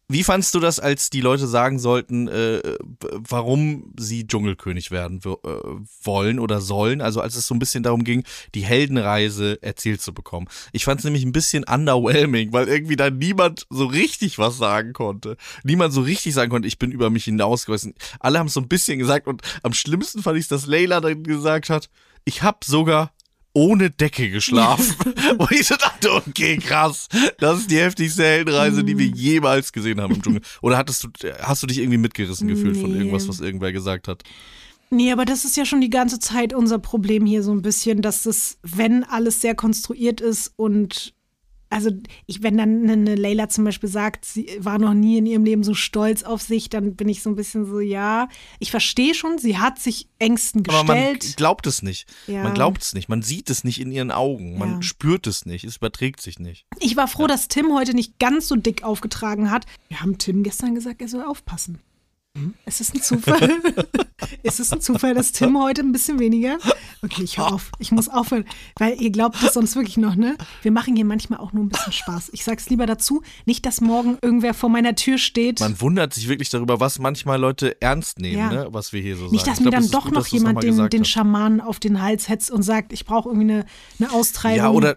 Wie 0.09 0.25
fandst 0.25 0.55
du 0.55 0.61
das, 0.61 0.79
als 0.79 1.09
die 1.09 1.21
Leute 1.21 1.47
sagen 1.47 1.79
sollten, 1.79 2.29
äh, 2.29 2.61
warum 3.01 3.95
sie 3.99 4.27
Dschungelkönig 4.27 4.91
werden 4.91 5.21
äh, 5.25 5.59
wollen 6.03 6.39
oder 6.39 6.61
sollen? 6.61 7.01
Also 7.01 7.21
als 7.21 7.35
es 7.37 7.47
so 7.47 7.55
ein 7.55 7.59
bisschen 7.59 7.83
darum 7.83 8.05
ging, 8.05 8.25
die 8.55 8.65
Heldenreise 8.65 9.63
erzählt 9.63 10.03
zu 10.03 10.13
bekommen. 10.13 10.49
Ich 10.73 10.85
fand 10.85 10.99
es 11.01 11.05
nämlich 11.05 11.25
ein 11.25 11.33
bisschen 11.33 11.65
underwhelming, 11.65 12.53
weil 12.53 12.69
irgendwie 12.69 12.97
da 12.97 13.11
niemand 13.11 13.67
so 13.71 13.87
richtig 13.87 14.39
was 14.39 14.59
sagen 14.59 14.93
konnte. 14.93 15.37
Niemand 15.65 15.95
so 15.95 16.03
richtig 16.03 16.35
sagen 16.35 16.51
konnte, 16.51 16.69
ich 16.69 16.79
bin 16.79 16.93
über 16.93 17.09
mich 17.09 17.25
hinausgewachsen. 17.25 17.95
Alle 18.21 18.39
haben 18.39 18.49
es 18.49 18.55
so 18.55 18.61
ein 18.61 18.69
bisschen 18.69 18.99
gesagt 18.99 19.27
und 19.27 19.43
am 19.63 19.73
schlimmsten 19.73 20.23
fand 20.23 20.39
ich, 20.39 20.49
dass 20.49 20.67
Leila 20.67 21.01
dann 21.01 21.23
gesagt 21.23 21.71
hat, 21.71 21.89
ich 22.25 22.43
habe 22.43 22.59
sogar 22.65 23.13
ohne 23.55 23.91
Decke 23.91 24.31
geschlafen. 24.31 24.95
Wo 25.39 25.47
ich 25.51 25.67
so 25.67 25.77
dachte, 25.77 26.13
okay, 26.13 26.57
krass. 26.59 27.09
Das 27.39 27.61
ist 27.61 27.71
die 27.71 27.79
heftigste 27.79 28.23
Heldenreise, 28.25 28.85
die 28.85 28.97
wir 28.99 29.07
jemals 29.07 29.73
gesehen 29.73 30.01
haben 30.01 30.15
im 30.15 30.23
Dschungel. 30.23 30.43
Oder 30.63 30.79
hattest 30.79 31.05
du, 31.05 31.09
hast 31.43 31.63
du 31.63 31.67
dich 31.67 31.79
irgendwie 31.79 31.99
mitgerissen 31.99 32.49
gefühlt 32.49 32.77
von 32.77 32.91
Nee. 32.93 32.99
irgendwas, 32.99 33.29
was 33.29 33.41
irgendwer 33.41 33.73
gesagt 33.73 34.09
hat? 34.09 34.23
Nee, 34.91 35.11
aber 35.13 35.25
das 35.25 35.45
ist 35.47 35.57
ja 35.57 35.65
schon 35.65 35.81
die 35.81 35.89
ganze 35.91 36.19
Zeit 36.19 36.53
unser 36.53 36.79
Problem 36.79 37.25
hier 37.25 37.43
so 37.43 37.53
ein 37.53 37.63
bisschen, 37.63 38.03
dass 38.03 38.25
das, 38.25 38.59
wenn 38.63 39.05
alles 39.05 39.41
sehr 39.41 39.55
konstruiert 39.55 40.21
ist 40.21 40.53
und 40.57 41.15
also 41.73 41.91
ich, 42.27 42.43
wenn 42.43 42.59
dann 42.59 42.89
eine 42.89 43.15
Leila 43.15 43.49
zum 43.49 43.65
Beispiel 43.65 43.89
sagt, 43.89 44.25
sie 44.25 44.47
war 44.59 44.79
noch 44.79 44.95
nie 44.95 45.19
in 45.19 45.27
ihrem 45.27 45.45
Leben 45.45 45.65
so 45.65 45.75
stolz 45.75 46.23
auf 46.23 46.43
sich, 46.43 46.69
dann 46.69 46.95
bin 46.95 47.09
ich 47.09 47.23
so 47.23 47.31
ein 47.31 47.37
bisschen 47.37 47.65
so, 47.67 47.81
ja, 47.81 48.29
ich 48.59 48.71
verstehe 48.71 49.15
schon, 49.15 49.39
sie 49.39 49.59
hat 49.59 49.79
sich 49.79 50.09
Ängsten 50.19 50.63
Aber 50.69 50.85
man 50.85 50.97
gestellt. 51.15 51.37
glaubt 51.37 51.67
es 51.67 51.83
nicht. 51.83 52.07
Ja. 52.27 52.43
Man 52.45 52.55
glaubt 52.55 52.83
es 52.83 52.95
nicht. 52.95 53.09
Man 53.09 53.23
sieht 53.23 53.51
es 53.51 53.65
nicht 53.65 53.81
in 53.81 53.91
ihren 53.91 54.11
Augen. 54.11 54.59
Man 54.59 54.75
Ja. 54.75 54.83
spürt 54.83 55.27
es 55.27 55.47
nicht. 55.47 55.65
Es 55.65 55.79
überträgt 55.79 56.21
sich 56.21 56.39
nicht. 56.39 56.67
Ich 56.79 56.97
war 56.97 57.09
froh, 57.09 57.27
dass 57.27 57.49
Tim 57.49 57.73
heute 57.75 57.95
nicht 57.95 58.19
ganz 58.19 58.49
so 58.49 58.57
dick 58.57 58.85
aufgetragen 58.85 59.51
hat. 59.51 59.67
Wir 59.89 60.01
haben 60.01 60.19
Tim 60.19 60.43
gestern 60.43 60.75
gesagt, 60.75 61.01
er 61.03 61.09
soll 61.09 61.25
aufpassen. 61.25 61.79
Hm? 62.37 62.55
Ist 62.65 62.81
es 62.81 62.95
ein 62.95 63.03
Zufall? 63.03 63.61
ist 64.43 64.59
es 64.59 64.73
ein 64.73 64.81
Zufall, 64.81 65.13
dass 65.15 65.33
Tim 65.33 65.61
heute 65.63 65.83
ein 65.83 65.93
bisschen 65.93 66.19
weniger? 66.19 66.57
Okay, 67.03 67.23
ich 67.25 67.39
auf. 67.39 67.71
Ich 67.79 67.93
muss 67.93 68.09
aufhören, 68.09 68.47
weil 68.79 68.99
ihr 69.03 69.11
glaubt 69.11 69.43
das 69.43 69.53
sonst 69.55 69.77
wirklich 69.77 69.99
noch, 69.99 70.15
ne? 70.17 70.39
Wir 70.63 70.73
machen 70.73 70.97
hier 70.97 71.05
manchmal 71.05 71.41
auch 71.41 71.53
nur 71.53 71.63
ein 71.63 71.69
bisschen 71.69 71.93
Spaß. 71.93 72.31
Ich 72.33 72.43
sag's 72.45 72.71
lieber 72.71 72.87
dazu, 72.87 73.23
nicht, 73.45 73.67
dass 73.67 73.83
morgen 73.83 74.17
irgendwer 74.23 74.55
vor 74.55 74.71
meiner 74.71 74.95
Tür 74.95 75.19
steht. 75.19 75.61
Man 75.61 75.79
wundert 75.83 76.15
sich 76.15 76.27
wirklich 76.29 76.49
darüber, 76.49 76.81
was 76.81 76.99
manchmal 76.99 77.39
Leute 77.39 77.81
ernst 77.83 78.19
nehmen, 78.19 78.39
Ja. 78.39 78.51
ne? 78.51 78.67
was 78.71 78.95
wir 78.95 79.03
hier 79.03 79.17
so 79.17 79.25
nicht, 79.29 79.41
sagen. 79.45 79.51
dass 79.51 79.59
Ich 79.59 79.65
mir 79.67 79.71
dann 79.71 79.81
es 79.81 79.87
ist 79.87 79.95
doch 79.95 80.05
gut, 80.05 80.15
noch 80.15 80.23
dass 80.23 80.31
jemand 80.31 80.63
den, 80.63 80.89
den. 80.89 81.05
Schamanen 81.05 81.61
auf 81.61 81.81
den 81.81 82.01
Hals 82.01 82.31
hetzt 82.31 82.51
und 82.51 82.63
sagt, 82.63 82.95
ich 82.95 83.05
brauche 83.05 83.29
irgendwie 83.29 83.53
eine, 83.53 83.67
eine 84.01 84.11
Austreibung. 84.13 84.57
Ja, 84.57 84.71
oder 84.71 84.97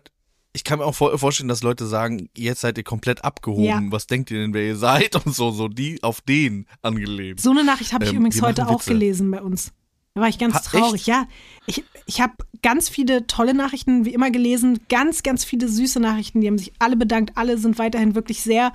ich 0.55 0.63
kann 0.63 0.79
mir 0.79 0.85
auch 0.85 0.95
vor- 0.95 1.17
vorstellen, 1.19 1.49
dass 1.49 1.61
Leute 1.61 1.85
sagen, 1.85 2.29
jetzt 2.35 2.61
seid 2.61 2.77
ihr 2.77 2.83
komplett 2.83 3.23
abgehoben. 3.23 3.63
Ja. 3.65 3.81
Was 3.89 4.07
denkt 4.07 4.31
ihr 4.31 4.39
denn, 4.39 4.53
wer 4.53 4.63
ihr 4.65 4.77
seid? 4.77 5.15
Und 5.25 5.35
so, 5.35 5.51
so 5.51 5.67
die 5.67 6.01
auf 6.01 6.21
den 6.21 6.65
angelehnt. 6.81 7.39
So 7.41 7.51
eine 7.51 7.63
Nachricht 7.63 7.93
habe 7.93 8.05
ich 8.05 8.11
Ähm, 8.11 8.17
übrigens 8.17 8.41
heute 8.41 8.67
auch 8.67 8.79
Witze. 8.79 8.91
gelesen 8.91 9.29
bei 9.29 9.41
uns. 9.41 9.71
Da 10.15 10.21
war 10.21 10.29
ich 10.29 10.39
ganz 10.39 10.55
Ha, 10.55 10.59
traurig. 10.61 11.01
echt? 11.01 11.07
Ja, 11.07 11.27
ich, 11.67 11.83
ich 12.05 12.21
habe 12.21 12.33
ganz 12.61 12.87
viele 12.87 13.27
tolle 13.27 13.53
Nachrichten, 13.53 14.05
wie 14.05 14.13
immer, 14.13 14.31
gelesen. 14.31 14.79
Ganz, 14.87 15.23
ganz 15.23 15.43
viele 15.43 15.67
süße 15.67 15.99
Nachrichten. 15.99 16.39
Die 16.39 16.47
haben 16.47 16.57
sich 16.57 16.71
alle 16.79 16.95
bedankt. 16.95 17.33
Alle 17.35 17.57
sind 17.57 17.77
weiterhin 17.79 18.15
wirklich 18.15 18.41
sehr. 18.41 18.71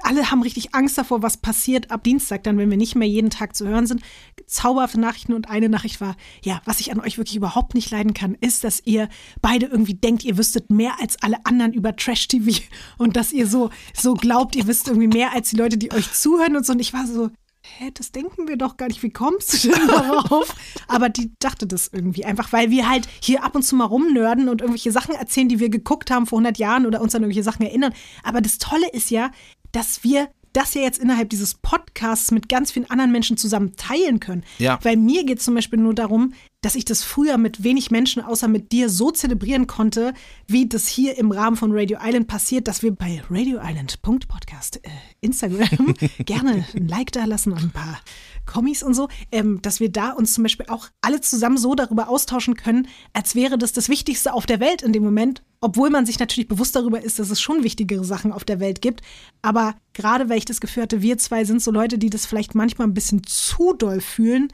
Alle 0.00 0.30
haben 0.30 0.42
richtig 0.42 0.74
Angst 0.74 0.96
davor, 0.96 1.22
was 1.22 1.36
passiert 1.36 1.90
ab 1.90 2.02
Dienstag, 2.04 2.42
dann, 2.44 2.56
wenn 2.58 2.70
wir 2.70 2.76
nicht 2.76 2.94
mehr 2.94 3.08
jeden 3.08 3.30
Tag 3.30 3.54
zu 3.54 3.66
hören 3.66 3.86
sind. 3.86 4.02
Zauberhafte 4.46 4.98
Nachrichten 4.98 5.34
und 5.34 5.48
eine 5.48 5.68
Nachricht 5.68 6.00
war, 6.00 6.16
ja, 6.42 6.62
was 6.64 6.80
ich 6.80 6.92
an 6.92 7.00
euch 7.00 7.18
wirklich 7.18 7.36
überhaupt 7.36 7.74
nicht 7.74 7.90
leiden 7.90 8.14
kann, 8.14 8.34
ist, 8.40 8.64
dass 8.64 8.80
ihr 8.84 9.08
beide 9.42 9.66
irgendwie 9.66 9.94
denkt, 9.94 10.24
ihr 10.24 10.38
wüsstet 10.38 10.70
mehr 10.70 10.94
als 11.00 11.22
alle 11.22 11.44
anderen 11.44 11.72
über 11.72 11.94
Trash-TV 11.94 12.62
und 12.98 13.16
dass 13.16 13.32
ihr 13.32 13.46
so, 13.46 13.70
so 13.94 14.14
glaubt, 14.14 14.56
ihr 14.56 14.66
wisst 14.66 14.88
irgendwie 14.88 15.08
mehr 15.08 15.32
als 15.32 15.50
die 15.50 15.56
Leute, 15.56 15.76
die 15.76 15.92
euch 15.92 16.12
zuhören 16.12 16.56
und 16.56 16.64
so. 16.64 16.72
Und 16.72 16.80
ich 16.80 16.92
war 16.92 17.06
so, 17.06 17.30
hä, 17.62 17.90
das 17.94 18.12
denken 18.12 18.48
wir 18.48 18.56
doch 18.56 18.76
gar 18.76 18.88
nicht. 18.88 19.02
Wie 19.02 19.10
kommst 19.10 19.64
du 19.64 19.68
denn 19.68 19.86
darauf? 19.88 20.54
Aber 20.88 21.08
die 21.08 21.32
dachte 21.38 21.66
das 21.66 21.88
irgendwie 21.92 22.24
einfach, 22.24 22.52
weil 22.52 22.70
wir 22.70 22.88
halt 22.88 23.08
hier 23.20 23.44
ab 23.44 23.54
und 23.54 23.62
zu 23.62 23.76
mal 23.76 23.84
rumnörden 23.84 24.48
und 24.48 24.60
irgendwelche 24.60 24.92
Sachen 24.92 25.14
erzählen, 25.14 25.48
die 25.48 25.60
wir 25.60 25.68
geguckt 25.68 26.10
haben 26.10 26.26
vor 26.26 26.38
100 26.38 26.58
Jahren 26.58 26.86
oder 26.86 27.00
uns 27.00 27.14
an 27.14 27.22
irgendwelche 27.22 27.44
Sachen 27.44 27.64
erinnern. 27.64 27.94
Aber 28.22 28.40
das 28.40 28.58
Tolle 28.58 28.88
ist 28.92 29.10
ja, 29.10 29.30
dass 29.72 30.04
wir 30.04 30.28
das 30.52 30.74
ja 30.74 30.82
jetzt 30.82 30.98
innerhalb 30.98 31.30
dieses 31.30 31.54
Podcasts 31.54 32.30
mit 32.30 32.48
ganz 32.48 32.72
vielen 32.72 32.90
anderen 32.90 33.10
Menschen 33.10 33.36
zusammen 33.36 33.74
teilen 33.76 34.20
können. 34.20 34.44
Ja. 34.58 34.78
Weil 34.82 34.96
mir 34.96 35.24
geht 35.24 35.38
es 35.38 35.44
zum 35.44 35.54
Beispiel 35.54 35.78
nur 35.78 35.94
darum, 35.94 36.34
dass 36.62 36.76
ich 36.76 36.84
das 36.84 37.02
früher 37.02 37.36
mit 37.36 37.64
wenig 37.64 37.90
Menschen 37.90 38.22
außer 38.22 38.48
mit 38.48 38.72
dir 38.72 38.88
so 38.88 39.10
zelebrieren 39.10 39.66
konnte, 39.66 40.14
wie 40.46 40.68
das 40.68 40.86
hier 40.86 41.18
im 41.18 41.32
Rahmen 41.32 41.56
von 41.56 41.72
Radio 41.72 41.98
Island 42.00 42.28
passiert, 42.28 42.68
dass 42.68 42.82
wir 42.82 42.92
bei 42.92 43.22
radioisland.podcast 43.28 44.76
äh, 44.76 44.88
Instagram 45.20 45.94
gerne 46.24 46.64
ein 46.74 46.88
Like 46.88 47.12
da 47.12 47.24
lassen 47.24 47.52
und 47.52 47.62
ein 47.62 47.70
paar 47.70 48.00
Kommis 48.46 48.82
und 48.82 48.94
so, 48.94 49.08
ähm, 49.30 49.60
dass 49.62 49.80
wir 49.80 49.90
da 49.90 50.10
uns 50.10 50.34
zum 50.34 50.44
Beispiel 50.44 50.66
auch 50.68 50.88
alle 51.00 51.20
zusammen 51.20 51.58
so 51.58 51.74
darüber 51.74 52.08
austauschen 52.08 52.54
können, 52.54 52.88
als 53.12 53.34
wäre 53.34 53.58
das 53.58 53.72
das 53.72 53.88
Wichtigste 53.88 54.32
auf 54.32 54.46
der 54.46 54.60
Welt 54.60 54.82
in 54.82 54.92
dem 54.92 55.02
Moment, 55.02 55.42
obwohl 55.60 55.90
man 55.90 56.06
sich 56.06 56.18
natürlich 56.18 56.48
bewusst 56.48 56.74
darüber 56.76 57.02
ist, 57.02 57.18
dass 57.18 57.30
es 57.30 57.40
schon 57.40 57.64
wichtigere 57.64 58.04
Sachen 58.04 58.32
auf 58.32 58.44
der 58.44 58.60
Welt 58.60 58.82
gibt. 58.82 59.00
Aber 59.42 59.74
gerade 59.94 60.28
weil 60.28 60.38
ich 60.38 60.44
das 60.44 60.60
Gefühl 60.60 60.84
hatte, 60.84 61.02
wir 61.02 61.18
zwei 61.18 61.44
sind 61.44 61.62
so 61.62 61.70
Leute, 61.70 61.98
die 61.98 62.10
das 62.10 62.26
vielleicht 62.26 62.54
manchmal 62.54 62.88
ein 62.88 62.94
bisschen 62.94 63.22
zu 63.24 63.72
doll 63.74 64.00
fühlen, 64.00 64.48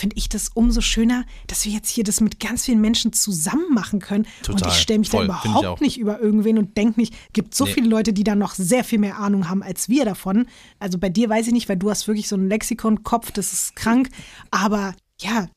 finde 0.00 0.16
ich 0.16 0.28
das 0.28 0.48
umso 0.54 0.80
schöner, 0.80 1.24
dass 1.46 1.64
wir 1.64 1.72
jetzt 1.72 1.90
hier 1.90 2.02
das 2.04 2.20
mit 2.20 2.40
ganz 2.40 2.64
vielen 2.64 2.80
Menschen 2.80 3.12
zusammen 3.12 3.72
machen 3.72 4.00
können. 4.00 4.24
und 4.48 4.58
Total. 4.58 4.68
ich 4.72 4.74
stelle 4.80 4.98
mich 4.98 5.10
Voll. 5.10 5.26
da 5.28 5.40
überhaupt 5.44 5.80
nicht 5.80 5.98
über 5.98 6.20
irgendwen 6.20 6.58
und 6.58 6.76
denke 6.76 6.98
nicht, 6.98 7.14
gibt 7.32 7.54
so 7.54 7.64
Nee. 7.64 7.72
viele 7.74 7.88
Leute, 7.88 8.12
die 8.12 8.24
da 8.24 8.34
noch 8.34 8.54
sehr 8.54 8.82
viel 8.82 8.98
mehr 8.98 9.18
Ahnung 9.18 9.48
haben 9.48 9.62
als 9.62 9.88
wir 9.88 10.04
davon. 10.04 10.46
Also 10.78 10.98
bei 10.98 11.08
dir 11.10 11.28
weiß 11.28 11.46
ich 11.46 11.52
nicht, 11.52 11.68
weil 11.68 11.76
du 11.76 11.90
hast 11.90 12.08
wirklich 12.08 12.28
so 12.28 12.36
einen 12.36 12.48
Lexikon-Kopf, 12.48 13.30
das 13.32 13.52
ist 13.52 13.76
krank. 13.76 14.08
Aber 14.50 14.94
ja, 15.20 15.48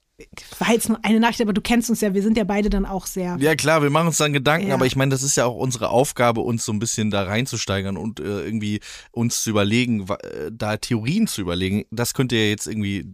war 0.60 0.72
jetzt 0.72 0.90
nur 0.90 1.00
eine 1.04 1.20
Nachricht, 1.20 1.42
aber 1.42 1.54
du 1.54 1.62
kennst 1.62 1.90
uns 1.90 2.02
ja, 2.02 2.14
wir 2.14 2.22
sind 2.22 2.38
ja 2.38 2.44
beide 2.44 2.70
dann 2.70 2.86
auch 2.86 3.06
sehr. 3.06 3.38
Ja 3.40 3.56
klar, 3.56 3.82
wir 3.84 3.90
machen 3.90 4.08
uns 4.08 4.18
dann 4.18 4.34
Gedanken, 4.34 4.68
Ja. 4.70 4.74
aber 4.76 4.86
ich 4.86 4.96
meine, 4.96 5.10
das 5.12 5.24
ist 5.24 5.36
ja 5.36 5.46
auch 5.46 5.56
unsere 5.56 5.90
Aufgabe, 5.90 6.42
uns 6.42 6.66
so 6.66 6.72
ein 6.72 6.80
bisschen 6.80 7.12
da 7.12 7.24
reinzusteigern 7.24 7.98
und 7.98 8.20
äh, 8.20 8.44
irgendwie 8.44 8.80
uns 9.12 9.44
zu 9.44 9.50
überlegen, 9.50 10.08
äh, 10.10 10.52
da 10.52 10.78
Theorien 10.78 11.28
zu 11.28 11.42
überlegen. 11.42 11.86
Das 11.92 12.14
könnte 12.14 12.36
ja 12.36 12.44
jetzt 12.44 12.68
irgendwie 12.68 13.00
äh, 13.00 13.06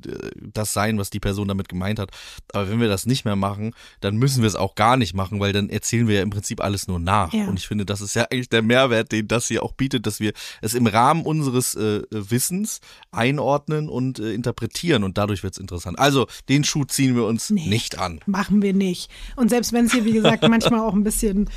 das 0.53 0.73
sein, 0.73 0.97
was 0.97 1.09
die 1.09 1.19
Person 1.19 1.47
damit 1.47 1.69
gemeint 1.69 1.99
hat. 1.99 2.11
Aber 2.53 2.69
wenn 2.69 2.79
wir 2.79 2.87
das 2.87 3.05
nicht 3.05 3.25
mehr 3.25 3.35
machen, 3.35 3.73
dann 4.01 4.17
müssen 4.17 4.41
wir 4.41 4.47
es 4.47 4.55
auch 4.55 4.75
gar 4.75 4.97
nicht 4.97 5.13
machen, 5.13 5.39
weil 5.39 5.53
dann 5.53 5.69
erzählen 5.69 6.07
wir 6.07 6.15
ja 6.17 6.21
im 6.21 6.29
Prinzip 6.29 6.61
alles 6.61 6.87
nur 6.87 6.99
nach. 6.99 7.33
Ja. 7.33 7.47
Und 7.47 7.57
ich 7.59 7.67
finde, 7.67 7.85
das 7.85 8.01
ist 8.01 8.15
ja 8.15 8.25
eigentlich 8.31 8.49
der 8.49 8.61
Mehrwert, 8.61 9.11
den 9.11 9.27
das 9.27 9.47
hier 9.47 9.63
auch 9.63 9.73
bietet, 9.73 10.05
dass 10.05 10.19
wir 10.19 10.33
es 10.61 10.73
im 10.73 10.87
Rahmen 10.87 11.23
unseres 11.23 11.75
äh, 11.75 12.01
Wissens 12.11 12.79
einordnen 13.11 13.89
und 13.89 14.19
äh, 14.19 14.33
interpretieren 14.33 15.03
und 15.03 15.17
dadurch 15.17 15.43
wird 15.43 15.53
es 15.53 15.59
interessant. 15.59 15.99
Also, 15.99 16.27
den 16.47 16.63
Schuh 16.63 16.85
ziehen 16.85 16.98
wir 17.15 17.25
uns 17.25 17.49
Nee. 17.49 17.67
nicht 17.67 17.99
an. 17.99 18.19
Machen 18.25 18.61
wir 18.61 18.73
nicht. 18.73 19.09
Und 19.35 19.49
selbst 19.49 19.73
wenn 19.73 19.85
es 19.85 19.93
hier, 19.93 20.05
wie 20.05 20.13
gesagt, 20.13 20.43
manchmal 20.49 20.81
auch 20.81 20.93
ein 20.93 21.03
bisschen 21.03 21.49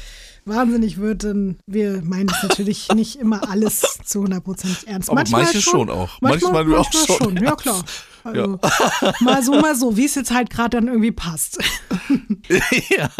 wahnsinnig 0.44 0.98
wird, 0.98 1.24
dann 1.24 1.58
wir 1.66 2.02
meinen 2.02 2.28
es 2.28 2.42
natürlich 2.42 2.88
nicht 2.94 3.16
immer 3.16 3.48
alles 3.48 3.80
zu 4.04 4.24
100% 4.24 4.86
ernst. 4.86 5.10
Aber 5.10 5.22
manches 5.30 5.62
schon 5.62 5.90
auch. 5.90 6.20
Manchmal 6.20 6.52
Manchmal, 6.52 6.78
auch 6.78 6.90
manchmal 6.92 7.18
schon 7.18 7.36
schon. 7.36 7.44
Ja, 7.44 7.56
klar. 7.56 7.84
Also, 8.24 8.58
mal 9.20 9.42
so, 9.42 9.52
mal 9.60 9.74
so, 9.74 9.96
wie 9.96 10.04
es 10.04 10.14
jetzt 10.14 10.30
halt 10.30 10.50
gerade 10.50 10.76
dann 10.76 10.86
irgendwie 10.86 11.10
passt. 11.10 11.58
ja. 12.96 13.10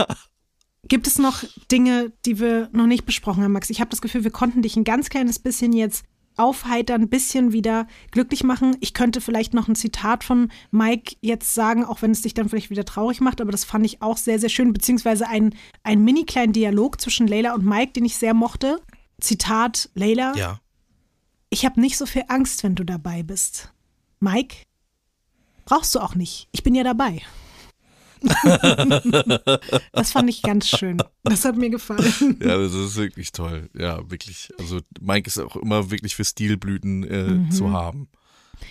Gibt 0.88 1.06
es 1.06 1.18
noch 1.18 1.42
Dinge, 1.70 2.12
die 2.26 2.38
wir 2.38 2.68
noch 2.72 2.86
nicht 2.86 3.06
besprochen 3.06 3.42
haben, 3.42 3.52
Max? 3.52 3.70
Ich 3.70 3.80
habe 3.80 3.90
das 3.90 4.02
Gefühl, 4.02 4.24
wir 4.24 4.30
konnten 4.30 4.62
dich 4.62 4.76
ein 4.76 4.84
ganz 4.84 5.08
kleines 5.10 5.38
bisschen 5.38 5.72
jetzt 5.72 6.04
aufheitern, 6.36 7.02
ein 7.02 7.08
bisschen 7.08 7.52
wieder 7.52 7.86
glücklich 8.10 8.42
machen. 8.44 8.76
Ich 8.80 8.94
könnte 8.94 9.20
vielleicht 9.20 9.54
noch 9.54 9.68
ein 9.68 9.74
Zitat 9.74 10.24
von 10.24 10.50
Mike 10.70 11.16
jetzt 11.20 11.54
sagen, 11.54 11.84
auch 11.84 12.02
wenn 12.02 12.10
es 12.10 12.22
dich 12.22 12.34
dann 12.34 12.48
vielleicht 12.48 12.70
wieder 12.70 12.84
traurig 12.84 13.20
macht, 13.20 13.40
aber 13.40 13.52
das 13.52 13.64
fand 13.64 13.84
ich 13.86 14.02
auch 14.02 14.16
sehr, 14.16 14.38
sehr 14.38 14.48
schön, 14.48 14.72
beziehungsweise 14.72 15.28
ein, 15.28 15.54
ein 15.82 16.02
mini 16.04 16.24
kleinen 16.24 16.52
Dialog 16.52 17.00
zwischen 17.00 17.26
Leila 17.26 17.54
und 17.54 17.64
Mike, 17.64 17.92
den 17.92 18.04
ich 18.04 18.16
sehr 18.16 18.34
mochte. 18.34 18.80
Zitat 19.20 19.90
Leila, 19.94 20.34
Ja. 20.36 20.60
ich 21.50 21.64
habe 21.64 21.80
nicht 21.80 21.96
so 21.96 22.06
viel 22.06 22.24
Angst, 22.28 22.64
wenn 22.64 22.74
du 22.74 22.84
dabei 22.84 23.22
bist. 23.22 23.72
Mike, 24.20 24.56
brauchst 25.64 25.94
du 25.94 26.00
auch 26.00 26.14
nicht. 26.14 26.48
Ich 26.52 26.62
bin 26.62 26.74
ja 26.74 26.82
dabei. 26.84 27.20
das 29.92 30.12
fand 30.12 30.28
ich 30.30 30.42
ganz 30.42 30.68
schön. 30.68 30.98
Das 31.24 31.44
hat 31.44 31.56
mir 31.56 31.70
gefallen. 31.70 32.38
Ja, 32.40 32.58
das 32.58 32.74
ist 32.74 32.96
wirklich 32.96 33.32
toll. 33.32 33.68
Ja, 33.76 33.98
wirklich. 34.10 34.50
Also 34.58 34.80
Mike 35.00 35.26
ist 35.28 35.38
auch 35.38 35.56
immer 35.56 35.90
wirklich 35.90 36.14
für 36.16 36.24
Stilblüten 36.24 37.04
äh, 37.04 37.22
Mhm. 37.22 37.50
zu 37.50 37.72
haben. 37.72 38.08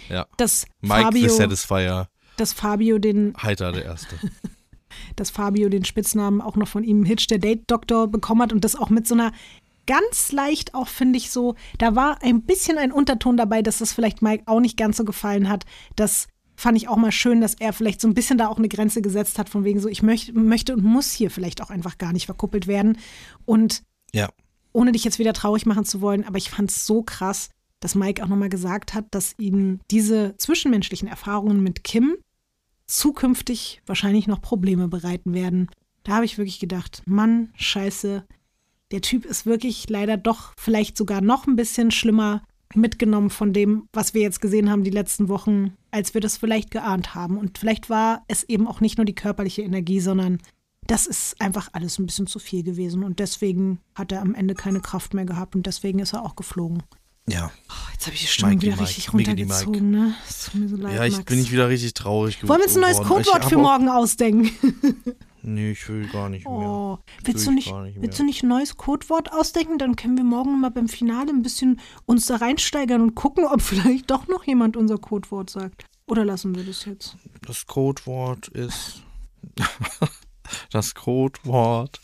Ja. 0.09 0.27
Dass 0.37 0.65
Mike 0.81 1.03
Fabio, 1.03 1.29
the 1.29 1.35
Satisfier, 1.35 2.07
dass 2.37 2.53
Fabio 2.53 2.97
den, 2.97 3.33
heiter 3.41 3.71
der 3.71 3.85
Erste. 3.85 4.15
dass 5.15 5.29
Fabio 5.31 5.69
den 5.69 5.85
Spitznamen 5.85 6.41
auch 6.41 6.55
noch 6.55 6.67
von 6.67 6.83
ihm 6.83 7.03
Hitch 7.05 7.27
der 7.27 7.39
Date 7.39 7.63
Doktor 7.67 8.07
bekommen 8.07 8.41
hat 8.41 8.53
und 8.53 8.63
das 8.63 8.75
auch 8.75 8.89
mit 8.89 9.07
so 9.07 9.15
einer 9.15 9.31
ganz 9.87 10.31
leicht 10.31 10.73
auch 10.75 10.87
finde 10.87 11.17
ich 11.17 11.31
so, 11.31 11.55
da 11.79 11.95
war 11.95 12.21
ein 12.21 12.43
bisschen 12.43 12.77
ein 12.77 12.91
Unterton 12.91 13.35
dabei, 13.35 13.61
dass 13.61 13.79
das 13.79 13.93
vielleicht 13.93 14.21
Mike 14.21 14.43
auch 14.45 14.59
nicht 14.59 14.77
ganz 14.77 14.97
so 14.97 15.03
gefallen 15.05 15.49
hat. 15.49 15.65
Das 15.95 16.27
fand 16.61 16.77
ich 16.77 16.87
auch 16.87 16.95
mal 16.97 17.11
schön, 17.11 17.41
dass 17.41 17.55
er 17.55 17.73
vielleicht 17.73 17.99
so 17.99 18.07
ein 18.07 18.13
bisschen 18.13 18.37
da 18.37 18.47
auch 18.47 18.57
eine 18.59 18.69
Grenze 18.69 19.01
gesetzt 19.01 19.39
hat 19.39 19.49
von 19.49 19.63
wegen 19.63 19.79
so, 19.79 19.89
ich 19.89 20.03
möchte, 20.03 20.31
möchte 20.33 20.73
und 20.73 20.83
muss 20.83 21.11
hier 21.11 21.31
vielleicht 21.31 21.59
auch 21.61 21.71
einfach 21.71 21.97
gar 21.97 22.13
nicht 22.13 22.27
verkuppelt 22.27 22.67
werden 22.67 22.99
und 23.45 23.81
Ja. 24.13 24.29
ohne 24.71 24.91
dich 24.91 25.03
jetzt 25.03 25.17
wieder 25.17 25.33
traurig 25.33 25.65
machen 25.65 25.85
zu 25.85 26.01
wollen, 26.01 26.23
aber 26.23 26.37
ich 26.37 26.51
fand 26.51 26.69
es 26.69 26.85
so 26.85 27.01
krass, 27.01 27.49
dass 27.79 27.95
Mike 27.95 28.23
auch 28.23 28.27
nochmal 28.27 28.49
gesagt 28.49 28.93
hat, 28.93 29.05
dass 29.09 29.33
ihm 29.39 29.79
diese 29.89 30.35
zwischenmenschlichen 30.37 31.07
Erfahrungen 31.07 31.63
mit 31.63 31.83
Kim 31.83 32.15
zukünftig 32.85 33.81
wahrscheinlich 33.87 34.27
noch 34.27 34.39
Probleme 34.41 34.87
bereiten 34.87 35.33
werden. 35.33 35.67
Da 36.03 36.13
habe 36.13 36.25
ich 36.25 36.37
wirklich 36.37 36.59
gedacht, 36.59 37.01
Mann, 37.05 37.49
scheiße, 37.55 38.23
der 38.91 39.01
Typ 39.01 39.25
ist 39.25 39.47
wirklich 39.47 39.89
leider 39.89 40.17
doch 40.17 40.53
vielleicht 40.57 40.95
sogar 40.95 41.21
noch 41.21 41.47
ein 41.47 41.55
bisschen 41.55 41.89
schlimmer 41.89 42.43
mitgenommen 42.75 43.31
von 43.31 43.51
dem, 43.51 43.87
was 43.93 44.13
wir 44.13 44.21
jetzt 44.21 44.41
gesehen 44.41 44.69
haben 44.69 44.83
die 44.83 44.91
letzten 44.91 45.27
Wochen, 45.27 45.73
als 45.91 46.13
wir 46.13 46.21
das 46.21 46.37
vielleicht 46.37 46.71
geahnt 46.71 47.15
haben. 47.15 47.37
Und 47.37 47.57
vielleicht 47.57 47.89
war 47.89 48.23
es 48.27 48.43
eben 48.43 48.67
auch 48.67 48.81
nicht 48.81 48.97
nur 48.97 49.05
die 49.05 49.15
körperliche 49.15 49.61
Energie, 49.61 49.99
sondern 49.99 50.39
das 50.87 51.05
ist 51.07 51.39
einfach 51.39 51.69
alles 51.73 51.99
ein 51.99 52.05
bisschen 52.05 52.27
zu 52.27 52.39
viel 52.39 52.63
gewesen. 52.63 53.03
Und 53.03 53.19
deswegen 53.19 53.79
hat 53.95 54.11
er 54.11 54.21
am 54.21 54.33
Ende 54.35 54.55
keine 54.55 54.79
Kraft 54.81 55.13
mehr 55.13 55.25
gehabt 55.25 55.55
und 55.55 55.65
deswegen 55.67 55.99
ist 55.99 56.13
er 56.13 56.23
auch 56.23 56.35
geflogen. 56.35 56.83
Ja. 57.27 57.51
Oh, 57.69 57.73
jetzt 57.93 58.07
habe 58.07 58.15
ich 58.15 58.21
die 58.21 58.27
Stimmung 58.27 58.55
Mikey 58.55 58.65
wieder 58.67 58.75
Mike, 58.77 58.89
richtig 58.89 59.13
runtergezogen, 59.13 59.91
ne? 59.91 60.15
Es 60.27 60.45
tut 60.45 60.55
mir 60.61 60.67
so 60.69 60.75
leid, 60.75 60.95
Ja, 60.95 61.05
ich 61.05 61.13
Max. 61.13 61.25
bin 61.25 61.39
ich 61.39 61.51
wieder 61.51 61.69
richtig 61.69 61.93
traurig 61.93 62.39
geworden. 62.39 62.49
Wollen 62.49 62.59
wir 62.61 62.65
uns 62.65 62.75
ein 62.75 62.81
neues 62.81 63.07
Codewort 63.07 63.45
für 63.45 63.57
morgen 63.57 63.89
ausdenken? 63.89 64.49
Nee, 65.43 65.71
ich 65.71 65.89
will 65.89 66.07
gar 66.07 66.29
nicht 66.29 66.45
mehr. 66.45 66.53
Oh, 66.53 66.99
Will 67.23 67.33
willst 67.33 67.47
du, 67.47 67.51
ich 67.51 67.55
nicht, 67.55 67.73
nicht 67.73 67.93
mehr. 67.95 68.03
willst 68.03 68.19
du 68.19 68.23
nicht 68.23 68.43
ein 68.43 68.49
neues 68.49 68.77
Codewort 68.77 69.31
ausdenken? 69.31 69.77
Dann 69.77 69.95
können 69.95 70.17
wir 70.17 70.23
morgen 70.23 70.59
mal 70.59 70.69
beim 70.69 70.87
Finale 70.87 71.29
ein 71.29 71.41
bisschen 71.41 71.79
uns 72.05 72.27
da 72.27 72.35
reinsteigern 72.35 73.01
und 73.01 73.15
gucken, 73.15 73.45
ob 73.45 73.61
vielleicht 73.61 74.11
doch 74.11 74.27
noch 74.27 74.43
jemand 74.43 74.77
unser 74.77 74.97
Codewort 74.97 75.49
sagt. 75.49 75.85
Oder 76.07 76.25
lassen 76.25 76.55
wir 76.55 76.63
das 76.63 76.85
jetzt? 76.85 77.15
Das 77.45 77.65
Codewort 77.65 78.49
ist. 78.49 79.01
das 80.71 80.93
Codewort 80.93 81.99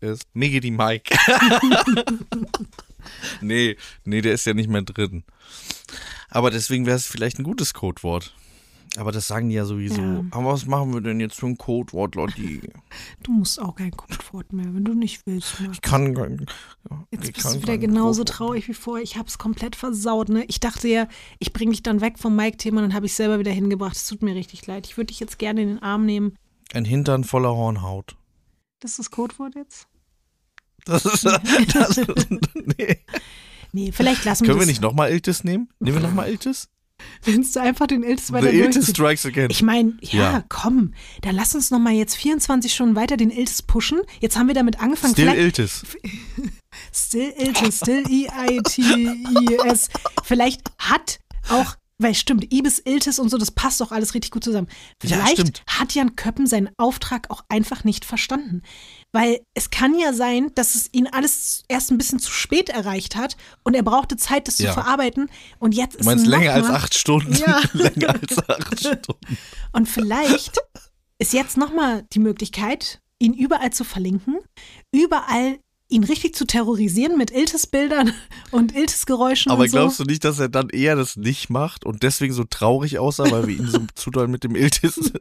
ist 0.00 0.24
Miggity 0.32 0.70
Mike. 0.70 1.16
nee, 3.40 3.76
nee, 4.04 4.20
der 4.20 4.34
ist 4.34 4.46
ja 4.46 4.54
nicht 4.54 4.70
mehr 4.70 4.82
drin. 4.82 5.24
Aber 6.30 6.50
deswegen 6.50 6.86
wäre 6.86 6.96
es 6.96 7.06
vielleicht 7.06 7.38
ein 7.38 7.44
gutes 7.44 7.74
Codewort. 7.74 8.34
Aber 8.96 9.12
das 9.12 9.28
sagen 9.28 9.48
die 9.48 9.54
ja 9.54 9.64
sowieso. 9.64 10.02
Ja. 10.02 10.24
Aber 10.32 10.52
was 10.52 10.66
machen 10.66 10.92
wir 10.92 11.00
denn 11.00 11.20
jetzt 11.20 11.36
für 11.36 11.46
ein 11.46 11.56
Codewort, 11.56 12.14
Lotti? 12.16 12.60
Du 13.22 13.32
musst 13.32 13.60
auch 13.60 13.76
kein 13.76 13.92
Codewort 13.92 14.52
mehr, 14.52 14.66
wenn 14.74 14.84
du 14.84 14.94
nicht 14.94 15.26
willst. 15.26 15.60
Max. 15.60 15.74
Ich 15.74 15.80
kann 15.82 16.14
kein. 16.14 16.46
Jetzt 17.12 17.28
ich 17.28 17.34
bist 17.34 17.46
kann 17.46 17.54
du 17.54 17.62
wieder 17.62 17.78
genauso 17.78 18.22
Codewort. 18.22 18.28
traurig 18.28 18.68
wie 18.68 18.74
vorher. 18.74 19.04
Ich 19.04 19.16
habe 19.16 19.28
es 19.28 19.38
komplett 19.38 19.76
versaut. 19.76 20.28
Ne? 20.28 20.44
Ich 20.48 20.58
dachte 20.58 20.88
ja, 20.88 21.06
ich 21.38 21.52
bringe 21.52 21.70
dich 21.70 21.82
dann 21.84 22.00
weg 22.00 22.18
vom 22.18 22.34
Mike-Thema 22.34 22.78
und 22.78 22.88
dann 22.88 22.94
habe 22.94 23.06
ich 23.06 23.14
selber 23.14 23.38
wieder 23.38 23.52
hingebracht. 23.52 23.94
Es 23.94 24.06
tut 24.08 24.22
mir 24.22 24.34
richtig 24.34 24.66
leid. 24.66 24.86
Ich 24.86 24.96
würde 24.96 25.06
dich 25.08 25.20
jetzt 25.20 25.38
gerne 25.38 25.62
in 25.62 25.68
den 25.68 25.82
Arm 25.82 26.04
nehmen. 26.04 26.36
Ein 26.72 26.84
Hintern 26.84 27.22
voller 27.24 27.54
Hornhaut. 27.54 28.16
Das 28.80 28.92
ist 28.92 28.98
das 28.98 29.10
Codewort 29.12 29.54
jetzt? 29.54 29.86
Das 30.86 31.04
ist. 31.04 31.24
Das, 31.26 31.96
nee. 32.78 32.96
Nee, 33.72 33.92
vielleicht 33.92 34.24
lassen 34.24 34.44
Können 34.46 34.56
wir 34.56 34.60
das. 34.62 34.68
nicht 34.68 34.80
nochmal 34.80 35.10
Iltis 35.10 35.44
nehmen? 35.44 35.68
Nehmen 35.78 35.98
wir 35.98 36.08
nochmal 36.08 36.28
Iltis? 36.30 36.68
Willst 37.24 37.56
du 37.56 37.60
einfach 37.60 37.86
den 37.86 38.02
Iltis 38.02 38.28
The 38.28 38.32
weiter 38.34 38.52
Iltis 38.52 38.74
durchziehen? 38.74 38.94
strikes 38.94 39.26
again. 39.26 39.48
Ich 39.50 39.62
meine, 39.62 39.96
ja, 40.00 40.18
Ja. 40.32 40.44
komm, 40.48 40.94
dann 41.22 41.34
lass 41.34 41.54
uns 41.54 41.70
noch 41.70 41.78
mal 41.78 41.92
jetzt 41.92 42.16
24 42.16 42.72
Stunden 42.74 42.96
weiter 42.96 43.16
den 43.16 43.30
Iltis 43.30 43.62
pushen. 43.62 44.00
Jetzt 44.20 44.36
haben 44.38 44.46
wir 44.48 44.54
damit 44.54 44.80
angefangen. 44.80 45.12
Still 45.14 45.26
Vielleicht- 45.30 45.40
Iltis. 45.58 45.82
Still 46.94 47.32
Iltis, 47.36 47.78
still 47.78 48.04
E 48.08 48.28
I-I-T-I-S. 48.48 49.88
Vielleicht 50.22 50.62
hat 50.78 51.18
auch, 51.48 51.74
weil 51.98 52.14
stimmt, 52.14 52.52
Ibis 52.52 52.80
Iltis 52.84 53.18
und 53.18 53.28
so, 53.28 53.38
das 53.38 53.50
passt 53.50 53.80
doch 53.80 53.90
alles 53.92 54.14
richtig 54.14 54.30
gut 54.30 54.44
zusammen. 54.44 54.68
Ja, 55.02 55.16
Vielleicht 55.16 55.32
stimmt. 55.40 55.62
hat 55.66 55.92
Jan 55.94 56.14
Köppen 56.16 56.46
seinen 56.46 56.70
Auftrag 56.78 57.28
auch 57.30 57.42
einfach 57.48 57.84
nicht 57.84 58.04
verstanden. 58.04 58.62
Weil 59.12 59.40
es 59.54 59.70
kann 59.70 59.98
ja 59.98 60.12
sein, 60.12 60.52
dass 60.54 60.74
es 60.76 60.88
ihn 60.92 61.08
alles 61.08 61.64
erst 61.68 61.90
ein 61.90 61.98
bisschen 61.98 62.20
zu 62.20 62.30
spät 62.30 62.68
erreicht 62.68 63.16
hat 63.16 63.36
und 63.64 63.74
er 63.74 63.82
brauchte 63.82 64.16
Zeit, 64.16 64.46
das 64.46 64.58
Ja. 64.58 64.68
zu 64.68 64.74
verarbeiten. 64.74 65.28
Und 65.58 65.74
jetzt 65.74 65.94
ist 65.96 66.02
Du 66.02 66.04
meinst 66.06 66.26
länger 66.26 66.52
als 66.54 66.68
acht 66.68 66.94
Stunden? 66.96 67.32
Ja. 67.34 67.60
länger 67.72 68.10
als 68.20 68.38
acht 68.48 68.78
Stunden. 68.78 69.36
Und 69.72 69.88
vielleicht 69.88 70.58
ist 71.18 71.32
jetzt 71.32 71.56
nochmal 71.56 72.04
die 72.12 72.20
Möglichkeit, 72.20 73.00
ihn 73.18 73.34
überall 73.34 73.72
zu 73.72 73.84
verlinken, 73.84 74.38
überall 74.92 75.58
ihn 75.90 76.04
richtig 76.04 76.34
zu 76.34 76.46
terrorisieren 76.46 77.18
mit 77.18 77.30
Iltis-Bildern 77.30 78.12
und 78.50 78.74
Iltis-Geräuschen 78.74 79.52
Aber 79.52 79.62
und 79.62 79.70
so. 79.70 79.76
glaubst 79.76 80.00
du 80.00 80.04
nicht, 80.04 80.24
dass 80.24 80.38
er 80.38 80.48
dann 80.48 80.68
eher 80.68 80.96
das 80.96 81.16
nicht 81.16 81.50
macht 81.50 81.84
und 81.84 82.02
deswegen 82.02 82.32
so 82.32 82.44
traurig 82.44 82.98
aussah, 82.98 83.30
weil 83.30 83.46
wir 83.46 83.56
ihn 83.56 83.66
so 83.66 83.80
zu 83.94 84.10
doll 84.10 84.28
mit 84.28 84.44
dem 84.44 84.54
Iltis 84.54 85.12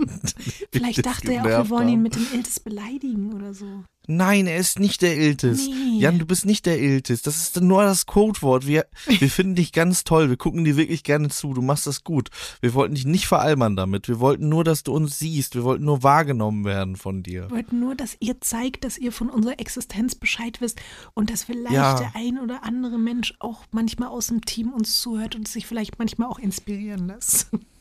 Vielleicht 0.72 1.06
dachte 1.06 1.34
er 1.34 1.42
auch, 1.42 1.46
wir 1.46 1.70
wollen 1.70 1.90
ihn 1.90 2.02
mit 2.02 2.16
dem 2.16 2.28
Iltis 2.34 2.60
beleidigen 2.60 3.34
oder 3.34 3.54
so. 3.54 3.84
Nein, 4.12 4.48
er 4.48 4.58
ist 4.58 4.80
nicht 4.80 5.02
der 5.04 5.16
Iltis. 5.18 5.68
Nee. 5.68 6.00
Jan, 6.00 6.18
du 6.18 6.26
bist 6.26 6.46
nicht 6.46 6.66
der 6.66 6.80
Iltis. 6.80 7.22
Das 7.22 7.38
ist 7.38 7.62
nur 7.62 7.84
das 7.84 8.06
Codewort. 8.08 8.66
Wir, 8.66 8.86
wir 9.06 9.30
finden 9.30 9.54
dich 9.56 9.72
ganz 9.72 10.04
toll. 10.04 10.30
Wir 10.30 10.38
gucken 10.38 10.64
dir 10.66 10.76
wirklich 10.78 11.04
gerne 11.04 11.30
zu. 11.30 11.54
Du 11.54 11.62
machst 11.62 11.86
das 11.86 12.04
gut. 12.04 12.30
Wir 12.60 12.74
wollten 12.74 12.96
dich 12.96 13.06
nicht 13.06 13.28
veralbern 13.28 13.76
damit. 13.76 14.08
Wir 14.08 14.20
wollten 14.20 14.50
nur, 14.50 14.64
dass 14.64 14.82
du 14.84 14.94
uns 14.94 15.20
siehst. 15.20 15.54
Wir 15.54 15.64
wollten 15.64 15.86
nur 15.86 16.02
wahrgenommen 16.02 16.66
werden 16.66 16.96
von 16.96 17.22
dir. 17.22 17.44
Wir 17.44 17.52
wollten 17.52 17.80
nur, 17.80 17.94
dass 17.94 18.18
ihr 18.20 18.42
zeigt, 18.42 18.84
dass 18.84 18.98
ihr 18.98 19.12
von 19.12 19.30
unserer 19.30 19.60
Existenz 19.60 20.16
Bescheid 20.16 20.60
wisst 20.60 20.80
und 21.14 21.30
dass 21.30 21.44
vielleicht 21.44 21.76
Ja. 21.76 21.94
der 22.00 22.16
ein 22.16 22.40
oder 22.40 22.64
andere 22.64 22.98
Mensch 22.98 23.36
auch 23.40 23.64
manchmal 23.72 24.10
aus 24.10 24.28
dem 24.28 24.44
Team 24.44 24.74
uns 24.74 25.00
zuhört 25.02 25.36
und 25.36 25.48
sich 25.48 25.68
vielleicht 25.68 26.00
manchmal 26.00 26.30
auch 26.30 26.40
inspirieren 26.40 27.08
lässt. 27.08 27.48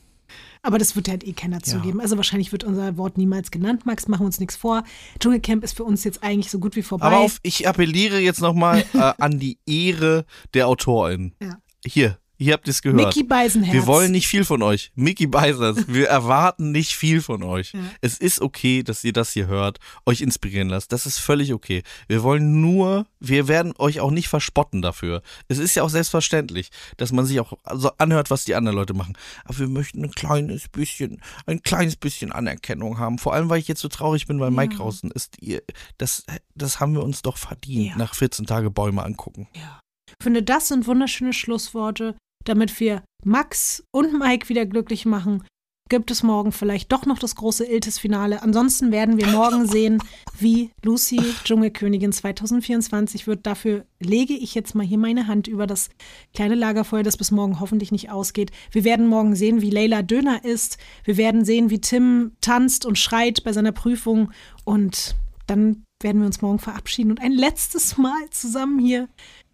Aber 0.61 0.77
das 0.77 0.95
wird 0.95 1.07
halt 1.07 1.23
eh 1.23 1.33
keiner 1.33 1.61
zugeben. 1.61 2.01
Also 2.01 2.17
wahrscheinlich 2.17 2.51
wird 2.51 2.63
unser 2.63 2.97
Wort 2.97 3.17
niemals 3.17 3.51
genannt. 3.51 3.85
Max, 3.85 4.07
machen 4.07 4.21
wir 4.21 4.25
uns 4.27 4.39
nichts 4.39 4.55
vor. 4.55 4.83
Dschungelcamp 5.19 5.63
ist 5.63 5.77
für 5.77 5.83
uns 5.83 6.03
jetzt 6.03 6.23
eigentlich 6.23 6.51
so 6.51 6.59
gut 6.59 6.75
wie 6.75 6.83
vorbei. 6.83 7.05
Aber 7.05 7.17
auf, 7.19 7.39
ich 7.43 7.67
appelliere 7.67 8.19
jetzt 8.19 8.41
nochmal 8.41 8.83
äh, 8.93 9.13
an 9.17 9.39
die 9.39 9.59
Ehre 9.65 10.25
der 10.53 10.67
Autorin. 10.67 11.33
Ja. 11.41 11.57
Hier, 11.85 12.17
hier 12.39 12.53
habt 12.53 12.67
ihr 12.67 12.71
es 12.71 12.81
gehört. 12.81 13.05
Mickey 13.15 13.23
Beisenherz. 13.23 13.73
Wir 13.73 13.85
wollen 13.85 14.11
nicht 14.11 14.27
viel 14.27 14.45
von 14.45 14.61
euch. 14.63 14.91
Mickey 14.95 15.27
Beisers, 15.27 15.87
wir 15.87 16.07
erwarten 16.07 16.71
nicht 16.71 16.95
viel 16.95 17.21
von 17.21 17.43
euch. 17.43 17.73
Ja. 17.73 17.81
Es 18.01 18.17
ist 18.17 18.41
okay, 18.41 18.81
dass 18.81 19.03
ihr 19.03 19.13
das 19.13 19.31
hier 19.33 19.47
hört, 19.47 19.79
euch 20.05 20.21
inspirieren 20.21 20.69
lasst. 20.69 20.91
Das 20.91 21.05
ist 21.05 21.19
völlig 21.19 21.53
okay. 21.53 21.83
Wir 22.07 22.23
wollen 22.23 22.61
nur, 22.61 23.05
wir 23.19 23.47
werden 23.47 23.73
euch 23.77 23.99
auch 23.99 24.11
nicht 24.11 24.29
verspotten 24.29 24.81
dafür. 24.81 25.21
Es 25.49 25.57
ist 25.57 25.75
ja 25.75 25.83
auch 25.83 25.89
selbstverständlich, 25.89 26.69
dass 26.97 27.11
man 27.11 27.25
sich 27.25 27.39
auch 27.39 27.53
so 27.73 27.91
anhört, 27.97 28.29
was 28.31 28.45
die 28.45 28.55
anderen 28.55 28.77
Leute 28.77 28.93
machen. 28.93 29.17
Aber 29.43 29.57
wir 29.59 29.67
möchten 29.67 30.03
ein 30.03 30.11
kleines 30.11 30.69
bisschen, 30.69 31.21
ein 31.45 31.61
kleines 31.61 31.97
bisschen 31.97 32.31
Anerkennung 32.31 32.97
haben. 32.97 33.19
Vor 33.19 33.33
allem, 33.33 33.49
weil 33.49 33.59
ich 33.59 33.67
jetzt 33.67 33.81
so 33.81 33.89
traurig 33.89 34.27
bin, 34.27 34.39
weil 34.39 34.51
Mike 34.51 34.75
draußen 34.77 35.11
ist. 35.11 35.35
Ihr, 35.41 35.61
das, 35.97 36.23
das 36.55 36.79
haben 36.79 36.93
wir 36.93 37.03
uns 37.03 37.21
doch 37.21 37.37
verdient, 37.37 37.89
Ja. 37.91 37.97
nach 37.97 38.15
14 38.15 38.45
Tage 38.45 38.69
Bäume 38.71 39.03
angucken. 39.03 39.47
Ich 39.53 40.23
finde, 40.23 40.41
das 40.41 40.69
sind 40.69 40.87
wunderschöne 40.87 41.33
Schlussworte. 41.33 42.15
Damit 42.45 42.79
wir 42.79 43.03
Max 43.23 43.83
und 43.91 44.17
Mike 44.17 44.49
wieder 44.49 44.65
glücklich 44.65 45.05
machen, 45.05 45.43
gibt 45.89 46.11
es 46.11 46.23
morgen 46.23 46.51
vielleicht 46.51 46.91
doch 46.91 47.05
noch 47.05 47.19
das 47.19 47.35
große 47.35 47.65
Iltis-Finale. 47.65 48.41
Ansonsten 48.43 48.91
werden 48.91 49.17
wir 49.17 49.27
morgen 49.27 49.67
sehen, 49.67 50.01
wie 50.37 50.69
Lucy 50.83 51.19
Dschungelkönigin 51.43 52.13
2024 52.13 53.27
wird. 53.27 53.45
Dafür 53.45 53.85
lege 53.99 54.35
ich 54.35 54.55
jetzt 54.55 54.75
mal 54.75 54.85
hier 54.85 54.99
meine 54.99 55.27
Hand 55.27 55.47
über 55.47 55.67
das 55.67 55.89
kleine 56.33 56.55
Lagerfeuer, 56.55 57.03
das 57.03 57.17
bis 57.17 57.31
morgen 57.31 57.59
hoffentlich 57.59 57.91
nicht 57.91 58.11
ausgeht. 58.11 58.51
Wir 58.71 58.83
werden 58.83 59.07
morgen 59.07 59.35
sehen, 59.35 59.61
wie 59.61 59.71
Leila 59.71 60.03
Döner 60.03 60.45
isst. 60.45 60.77
Wir 61.03 61.17
werden 61.17 61.43
sehen, 61.43 61.69
wie 61.69 61.81
Tim 61.81 62.33
tanzt 62.39 62.85
und 62.85 62.97
schreit 62.97 63.43
bei 63.43 63.51
seiner 63.51 63.71
Prüfung. 63.71 64.31
Und 64.63 65.15
dann 65.47 65.83
werden 66.01 66.21
wir 66.21 66.27
uns 66.27 66.41
morgen 66.41 66.59
verabschieden 66.59 67.09
und 67.11 67.19
ein 67.19 67.33
letztes 67.33 67.97
Mal 67.97 68.29
zusammen 68.29 68.79
hier 68.79 69.09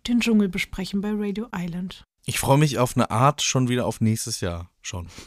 den 0.08 0.20
Dschungel 0.20 0.50
besprechen 0.50 1.02
bei 1.02 1.12
Radio 1.12 1.48
Island. 1.56 2.04
Ich 2.26 2.40
freue 2.40 2.58
mich 2.58 2.80
auf 2.80 2.96
eine 2.96 3.12
Art 3.12 3.42
schon 3.42 3.70
wieder 3.70 3.86
auf 3.86 4.02
nächstes 4.02 4.42
Jahr 4.42 4.70
schon. 4.82 5.08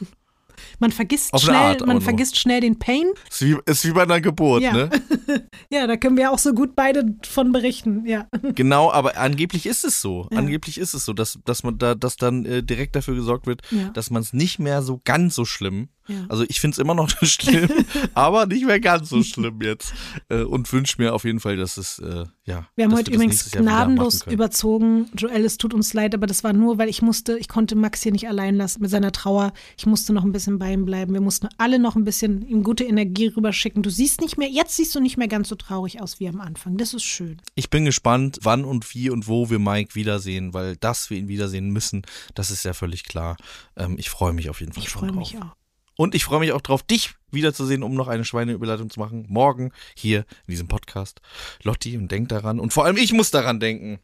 Man 0.81 0.91
vergisst 0.91 1.33
Auf 1.33 1.43
schnell, 1.43 1.55
Art 1.55 1.81
man 1.87 1.91
nur. 1.99 2.01
vergisst 2.01 2.37
schnell 2.37 2.61
den 2.61 2.81
Pain. 2.81 3.07
Ist 3.31 3.43
wie, 3.43 3.57
ist 3.67 3.85
wie 3.85 3.93
bei 3.93 4.03
einer 4.03 4.21
Geburt, 4.21 4.61
Ja. 4.61 4.73
ne? 4.73 4.91
Ja, 5.71 5.87
da 5.87 5.97
können 5.97 6.17
wir 6.17 6.33
auch 6.33 6.39
so 6.41 6.53
gut 6.53 6.75
beide 6.75 7.15
von 7.29 7.53
berichten. 7.53 8.05
Ja. 8.07 8.27
Genau, 8.57 8.91
aber 8.91 9.17
angeblich 9.17 9.67
ist 9.67 9.85
es 9.85 10.01
so. 10.01 10.27
Ja. 10.33 10.39
Angeblich 10.39 10.77
ist 10.79 10.95
es 10.95 11.05
so, 11.05 11.13
dass, 11.13 11.39
dass 11.45 11.63
man 11.63 11.79
da, 11.79 11.95
dass 11.95 12.17
dann 12.17 12.45
äh, 12.45 12.65
direkt 12.65 12.97
dafür 12.97 13.15
gesorgt 13.15 13.47
wird, 13.47 13.63
Ja. 13.71 13.91
dass 13.91 14.11
man 14.11 14.21
es 14.21 14.33
nicht 14.33 14.59
mehr 14.59 14.83
so 14.83 15.01
ganz 15.05 15.37
so 15.37 15.45
schlimm. 15.45 15.91
Ja. 16.09 16.25
Also 16.29 16.45
ich 16.49 16.61
finde 16.61 16.75
es 16.75 16.79
immer 16.79 16.95
noch 16.95 17.11
schlimm, 17.23 17.69
aber 18.15 18.47
nicht 18.47 18.65
mehr 18.65 18.81
ganz 18.81 19.09
so 19.11 19.23
schlimm 19.23 19.61
jetzt. 19.63 19.93
Äh, 20.29 20.43
und 20.43 20.73
wünsche 20.73 20.97
mir 21.01 21.15
auf 21.15 21.25
jeden 21.25 21.41
Fall, 21.41 21.57
dass 21.57 21.77
es, 21.77 21.99
äh, 21.99 22.25
ja. 22.45 22.67
Wir 22.77 22.85
haben 22.87 22.95
heute 22.95 23.11
übrigens 23.13 23.51
gnadenlos 23.51 24.23
überzogen. 24.27 25.09
Joel, 25.15 25.45
es 25.45 25.59
tut 25.59 25.75
uns 25.75 25.93
leid, 25.95 26.15
aber 26.15 26.27
das 26.27 26.43
war 26.45 26.53
nur, 26.53 26.79
weil 26.79 26.89
ich 26.89 27.03
musste, 27.03 27.39
ich 27.39 27.49
konnte 27.49 27.77
Max 27.77 28.03
hier 28.03 28.13
nicht 28.13 28.29
allein 28.29 28.57
lassen 28.57 28.81
mit 28.83 28.91
seiner 28.91 29.13
Trauer. 29.13 29.53
Ich 29.77 29.87
musste 29.87 30.13
noch 30.13 30.25
ein 30.25 30.33
bisschen 30.33 30.59
bei 30.59 30.73
ihm 30.73 30.85
bleiben. 30.85 31.13
Wir 31.13 31.21
mussten 31.21 31.49
alle 31.59 31.79
noch 31.79 31.97
ein 31.97 32.05
bisschen 32.05 32.43
ihm 32.47 32.63
gute 32.63 32.85
Energie 32.85 33.29
rüberschicken. 33.29 33.83
Du 33.83 33.91
siehst 33.91 34.21
nicht 34.21 34.39
mehr, 34.39 34.49
jetzt 34.49 34.77
siehst 34.77 34.95
du 34.95 35.01
nicht 35.01 35.17
mehr 35.19 35.29
ganz 35.29 35.49
so 35.49 35.55
traurig 35.55 36.01
aus 36.01 36.21
wie 36.21 36.29
am 36.29 36.41
Anfang. 36.41 36.77
Das 36.77 36.95
ist 36.95 37.05
schön. 37.05 37.41
Ich 37.55 37.71
bin 37.71 37.85
gespannt, 37.85 38.39
wann 38.43 38.65
und 38.65 38.95
wie 38.95 39.11
und 39.11 39.29
wo 39.29 39.51
wir 39.51 39.59
Mike 39.59 39.95
wiedersehen, 39.95 40.55
weil 40.55 40.77
dass 40.77 41.11
wir 41.11 41.19
ihn 41.19 41.29
wiedersehen 41.29 41.71
müssen, 41.71 42.03
das 42.35 42.51
ist 42.51 42.65
ja 42.65 42.73
völlig 42.73 43.05
klar. 43.05 43.37
Ähm, 43.77 43.97
ich 43.99 44.11
freue 44.11 44.33
mich 44.33 44.49
auf 44.51 44.61
jeden 44.61 44.73
Fall 44.73 44.83
Ich 44.83 44.89
schon 44.91 45.01
freue 45.01 45.11
drauf. 45.11 45.19
mich 45.19 45.39
auch. 45.39 45.55
Und 46.01 46.15
ich 46.15 46.25
freue 46.25 46.39
mich 46.39 46.53
auch 46.53 46.61
drauf, 46.61 46.85
dich 46.85 47.15
wiederzusehen, 47.33 47.83
um 47.83 47.95
noch 47.95 48.07
eine 48.07 48.25
Schweineüberleitung 48.25 48.89
zu 48.89 49.01
machen. 49.01 49.27
Morgen 49.29 49.73
hier 49.97 50.21
in 50.47 50.53
diesem 50.53 50.69
Podcast. 50.69 51.21
Lotti, 51.65 51.99
und 51.99 52.13
denk 52.13 52.29
daran. 52.29 52.61
Und 52.61 52.73
vor 52.73 52.85
allem 52.85 52.97
ich 52.97 53.13
muss 53.13 53.33
daran 53.33 53.59
denken. 53.59 53.99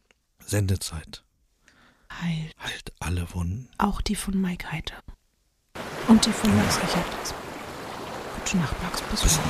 Sendezeit. 0.45 1.23
Heil. 2.21 2.51
Halt 2.59 2.91
alle 2.99 3.25
Wunden. 3.33 3.69
Auch 3.77 4.01
die 4.01 4.15
von 4.15 4.39
Mike 4.39 4.69
Heiter. 4.69 4.95
Und 6.09 6.25
die 6.25 6.31
von 6.33 6.53
Max 6.57 6.75
Richard. 6.83 7.05
Gute 8.43 8.57
Nacht, 8.57 8.75
Max. 8.83 9.01
Bis 9.01 9.37
morgen. 9.37 9.49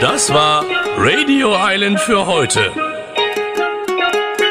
Das 0.00 0.32
war 0.32 0.64
Radio 0.96 1.56
Island 1.58 1.98
für 1.98 2.26
heute. 2.26 2.72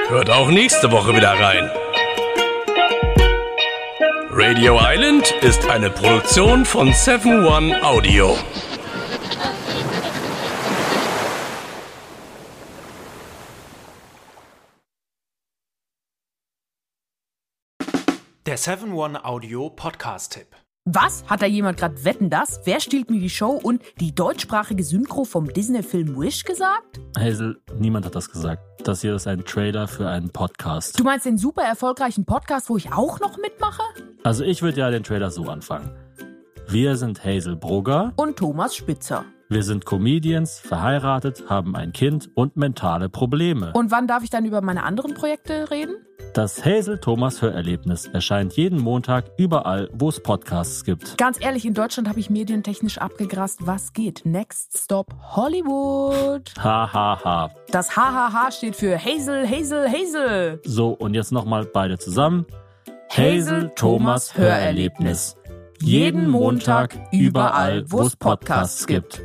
Hört 0.09 0.29
auch 0.29 0.49
nächste 0.49 0.91
Woche 0.91 1.15
wieder 1.15 1.31
rein. 1.31 1.71
Radio 4.37 4.77
Island 4.81 5.31
ist 5.43 5.65
eine 5.69 5.89
Produktion 5.89 6.65
von 6.65 6.91
7 6.91 7.45
One 7.45 7.81
Audio. 7.81 8.37
Der 18.45 18.59
7-One-Audio-Podcast-Tipp. 18.59 20.64
Was? 20.87 21.23
Hat 21.25 21.41
da 21.41 21.47
jemand 21.47 21.79
gerade 21.79 22.05
Wetten 22.05 22.29
das? 22.29 22.61
Wer 22.65 22.79
stiehlt 22.79 23.09
mir 23.09 23.19
die 23.19 23.31
Show 23.31 23.49
und 23.49 23.81
die 23.99 24.13
deutschsprachige 24.13 24.83
Synchro 24.83 25.23
vom 25.23 25.51
Disney-Film 25.51 26.15
Wish 26.15 26.43
gesagt? 26.43 26.99
Hazel, 27.17 27.59
niemand 27.79 28.05
hat 28.05 28.13
das 28.13 28.29
gesagt. 28.29 28.61
Das 28.83 29.01
hier 29.01 29.15
ist 29.15 29.25
ein 29.25 29.43
Trailer 29.43 29.87
für 29.87 30.07
einen 30.07 30.29
Podcast. 30.29 30.99
Du 30.99 31.03
meinst 31.03 31.25
den 31.25 31.39
super 31.39 31.63
erfolgreichen 31.63 32.23
Podcast, 32.25 32.69
wo 32.69 32.77
ich 32.77 32.93
auch 32.93 33.19
noch 33.19 33.39
mitmache? 33.39 33.81
Also 34.23 34.43
ich 34.43 34.61
würde 34.61 34.81
ja 34.81 34.91
den 34.91 35.01
Trailer 35.01 35.31
so 35.31 35.45
anfangen. 35.45 35.89
Wir 36.67 36.95
sind 36.97 37.25
Hazel 37.25 37.55
Brugger. 37.55 38.13
Und 38.15 38.37
Thomas 38.37 38.75
Spitzer. 38.75 39.25
Wir 39.47 39.61
sind 39.61 39.85
Comedians, 39.85 40.57
verheiratet, 40.59 41.43
haben 41.47 41.75
ein 41.75 41.93
Kind 41.93 42.31
und 42.33 42.57
mentale 42.57 43.09
Probleme. 43.09 43.73
Und 43.75 43.91
wann 43.91 44.07
darf 44.07 44.23
ich 44.23 44.31
dann 44.31 44.43
über 44.43 44.61
meine 44.61 44.81
anderen 44.83 45.13
Projekte 45.13 45.69
reden? 45.69 45.97
Das 46.33 46.65
Hazel 46.65 46.97
Thomas 46.97 47.43
Hörerlebnis 47.43 48.07
erscheint 48.07 48.53
jeden 48.53 48.79
Montag 48.79 49.25
überall, 49.37 49.87
wo 49.93 50.09
es 50.09 50.19
Podcasts 50.19 50.83
gibt. 50.83 51.19
Ganz 51.19 51.37
ehrlich, 51.39 51.63
in 51.63 51.75
Deutschland 51.75 52.09
habe 52.09 52.19
ich 52.19 52.31
medientechnisch 52.31 52.97
abgegrast. 52.97 53.67
Was 53.67 53.93
geht? 53.93 54.23
Next 54.25 54.79
Stop 54.79 55.13
Hollywood. 55.35 56.51
Ha 56.57 56.91
ha 56.91 57.23
ha. 57.23 57.51
Das 57.69 57.95
HHH 57.95 58.51
steht 58.51 58.75
für 58.75 58.97
Hazel, 58.97 59.47
Hazel, 59.47 59.87
Hazel. 59.87 60.59
So, 60.65 60.89
und 60.89 61.13
jetzt 61.13 61.31
nochmal 61.31 61.65
beide 61.65 61.99
zusammen. 61.99 62.47
Hazel 63.11 63.71
Thomas 63.75 64.35
Hörerlebnis. 64.35 65.37
Jeden 65.81 66.31
Montag 66.31 66.97
überall, 67.11 67.85
wo 67.91 68.01
es 68.01 68.15
Podcasts 68.15 68.87
gibt. 68.87 69.21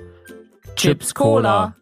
Chips 0.77 1.13
Cola. 1.13 1.80